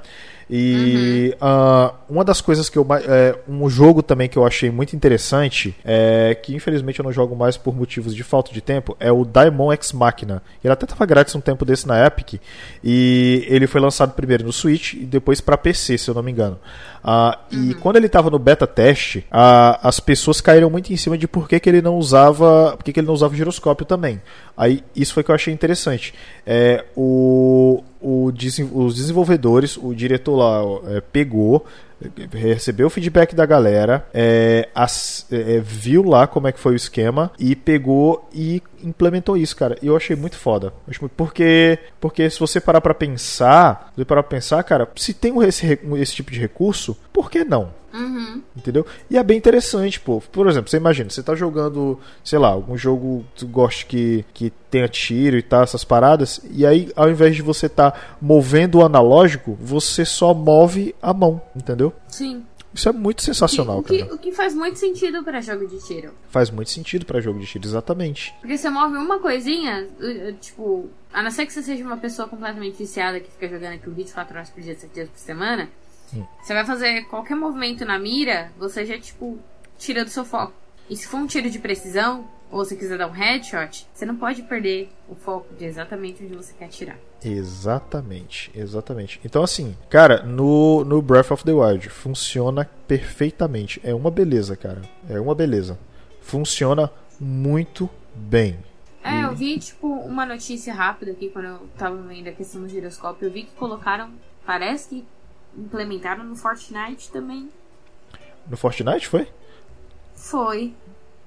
E 0.51 1.37
ah, 1.41 1.93
uma 2.09 2.25
das 2.25 2.41
coisas 2.41 2.69
que 2.69 2.79
eu 2.79 2.85
mais. 2.85 3.05
É, 3.07 3.39
um 3.49 3.69
jogo 3.69 4.03
também 4.03 4.29
que 4.29 4.39
eu 4.39 4.47
achei 4.47 4.71
muito 4.71 4.97
interessante, 4.97 5.77
é, 5.85 6.35
que 6.35 6.55
infelizmente 6.55 7.01
eu 7.01 7.05
não 7.05 7.13
jogo 7.13 7.37
mais 7.37 7.57
por 7.57 7.75
motivos 7.75 8.15
de 8.15 8.23
falta 8.23 8.53
de 8.53 8.61
tempo, 8.61 8.97
é 8.99 9.13
o 9.13 9.25
Daimon 9.25 9.73
X 9.73 9.93
Machina. 9.93 10.43
Ele 10.65 10.73
até 10.73 10.85
estava 10.85 11.05
grátis 11.05 11.35
um 11.35 11.41
tempo 11.41 11.65
desse 11.65 11.87
na 11.87 12.07
Epic. 12.07 12.41
E 12.83 13.45
ele 13.49 13.67
foi 13.67 13.81
lançado 13.81 14.15
primeiro 14.15 14.45
no 14.45 14.53
Switch 14.53 14.95
e 14.95 15.05
depois 15.05 15.41
para 15.41 15.59
PC, 15.59 15.99
se 15.99 16.09
eu 16.09 16.15
não 16.15 16.23
me 16.23 16.33
engano. 16.33 16.59
Ah, 17.05 17.39
E 17.51 17.75
quando 17.75 17.97
ele 17.97 18.07
estava 18.07 18.31
no 18.31 18.39
beta 18.39 18.67
teste, 18.67 19.27
ah, 19.31 19.79
as 19.83 20.01
pessoas 20.01 20.41
caíram 20.41 20.71
muito 20.71 20.93
em 20.93 20.97
cima 20.97 21.17
de 21.19 21.29
por 21.29 21.49
que, 21.49 21.61
que 21.61 21.69
ele 21.69 21.83
não 21.83 21.97
usava. 21.97 22.75
Por 22.77 22.85
que, 22.85 22.93
que 22.93 23.01
ele 23.01 23.07
não 23.07 23.15
usava 23.15 23.35
o 23.35 23.37
giroscópio 23.37 23.85
também. 23.85 24.21
Aí 24.57 24.83
isso 24.95 25.15
foi 25.15 25.23
que 25.23 25.31
eu 25.31 25.35
achei 25.35 25.53
interessante. 25.53 26.15
É, 26.47 26.85
o, 26.97 27.83
o 28.01 28.31
os 28.73 28.95
desenvolvedores, 28.95 29.77
o 29.77 29.95
diretor 29.95 30.37
lá 30.37 30.63
é, 30.97 31.01
pegou, 31.01 31.67
é, 32.03 32.37
recebeu 32.39 32.87
o 32.87 32.91
feedback 32.91 33.35
da 33.35 33.45
galera, 33.45 34.07
é, 34.15 34.69
as- 34.75 35.27
é, 35.33 35.57
é, 35.57 35.61
viu 35.61 36.03
lá 36.05 36.27
como 36.27 36.47
é 36.47 36.53
que 36.53 36.61
foi 36.61 36.73
o 36.73 36.77
esquema 36.77 37.31
e 37.39 37.57
pegou 37.57 38.29
e 38.33 38.63
implementou 38.85 39.37
isso, 39.37 39.57
cara. 39.57 39.77
E 39.83 39.87
eu 39.89 39.97
achei 39.97 40.15
muito 40.15 40.37
foda. 40.37 40.73
Porque, 41.17 41.79
porque 42.01 42.29
se 42.31 42.39
você 42.39 42.61
parar 42.61 42.81
pra 42.81 42.95
pensar, 42.95 43.93
se 43.97 44.05
parar 44.05 44.23
pra 44.23 44.31
pensar, 44.31 44.63
cara, 44.63 44.89
se 44.97 45.13
tem 45.13 45.37
esse, 45.43 45.79
esse 45.97 46.15
tipo 46.15 46.31
de 46.31 46.39
recurso, 46.39 46.97
por 47.13 47.31
que 47.31 47.45
não? 47.45 47.71
Entendeu? 48.57 48.85
E 49.11 49.17
é 49.17 49.23
bem 49.23 49.39
interessante, 49.39 50.01
pô. 50.01 50.21
Por 50.21 50.47
exemplo, 50.49 50.71
você 50.71 50.77
imagina, 50.77 51.11
você 51.11 51.23
tá 51.23 51.35
jogando, 51.35 51.99
sei 52.23 52.39
lá, 52.39 52.49
algum 52.49 52.77
jogo 52.77 53.25
que 53.35 53.41
tu 53.41 53.49
goste 53.49 53.87
que, 53.87 54.25
que 54.35 54.53
tenha 54.71 54.89
tiro 54.89 55.37
e 55.37 55.43
tal, 55.43 55.63
essas 55.63 55.85
paradas, 55.85 56.41
e 56.51 56.67
aí 56.67 56.93
ao 56.95 57.11
invés 57.11 57.35
de 57.35 57.43
você 57.43 57.69
tá 57.69 57.93
movendo 58.21 58.79
o 58.79 58.85
analógico, 58.85 59.57
você 59.61 60.05
só 60.05 60.35
move 60.35 60.95
a 61.01 61.15
mão, 61.15 61.41
entendeu? 61.57 61.93
Sim. 62.09 62.45
Isso 62.75 62.89
é 62.89 62.93
muito 62.93 63.23
sensacional, 63.23 63.79
o, 63.79 63.83
que, 63.83 63.99
cara. 63.99 64.15
o 64.15 64.19
que 64.19 64.31
faz 64.31 64.55
muito 64.55 64.79
sentido 64.79 65.25
pra 65.25 65.41
jogo 65.41 65.67
de 65.67 65.85
tiro. 65.85 66.13
Faz 66.29 66.51
muito 66.51 66.71
sentido 66.71 67.07
pra 67.07 67.21
jogo 67.21 67.39
de 67.39 67.47
tiro, 67.47 67.67
exatamente. 67.67 68.35
Porque 68.41 68.57
você 68.57 68.69
move 68.69 68.97
uma 68.97 69.19
coisinha, 69.19 69.89
uh, 69.99 70.29
uh, 70.29 70.33
tipo, 70.35 70.89
a 71.13 71.23
não 71.23 71.31
ser 71.31 71.47
que 71.47 71.53
você 71.53 71.63
seja 71.63 71.83
uma 71.83 71.97
pessoa 71.97 72.29
completamente 72.29 72.77
viciada 72.77 73.19
que 73.21 73.31
fica 73.31 73.49
jogando 73.49 73.75
aquilo 73.75 73.95
24 73.95 74.37
horas 74.37 74.51
por 74.51 74.63
dia, 74.63 74.77
7 74.77 74.93
dias 74.93 75.09
por 75.09 75.19
semana, 75.19 75.69
você 76.41 76.55
vai 76.55 76.65
fazer 76.65 77.03
qualquer 77.05 77.37
movimento 77.37 77.85
na 77.85 77.99
mira, 77.99 78.53
você 78.59 78.85
já, 78.85 78.99
tipo, 78.99 79.39
tira 79.79 80.05
do 80.05 80.11
seu 80.11 80.25
foco. 80.25 80.53
E 80.89 80.97
se 80.97 81.07
for 81.07 81.19
um 81.19 81.27
tiro 81.27 81.51
de 81.51 81.59
precisão, 81.59 82.27
ou 82.51 82.65
você 82.65 82.75
quiser 82.75 82.97
dar 82.97 83.09
um 83.09 83.13
headshot, 83.13 83.87
você 83.93 84.07
não 84.07 84.17
pode 84.17 84.43
perder 84.43 84.91
o 85.09 85.15
foco 85.15 85.55
de 85.55 85.65
exatamente 85.65 86.25
onde 86.25 86.35
você 86.35 86.53
quer 86.55 86.67
atirar. 86.67 86.99
Exatamente, 87.23 88.51
exatamente. 88.55 89.21
Então, 89.25 89.43
assim, 89.43 89.77
cara, 89.91 90.23
no, 90.23 90.85
no 90.85 91.03
Breath 91.03 91.31
of 91.31 91.45
the 91.45 91.53
Wild 91.53 91.89
funciona 91.91 92.65
perfeitamente. 92.87 93.81
É 93.85 93.95
uma 93.95 94.11
beleza, 94.11 94.57
cara. 94.57 94.83
É 95.09 95.21
uma 95.21 95.35
beleza. 95.35 95.79
Funciona 96.21 96.91
muito 97.21 97.89
bem. 98.15 98.59
É, 99.03 99.25
eu 99.25 99.35
vi, 99.35 99.59
tipo, 99.59 99.87
uma 99.87 100.27
notícia 100.27 100.73
rápida 100.73 101.13
aqui 101.13 101.31
quando 101.31 101.47
eu 101.47 101.69
tava 101.77 101.97
vendo 101.97 102.29
a 102.29 102.33
questão 102.33 102.63
do 102.63 102.69
giroscópio. 102.69 103.27
Eu 103.27 103.33
vi 103.33 103.45
que 103.45 103.53
colocaram, 103.53 104.11
parece 104.45 104.89
que 104.89 105.05
implementaram 105.57 106.25
no 106.25 106.35
Fortnite 106.37 107.11
também. 107.11 107.49
No 108.49 108.57
Fortnite 108.57 109.07
foi? 109.09 109.29
Foi. 110.15 110.75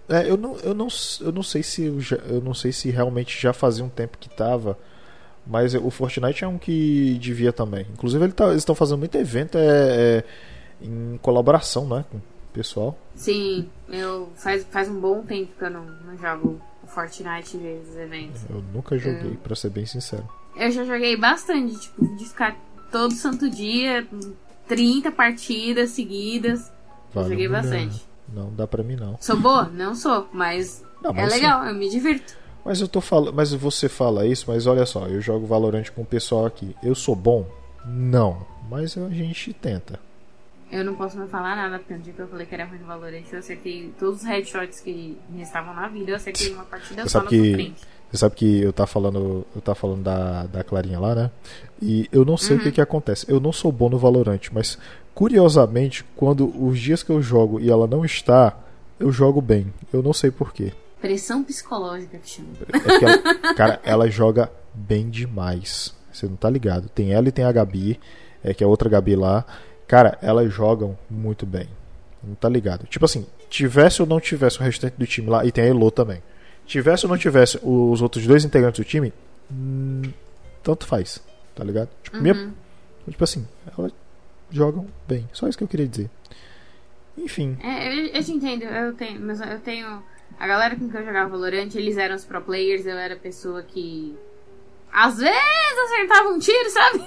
É, 0.09 0.29
eu 0.29 0.35
não, 0.37 0.57
eu 0.57 0.73
não, 0.73 0.87
eu 1.21 1.31
não 1.31 1.43
sei 1.43 1.63
se 1.63 1.83
eu, 1.85 2.01
já- 2.01 2.17
eu 2.17 2.41
não 2.41 2.53
sei 2.53 2.71
se 2.71 2.89
realmente 2.89 3.39
já 3.41 3.53
fazia 3.53 3.83
um 3.85 3.89
tempo 3.89 4.17
que 4.17 4.27
tava, 4.29 4.77
mas 5.45 5.73
o 5.73 5.89
Fortnite 5.89 6.43
é 6.43 6.47
um 6.47 6.57
que 6.57 7.17
devia 7.19 7.53
também. 7.53 7.85
Inclusive 7.93 8.23
ele 8.23 8.33
tá- 8.33 8.47
eles 8.47 8.57
estão 8.57 8.75
fazendo 8.75 8.97
muito 8.99 9.15
evento 9.15 9.57
é, 9.57 9.63
é, 10.19 10.23
em 10.81 11.17
colaboração, 11.21 11.87
né, 11.87 12.03
com 12.11 12.17
o 12.17 12.21
pessoal. 12.53 12.97
Sim, 13.15 13.69
eu 13.87 14.29
faz, 14.35 14.65
faz 14.69 14.89
um 14.89 14.99
bom 14.99 15.21
tempo 15.23 15.51
que 15.57 15.63
eu 15.63 15.69
não, 15.69 15.85
não 15.85 16.17
jogo 16.17 16.59
o 16.83 16.87
Fortnite 16.87 17.55
os 17.57 17.95
eventos. 17.95 18.41
Eu 18.49 18.61
nunca 18.73 18.97
joguei, 18.97 19.37
pra 19.37 19.55
ser 19.55 19.69
bem 19.69 19.85
sincero. 19.85 20.27
Eu 20.57 20.69
já 20.71 20.83
joguei 20.83 21.15
bastante, 21.15 21.79
tipo, 21.79 22.17
de 22.17 22.25
ficar 22.25 22.57
todo 22.91 23.13
santo 23.13 23.49
dia, 23.49 24.05
30 24.67 25.11
partidas 25.11 25.91
seguidas. 25.91 26.71
Vale 27.13 27.29
joguei 27.29 27.47
bastante. 27.47 28.05
Não 28.33 28.53
dá 28.53 28.65
pra 28.67 28.83
mim 28.83 28.95
não. 28.95 29.17
Sou 29.19 29.37
boa? 29.37 29.63
Não 29.65 29.93
sou, 29.95 30.29
mas, 30.31 30.83
Não, 31.03 31.11
é 31.11 31.13
mas 31.13 31.33
legal, 31.33 31.65
eu 31.65 31.73
me 31.75 31.89
divirto. 31.89 32.35
Mas 32.63 32.79
eu 32.79 32.87
tô 32.87 33.01
falando, 33.01 33.33
mas 33.33 33.51
você 33.53 33.89
fala 33.89 34.25
isso, 34.25 34.45
mas 34.47 34.67
olha 34.67 34.85
só, 34.85 35.07
eu 35.07 35.19
jogo 35.19 35.45
Valorant 35.47 35.89
com 35.89 36.03
o 36.03 36.05
pessoal 36.05 36.45
aqui. 36.45 36.75
Eu 36.83 36.93
sou 36.95 37.15
bom? 37.15 37.45
Não, 37.85 38.45
mas 38.69 38.95
a 38.97 39.09
gente 39.09 39.51
tenta. 39.53 39.99
Eu 40.71 40.85
não 40.85 40.95
posso 40.95 41.17
mais 41.17 41.29
falar 41.29 41.55
nada, 41.55 41.79
porque 41.79 41.93
no 41.95 41.99
dia 41.99 42.13
que 42.13 42.21
eu 42.21 42.27
falei 42.29 42.45
que 42.45 42.53
era 42.53 42.63
ruim 42.65 42.77
no 42.79 42.85
Valorant, 42.85 43.23
eu 43.29 43.39
acertei 43.39 43.91
todos 43.99 44.21
os 44.21 44.25
headshots 44.25 44.79
que 44.79 45.17
me 45.29 45.41
estavam 45.41 45.73
na 45.73 45.87
vida, 45.89 46.11
eu 46.11 46.15
acertei 46.15 46.53
uma 46.53 46.63
partida 46.63 47.01
Você 47.03 47.09
só 47.09 47.19
sabe 47.21 47.35
na 47.35 47.43
que- 47.43 47.53
frente. 47.53 47.81
Você 48.11 48.17
sabe 48.17 48.35
que 48.35 48.61
eu 48.61 48.73
tava 48.73 48.87
falando, 48.87 49.45
eu 49.55 49.61
tava 49.61 49.75
falando 49.75 50.03
da, 50.03 50.43
da 50.43 50.63
Clarinha 50.65 50.99
lá, 50.99 51.15
né? 51.15 51.31
E 51.81 52.09
eu 52.11 52.25
não 52.25 52.35
sei 52.35 52.57
o 52.57 52.59
que 52.59 52.71
que 52.71 52.81
acontece. 52.81 53.25
Eu 53.29 53.39
não 53.39 53.53
sou 53.53 53.71
bom 53.71 53.89
no 53.89 53.97
Valorant, 53.97 54.41
mas 54.51 54.77
curiosamente, 55.15 56.03
quando 56.15 56.51
os 56.61 56.77
dias 56.77 57.03
que 57.03 57.09
eu 57.09 57.21
jogo 57.21 57.59
e 57.59 57.69
ela 57.71 57.87
não 57.87 58.03
está, 58.03 58.57
eu 58.99 59.11
jogo 59.13 59.41
bem. 59.41 59.73
Eu 59.93 60.03
não 60.03 60.11
sei 60.11 60.29
porquê. 60.29 60.73
Pressão 60.99 61.41
psicológica 61.41 62.17
que 62.17 62.29
chama. 62.29 62.49
É 62.73 62.99
que 62.99 63.05
ela, 63.05 63.53
cara, 63.55 63.79
ela 63.83 64.09
joga 64.09 64.51
bem 64.73 65.09
demais. 65.09 65.95
Você 66.11 66.27
não 66.27 66.35
tá 66.35 66.49
ligado? 66.49 66.89
Tem 66.89 67.13
ela 67.13 67.29
e 67.29 67.31
tem 67.31 67.45
a 67.45 67.51
Gabi, 67.51 67.97
é, 68.43 68.53
que 68.53 68.63
é 68.63 68.67
outra 68.67 68.89
Gabi 68.89 69.15
lá. 69.15 69.45
Cara, 69.87 70.17
elas 70.21 70.53
jogam 70.53 70.97
muito 71.09 71.45
bem. 71.45 71.67
Não 72.21 72.35
tá 72.35 72.49
ligado? 72.49 72.85
Tipo 72.87 73.05
assim, 73.05 73.25
tivesse 73.49 74.01
ou 74.01 74.07
não 74.07 74.19
tivesse 74.19 74.59
o 74.59 74.63
restante 74.63 74.95
do 74.97 75.07
time 75.07 75.29
lá, 75.29 75.45
e 75.45 75.51
tem 75.51 75.63
a 75.63 75.67
Elo 75.67 75.89
também. 75.89 76.21
Tivesse 76.65 77.05
ou 77.05 77.09
não 77.11 77.17
tivesse 77.17 77.59
os 77.61 78.01
outros 78.01 78.25
dois 78.25 78.45
integrantes 78.45 78.79
do 78.79 78.85
time, 78.85 79.13
hum, 79.51 80.01
tanto 80.63 80.85
faz. 80.85 81.21
Tá 81.55 81.63
ligado? 81.63 81.89
Tipo, 82.03 82.17
Uhum. 82.17 82.23
minha- 82.23 82.53
tipo 83.09 83.23
assim, 83.23 83.45
elas 83.77 83.91
jogam 84.49 84.87
bem. 85.07 85.27
Só 85.33 85.47
isso 85.47 85.57
que 85.57 85.63
eu 85.63 85.67
queria 85.67 85.87
dizer. 85.87 86.09
Enfim. 87.17 87.57
É, 87.61 87.87
eu, 87.93 88.07
eu 88.07 88.23
te 88.23 88.31
entendo, 88.31 88.63
eu 88.63 88.93
tenho, 88.93 89.19
mas 89.21 89.41
eu 89.41 89.59
tenho. 89.59 90.01
A 90.39 90.47
galera 90.47 90.75
com 90.75 90.89
quem 90.89 90.99
eu 91.01 91.05
jogava 91.05 91.29
Valorant, 91.29 91.69
eles 91.75 91.97
eram 91.97 92.15
os 92.15 92.23
pro 92.23 92.41
players, 92.41 92.85
eu 92.85 92.97
era 92.97 93.15
a 93.15 93.17
pessoa 93.17 93.61
que. 93.63 94.15
Às 94.93 95.17
vezes 95.17 95.77
acertava 95.85 96.29
um 96.29 96.39
tiro, 96.39 96.69
sabe? 96.69 97.03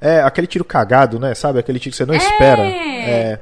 É 0.00 0.20
aquele 0.22 0.46
tiro 0.46 0.64
cagado, 0.64 1.18
né? 1.18 1.34
Sabe? 1.34 1.58
Aquele 1.58 1.78
tiro 1.80 1.90
que 1.90 1.96
você 1.96 2.06
não 2.06 2.14
espera. 2.14 2.62
É. 2.62 3.40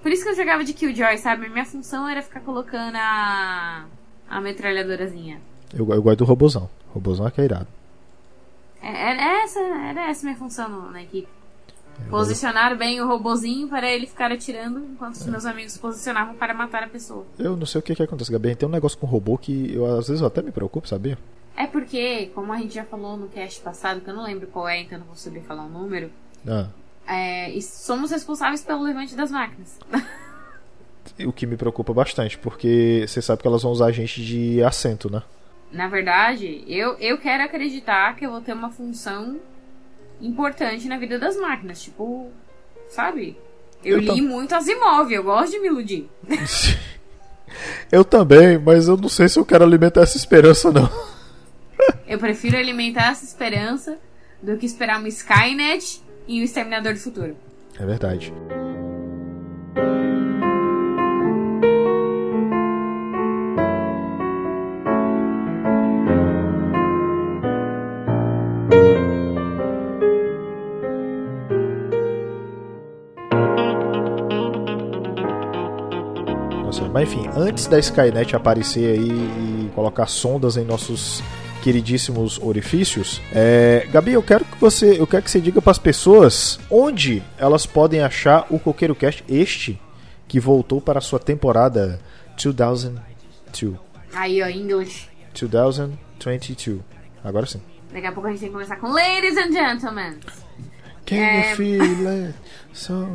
Por 0.00 0.12
isso 0.12 0.22
que 0.22 0.30
eu 0.30 0.36
jogava 0.36 0.62
de 0.64 0.72
Killjoy, 0.72 1.18
sabe? 1.18 1.48
Minha 1.48 1.64
função 1.64 2.08
era 2.08 2.22
ficar 2.22 2.40
colocando 2.40 2.94
a. 2.96 3.84
a 4.28 4.40
metralhadorazinha. 4.40 5.40
Eu, 5.72 5.88
eu 5.92 6.02
gosto 6.02 6.18
do 6.18 6.24
robozão. 6.24 6.68
Robozão 6.92 7.26
é 7.26 7.30
que 7.30 7.40
é 7.40 7.44
irado. 7.44 7.66
É- 8.82 9.10
Era 9.10 9.42
essa, 9.44 9.60
era 9.60 10.08
essa 10.10 10.24
minha 10.26 10.36
função 10.38 10.68
no- 10.68 10.90
na 10.90 11.02
equipe. 11.02 11.28
Posicionar 12.10 12.76
bem 12.76 13.00
o 13.00 13.06
robozinho 13.06 13.68
para 13.68 13.88
ele 13.88 14.06
ficar 14.06 14.32
atirando 14.32 14.80
enquanto 14.80 15.14
os 15.14 15.26
meus 15.26 15.46
amigos 15.46 15.76
posicionavam 15.78 16.34
para 16.34 16.52
matar 16.52 16.82
a 16.82 16.88
pessoa. 16.88 17.24
Eu 17.38 17.56
não 17.56 17.64
sei 17.66 17.78
o 17.78 17.82
que, 17.82 17.94
que 17.94 18.02
acontece, 18.02 18.32
Gabi. 18.32 18.56
Tem 18.56 18.68
um 18.68 18.72
negócio 18.72 18.98
com 18.98 19.06
robô 19.06 19.38
que 19.38 19.72
eu, 19.72 19.86
às 19.98 20.08
vezes 20.08 20.20
eu 20.20 20.26
até 20.26 20.42
me 20.42 20.50
preocupo, 20.50 20.88
sabia? 20.88 21.16
É 21.56 21.68
porque, 21.68 22.26
como 22.34 22.52
a 22.52 22.58
gente 22.58 22.74
já 22.74 22.84
falou 22.84 23.16
no 23.16 23.28
cast 23.28 23.60
passado, 23.60 24.00
que 24.00 24.10
eu 24.10 24.14
não 24.14 24.24
lembro 24.24 24.48
qual 24.48 24.68
é, 24.68 24.80
então 24.80 24.98
não 24.98 25.06
vou 25.06 25.14
saber 25.14 25.42
falar 25.42 25.64
o 25.64 25.68
número, 25.68 26.10
Ah, 26.46 26.66
é, 27.06 27.50
e 27.50 27.62
somos 27.62 28.10
responsáveis 28.10 28.62
pelo 28.62 28.82
levante 28.82 29.14
das 29.14 29.30
máquinas. 29.30 29.78
o 31.20 31.32
que 31.32 31.46
me 31.46 31.56
preocupa 31.56 31.92
bastante, 31.92 32.36
porque 32.38 33.04
você 33.06 33.22
sabe 33.22 33.42
que 33.42 33.46
elas 33.48 33.62
vão 33.62 33.70
usar 33.72 33.86
a 33.86 33.92
gente 33.92 34.24
de 34.24 34.62
assento, 34.62 35.10
né? 35.10 35.22
Na 35.72 35.88
verdade, 35.88 36.64
eu, 36.68 36.94
eu 36.98 37.18
quero 37.18 37.42
acreditar 37.44 38.14
que 38.16 38.24
eu 38.26 38.30
vou 38.30 38.40
ter 38.40 38.52
uma 38.52 38.70
função 38.70 39.38
importante 40.20 40.86
na 40.88 40.96
vida 40.98 41.18
das 41.18 41.36
máquinas. 41.36 41.82
Tipo, 41.82 42.30
sabe? 42.88 43.36
Eu, 43.84 43.96
Eu 43.96 44.00
li 44.00 44.06
tam- 44.06 44.16
muito 44.16 44.54
Asimov, 44.54 45.12
eu 45.12 45.22
gosto 45.24 45.52
de 45.52 45.58
me 45.60 45.66
iludir. 45.68 46.08
Eu 47.92 48.04
também, 48.04 48.58
mas 48.58 48.88
eu 48.88 48.96
não 48.96 49.08
sei 49.08 49.28
se 49.28 49.38
eu 49.38 49.44
quero 49.44 49.62
alimentar 49.62 50.00
essa 50.02 50.16
esperança, 50.16 50.72
não. 50.72 50.90
Eu 52.06 52.18
prefiro 52.18 52.56
alimentar 52.56 53.10
essa 53.12 53.24
esperança 53.24 53.96
do 54.42 54.56
que 54.56 54.66
esperar 54.66 54.98
uma 54.98 55.06
Skynet 55.08 56.02
e 56.26 56.40
o 56.40 56.44
Exterminador 56.44 56.94
do 56.94 56.98
Futuro. 56.98 57.36
É 57.78 57.86
verdade. 57.86 58.32
Mas 76.94 77.08
enfim, 77.12 77.28
antes 77.36 77.66
da 77.66 77.76
Skynet 77.76 78.36
aparecer 78.36 79.00
aí 79.00 79.08
e 79.08 79.70
colocar 79.74 80.06
sondas 80.06 80.56
em 80.56 80.64
nossos 80.64 81.20
queridíssimos 81.60 82.38
orifícios, 82.40 83.20
é, 83.32 83.84
Gabi, 83.90 84.12
eu 84.12 84.22
quero 84.22 84.44
que 84.44 84.56
você, 84.60 85.00
eu 85.00 85.04
quero 85.06 85.24
que 85.24 85.30
você 85.30 85.40
diga 85.40 85.60
para 85.60 85.72
as 85.72 85.78
pessoas 85.78 86.60
onde 86.70 87.20
elas 87.36 87.66
podem 87.66 88.00
achar 88.00 88.46
o 88.48 88.60
Coqueiro 88.60 88.94
Cast 88.94 89.24
este 89.28 89.80
que 90.28 90.38
voltou 90.38 90.80
para 90.80 90.98
a 91.00 91.02
sua 91.02 91.18
temporada 91.18 91.98
2002. 92.40 93.74
Aí, 94.14 94.40
ó, 94.40 94.46
English. 94.48 95.08
2022. 95.34 96.80
Agora 97.24 97.44
sim. 97.46 97.60
Daqui 97.92 98.06
a 98.06 98.12
pouco 98.12 98.28
a 98.28 98.30
gente 98.30 98.38
tem 98.40 98.48
que 98.50 98.54
começar 98.54 98.76
com 98.76 98.92
Ladies 98.92 99.36
and 99.36 99.50
Gentlemen. 99.50 100.18
Can 101.06 101.16
É. 101.16 101.50
you 101.50 101.56
feel 101.56 102.08
it? 102.08 102.34
So... 102.72 103.08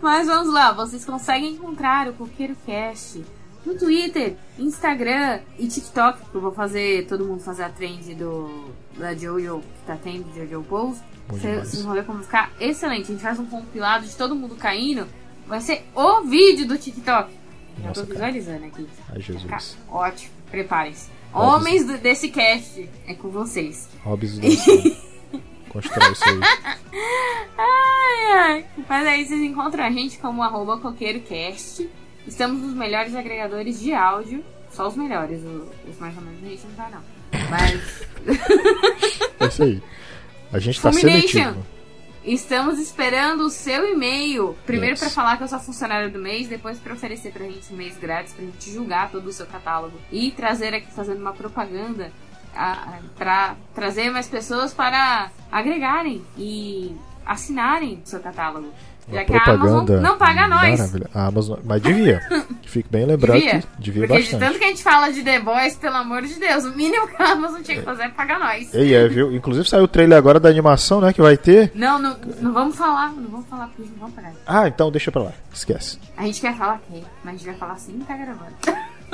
Mas 0.00 0.26
vamos 0.26 0.52
lá, 0.52 0.72
vocês 0.72 1.04
conseguem 1.04 1.52
encontrar 1.54 2.08
o 2.08 2.12
Coqueiro 2.14 2.56
Cast 2.66 3.22
no 3.66 3.74
Twitter, 3.78 4.36
Instagram 4.58 5.40
e 5.58 5.66
TikTok. 5.68 6.18
que 6.30 6.34
Eu 6.34 6.40
vou 6.40 6.52
fazer 6.52 7.06
todo 7.06 7.24
mundo 7.24 7.40
fazer 7.42 7.64
a 7.64 7.68
trend 7.68 8.14
do 8.14 8.70
da 8.96 9.14
Jojo 9.14 9.60
que 9.60 9.86
tá 9.86 9.96
tendo, 10.02 10.26
Jojo 10.34 10.62
Pose. 10.64 11.00
Vocês 11.28 11.82
vão 11.82 11.94
ver 11.94 12.04
como 12.04 12.22
ficar 12.22 12.50
excelente. 12.58 13.04
A 13.04 13.06
gente 13.06 13.22
faz 13.22 13.38
um 13.38 13.46
compilado 13.46 14.06
de 14.06 14.16
todo 14.16 14.34
mundo 14.34 14.56
caindo. 14.56 15.06
Vai 15.46 15.60
ser 15.60 15.84
o 15.94 16.22
vídeo 16.22 16.66
do 16.66 16.76
TikTok. 16.78 17.30
Já 17.80 17.88
Nossa, 17.88 18.00
tô 18.06 18.14
cara. 18.14 18.32
visualizando 18.32 18.66
aqui. 18.66 18.86
Ai, 19.10 19.20
Jesus. 19.20 19.76
ótimo. 19.88 20.32
Preparem-se. 20.50 21.08
Homens 21.32 21.86
do- 21.86 21.98
desse 21.98 22.28
cast 22.28 22.88
é 23.06 23.14
com 23.14 23.28
vocês. 23.28 23.88
Hobbes 24.02 24.36
do 24.40 24.46
Constrói 25.70 26.12
isso 26.12 26.24
aí. 26.28 26.40
Ai, 27.56 28.32
ai. 28.32 28.66
Mas 28.88 29.06
aí 29.06 29.24
vocês 29.24 29.40
encontram 29.40 29.84
a 29.84 29.90
gente 29.90 30.18
como 30.18 30.42
arroba 30.42 30.78
coqueirocast. 30.78 31.88
Estamos 32.26 32.60
nos 32.60 32.74
melhores 32.74 33.14
agregadores 33.14 33.80
de 33.80 33.92
áudio. 33.92 34.44
Só 34.70 34.86
os 34.86 34.96
melhores, 34.96 35.40
os 35.88 35.98
mais 35.98 36.16
ou 36.16 36.22
menos 36.22 36.44
a 36.44 36.46
gente 36.48 36.66
não 36.66 36.74
tá 36.74 36.90
não. 36.90 37.02
Mas 37.50 38.02
É 39.40 39.46
isso 39.46 39.62
aí. 39.62 39.82
A 40.52 40.58
gente 40.58 40.80
tá 40.80 40.92
seletivo. 40.92 41.64
estamos 42.24 42.78
esperando 42.78 43.42
o 43.46 43.50
seu 43.50 43.92
e-mail. 43.92 44.56
Primeiro 44.66 44.98
pra 44.98 45.08
falar 45.10 45.36
que 45.36 45.44
eu 45.44 45.48
sou 45.48 45.58
funcionário 45.60 46.10
do 46.10 46.18
mês, 46.18 46.48
depois 46.48 46.78
pra 46.78 46.94
oferecer 46.94 47.32
pra 47.32 47.44
gente 47.46 47.72
um 47.72 47.76
mês 47.76 47.96
grátis 47.96 48.32
pra 48.32 48.44
gente 48.44 48.70
julgar 48.70 49.10
todo 49.10 49.26
o 49.26 49.32
seu 49.32 49.46
catálogo 49.46 49.98
e 50.10 50.30
trazer 50.32 50.74
aqui 50.74 50.92
fazendo 50.92 51.20
uma 51.20 51.32
propaganda 51.32 52.12
para 53.16 53.54
trazer 53.74 54.10
mais 54.10 54.28
pessoas 54.28 54.72
para 54.72 55.30
agregarem 55.50 56.22
e 56.36 56.94
assinarem 57.26 58.02
o 58.04 58.08
seu 58.08 58.20
catálogo. 58.20 58.68
Uma 59.08 59.18
Já 59.18 59.24
que 59.24 59.32
a 59.34 59.42
Amazon 59.54 59.86
não 60.00 60.16
paga 60.16 60.46
nós. 60.46 60.78
maravilhosa. 60.78 61.10
A 61.12 61.26
Amazon, 61.26 61.58
mas 61.64 61.82
devia. 61.82 62.20
Que 62.62 62.70
Fique 62.70 62.88
bem 62.88 63.04
lembrado 63.04 63.38
Devia. 63.40 63.60
que 63.60 63.66
devia 63.80 64.06
Porque 64.06 64.22
de 64.22 64.22
bastante. 64.32 64.40
tanto 64.40 64.58
que 64.60 64.64
a 64.64 64.68
gente 64.68 64.82
fala 64.84 65.10
de 65.12 65.22
The 65.24 65.40
Boys, 65.40 65.74
pelo 65.74 65.96
amor 65.96 66.22
de 66.22 66.34
Deus, 66.38 66.64
o 66.64 66.70
mínimo 66.76 67.08
que 67.08 67.20
a 67.20 67.32
Amazon 67.32 67.60
tinha 67.62 67.78
que 67.78 67.82
fazer 67.82 68.04
é 68.04 68.08
pagar 68.10 68.38
nós. 68.38 68.72
E 68.72 68.94
é, 68.94 69.08
viu? 69.08 69.34
Inclusive 69.34 69.68
saiu 69.68 69.82
o 69.84 69.88
trailer 69.88 70.16
agora 70.16 70.38
da 70.38 70.48
animação, 70.48 71.00
né? 71.00 71.12
Que 71.12 71.20
vai 71.20 71.36
ter. 71.36 71.72
Não, 71.74 71.98
não, 71.98 72.16
não 72.40 72.52
vamos 72.52 72.76
falar, 72.76 73.10
não 73.10 73.28
vamos 73.28 73.46
falar 73.48 73.66
porque 73.66 73.82
eles 73.82 73.90
não 73.92 73.98
vão 74.00 74.10
pagar. 74.12 74.32
Ah, 74.46 74.68
então 74.68 74.92
deixa 74.92 75.10
pra 75.10 75.22
lá. 75.22 75.32
Esquece. 75.52 75.98
A 76.16 76.22
gente 76.22 76.40
quer 76.40 76.56
falar 76.56 76.78
que, 76.88 77.02
mas 77.24 77.34
a 77.34 77.36
gente 77.36 77.46
vai 77.46 77.54
falar 77.56 77.72
assim 77.72 77.98
e 78.00 78.04
tá 78.04 78.16
gravando. 78.16 78.54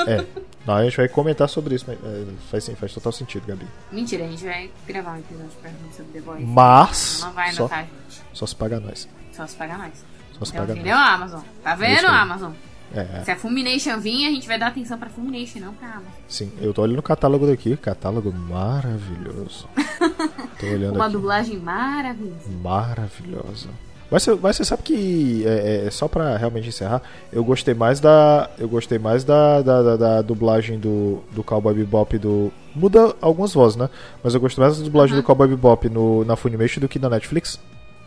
É. 0.07 0.25
Não, 0.67 0.75
a 0.75 0.85
gente 0.85 0.97
vai 0.97 1.09
comentar 1.09 1.49
sobre 1.49 1.75
isso, 1.75 1.85
mas 1.87 1.97
é, 2.03 2.27
faz, 2.51 2.69
faz 2.79 2.93
total 2.93 3.13
sentido, 3.13 3.47
Gabi. 3.47 3.67
Mentira, 3.93 4.25
a 4.25 4.29
gente 4.29 4.45
vai 4.45 4.71
gravar 4.87 5.13
um 5.13 5.19
episódio 5.19 5.51
pra 5.63 5.71
sobre 5.97 6.13
The 6.13 6.21
Boys. 6.21 6.45
Mas. 6.49 7.21
Não 7.23 7.33
vai 7.33 7.53
Só, 7.53 7.63
anotar, 7.63 7.85
gente. 7.85 8.23
só 8.33 8.47
se 8.47 8.57
paga 8.57 8.81
nós. 8.81 9.09
Só 9.33 9.47
se 9.47 9.55
pagar 9.57 9.79
nós. 9.79 10.05
Só 10.39 10.45
se 10.45 10.51
Então, 10.53 10.61
paga 10.67 10.73
entendeu, 10.73 10.97
nós. 10.97 11.09
Amazon? 11.11 11.41
Tá 11.63 11.71
Isso 11.73 11.79
vendo. 11.81 12.07
Amazon? 12.09 12.53
É, 12.95 13.25
Se 13.25 13.31
a 13.33 13.37
Fulmination 13.37 13.99
vir, 13.99 14.27
a 14.27 14.31
gente 14.31 14.47
vai 14.47 14.59
dar 14.59 14.69
atenção 14.69 14.97
pra 14.99 15.09
Fulmination, 15.11 15.59
não 15.61 15.75
pra 15.75 15.89
Amazon. 15.89 16.13
sim. 16.29 16.53
Eu 16.61 16.73
tô 16.73 16.83
olhando 16.83 17.01
o 17.01 17.03
catálogo 17.03 17.47
daqui. 17.47 17.77
Catálogo 17.77 18.33
maravilhoso. 18.33 19.69
Tô 20.59 20.67
olhando 20.67 20.95
Uma 20.95 21.05
aqui. 21.07 21.13
dublagem 21.15 21.59
maravilhosa. 21.59 22.49
maravilhosa. 22.63 23.69
Mas 24.11 24.23
você, 24.23 24.35
mas 24.41 24.57
você 24.57 24.65
sabe 24.65 24.83
que 24.85 25.45
é, 25.47 25.87
é, 25.87 25.91
só 25.91 26.07
pra 26.07 26.37
realmente 26.37 26.69
encerrar, 26.69 27.03
eu 27.33 27.43
gostei 27.43 27.75
mais 27.75 27.99
da 27.99 28.49
eu 28.59 28.69
gostei 28.69 28.99
mais 28.99 29.25
da, 29.25 29.61
da, 29.63 29.83
da- 29.83 29.97
da 29.97 30.23
dublagem 30.23 30.79
do, 30.79 31.23
do 31.33 31.43
Cowboy 31.43 31.75
Bebop 31.75 32.17
do 32.19 32.53
muda 32.75 33.15
algumas 33.21 33.53
vozes, 33.53 33.77
né? 33.77 33.91
Mas 34.23 34.35
eu 34.35 34.41
gostei 34.41 34.63
mais 34.63 34.79
da 34.79 34.85
dublagem 34.85 35.17
do 35.17 35.23
Cowboy 35.23 35.49
Bebop 35.49 35.89
no 35.89 36.25
na 36.25 36.37
Funimation 36.37 36.81
do 36.81 36.89
que 36.89 36.99
na 37.01 37.09
Netflix. 37.11 37.59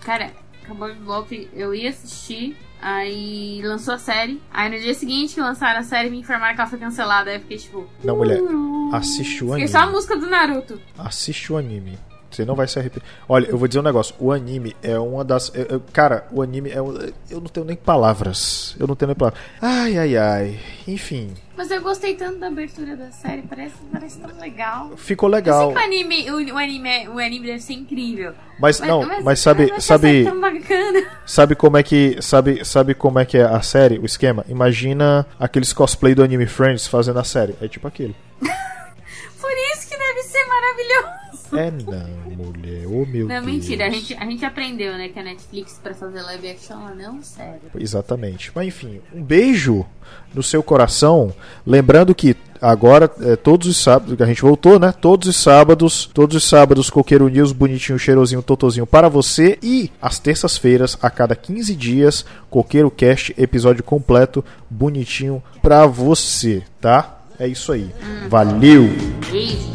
Cara, 0.01 0.31
o 0.69 0.73
Bebop, 0.73 1.49
eu 1.53 1.75
ia 1.75 1.89
assistir, 1.89 2.55
aí 2.81 3.61
lançou 3.63 3.93
a 3.93 3.97
série. 3.97 4.41
Aí 4.53 4.69
no 4.69 4.79
dia 4.79 4.93
seguinte 4.93 5.33
que 5.35 5.41
lançaram 5.41 5.79
a 5.79 5.83
série, 5.83 6.09
me 6.09 6.19
informaram 6.19 6.55
que 6.55 6.61
ela 6.61 6.69
foi 6.69 6.79
cancelada. 6.79 7.29
Aí 7.29 7.35
eu 7.37 7.41
fiquei 7.41 7.57
tipo. 7.57 7.85
Não, 8.03 8.15
mulher, 8.15 8.41
"Uru". 8.41 8.95
assiste 8.95 9.43
o 9.43 9.47
Fiquei 9.47 9.53
anime. 9.63 9.67
só 9.67 9.79
a 9.79 9.87
música 9.87 10.15
do 10.15 10.27
Naruto. 10.29 10.79
Assiste 10.97 11.51
o 11.51 11.57
anime. 11.57 11.97
Você 12.31 12.45
não 12.45 12.55
vai 12.55 12.67
se 12.67 12.77
arrepender. 12.79 13.07
Olha, 13.27 13.47
eu 13.47 13.57
vou 13.57 13.67
dizer 13.67 13.79
um 13.79 13.83
negócio. 13.83 14.13
O 14.19 14.31
anime 14.31 14.75
é 14.83 14.97
uma 14.99 15.23
das. 15.23 15.51
eu- 15.55 15.65
eu- 15.65 15.83
cara, 15.91 16.27
o 16.31 16.41
anime 16.41 16.69
é. 16.71 16.81
um- 16.81 16.95
Eu 17.29 17.39
não 17.41 17.47
tenho 17.47 17.65
nem 17.65 17.75
palavras. 17.75 18.75
Eu 18.79 18.87
não 18.87 18.95
tenho 18.95 19.07
nem 19.07 19.15
palavras. 19.15 19.41
Ai, 19.61 19.97
ai, 19.97 20.17
ai. 20.17 20.59
Enfim, 20.87 21.33
Mas 21.57 21.69
eu 21.71 21.81
gostei 21.81 22.15
tanto 22.15 22.39
da 22.39 22.47
abertura 22.47 22.95
da 22.95 23.11
série, 23.11 23.41
parece, 23.41 23.75
parece 23.91 24.17
tão 24.19 24.39
legal. 24.39 24.91
ficou 24.95 25.27
Eu 25.29 25.33
sei 25.33 25.41
legal. 25.41 25.71
que 25.73 25.75
o 25.79 25.83
anime, 25.83 26.31
o, 26.31 26.53
o 26.53 26.57
anime, 26.57 27.07
o 27.09 27.19
anime 27.19 27.45
deve 27.47 27.59
ser 27.59 27.73
incrível. 27.73 28.33
Mas 28.59 28.79
não, 28.79 29.05
mas 29.23 29.39
sabe, 29.39 29.63
mas 29.67 29.77
essa 29.77 29.81
sabe, 29.81 30.23
bacana. 30.23 31.03
sabe 31.25 31.55
como 31.55 31.77
é 31.77 31.83
que, 31.83 32.17
sabe, 32.21 32.63
sabe 32.65 32.93
como 32.93 33.19
é 33.19 33.25
que 33.25 33.37
é 33.37 33.43
a 33.43 33.61
série, 33.61 33.99
o 33.99 34.05
esquema? 34.05 34.45
Imagina 34.47 35.25
aqueles 35.39 35.73
cosplay 35.73 36.15
do 36.15 36.23
anime 36.23 36.45
Friends 36.45 36.87
fazendo 36.87 37.19
a 37.19 37.23
série. 37.23 37.55
É 37.61 37.67
tipo 37.67 37.87
aquilo. 37.87 38.15
Por 38.39 39.51
isso 39.73 39.89
que 39.89 39.97
deve 39.97 40.21
ser 40.23 40.43
maravilhoso. 40.45 41.18
É 41.53 41.71
não, 41.71 42.35
mulher. 42.35 42.85
Oh 42.87 43.05
meu 43.05 43.27
Não, 43.27 43.35
Deus. 43.41 43.45
mentira, 43.45 43.87
a 43.87 43.89
gente, 43.89 44.13
a 44.13 44.25
gente 44.25 44.45
aprendeu, 44.45 44.93
né, 44.93 45.09
que 45.09 45.19
a 45.19 45.23
Netflix 45.23 45.79
pra 45.81 45.93
fazer 45.93 46.21
live 46.21 46.49
action, 46.49 46.75
ela 46.79 46.93
não 46.95 47.21
serve. 47.21 47.59
Exatamente. 47.79 48.51
Mas 48.53 48.67
enfim, 48.67 48.99
um 49.13 49.21
beijo 49.23 49.85
no 50.33 50.41
seu 50.43 50.61
coração. 50.63 51.33
Lembrando 51.65 52.13
que 52.15 52.35
agora, 52.61 53.09
é, 53.21 53.35
todos 53.35 53.67
os 53.67 53.77
sábados, 53.77 54.15
que 54.15 54.23
a 54.23 54.25
gente 54.25 54.41
voltou, 54.41 54.79
né? 54.79 54.91
Todos 54.91 55.27
os 55.27 55.35
sábados, 55.37 56.09
todos 56.13 56.35
os 56.35 56.43
sábados, 56.43 56.89
Coqueiro 56.89 57.27
News, 57.27 57.51
bonitinho, 57.51 57.97
cheirosinho, 57.99 58.41
totozinho 58.41 58.85
para 58.85 59.07
você. 59.09 59.57
E 59.61 59.91
às 60.01 60.19
terças-feiras, 60.19 60.97
a 61.01 61.09
cada 61.09 61.35
15 61.35 61.75
dias, 61.75 62.25
Coqueiro 62.49 62.89
Cast, 62.91 63.33
episódio 63.37 63.83
completo, 63.83 64.43
bonitinho 64.69 65.41
pra 65.61 65.85
você, 65.85 66.63
tá? 66.81 67.17
É 67.39 67.47
isso 67.47 67.71
aí. 67.71 67.89
Valeu! 68.27 68.89
Beijo. 69.31 69.69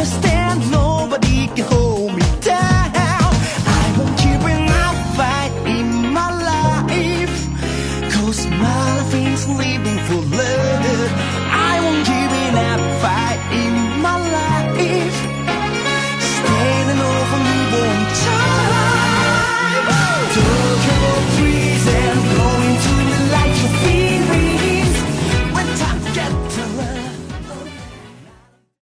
Understand 0.00 0.70
nobody 0.70 0.79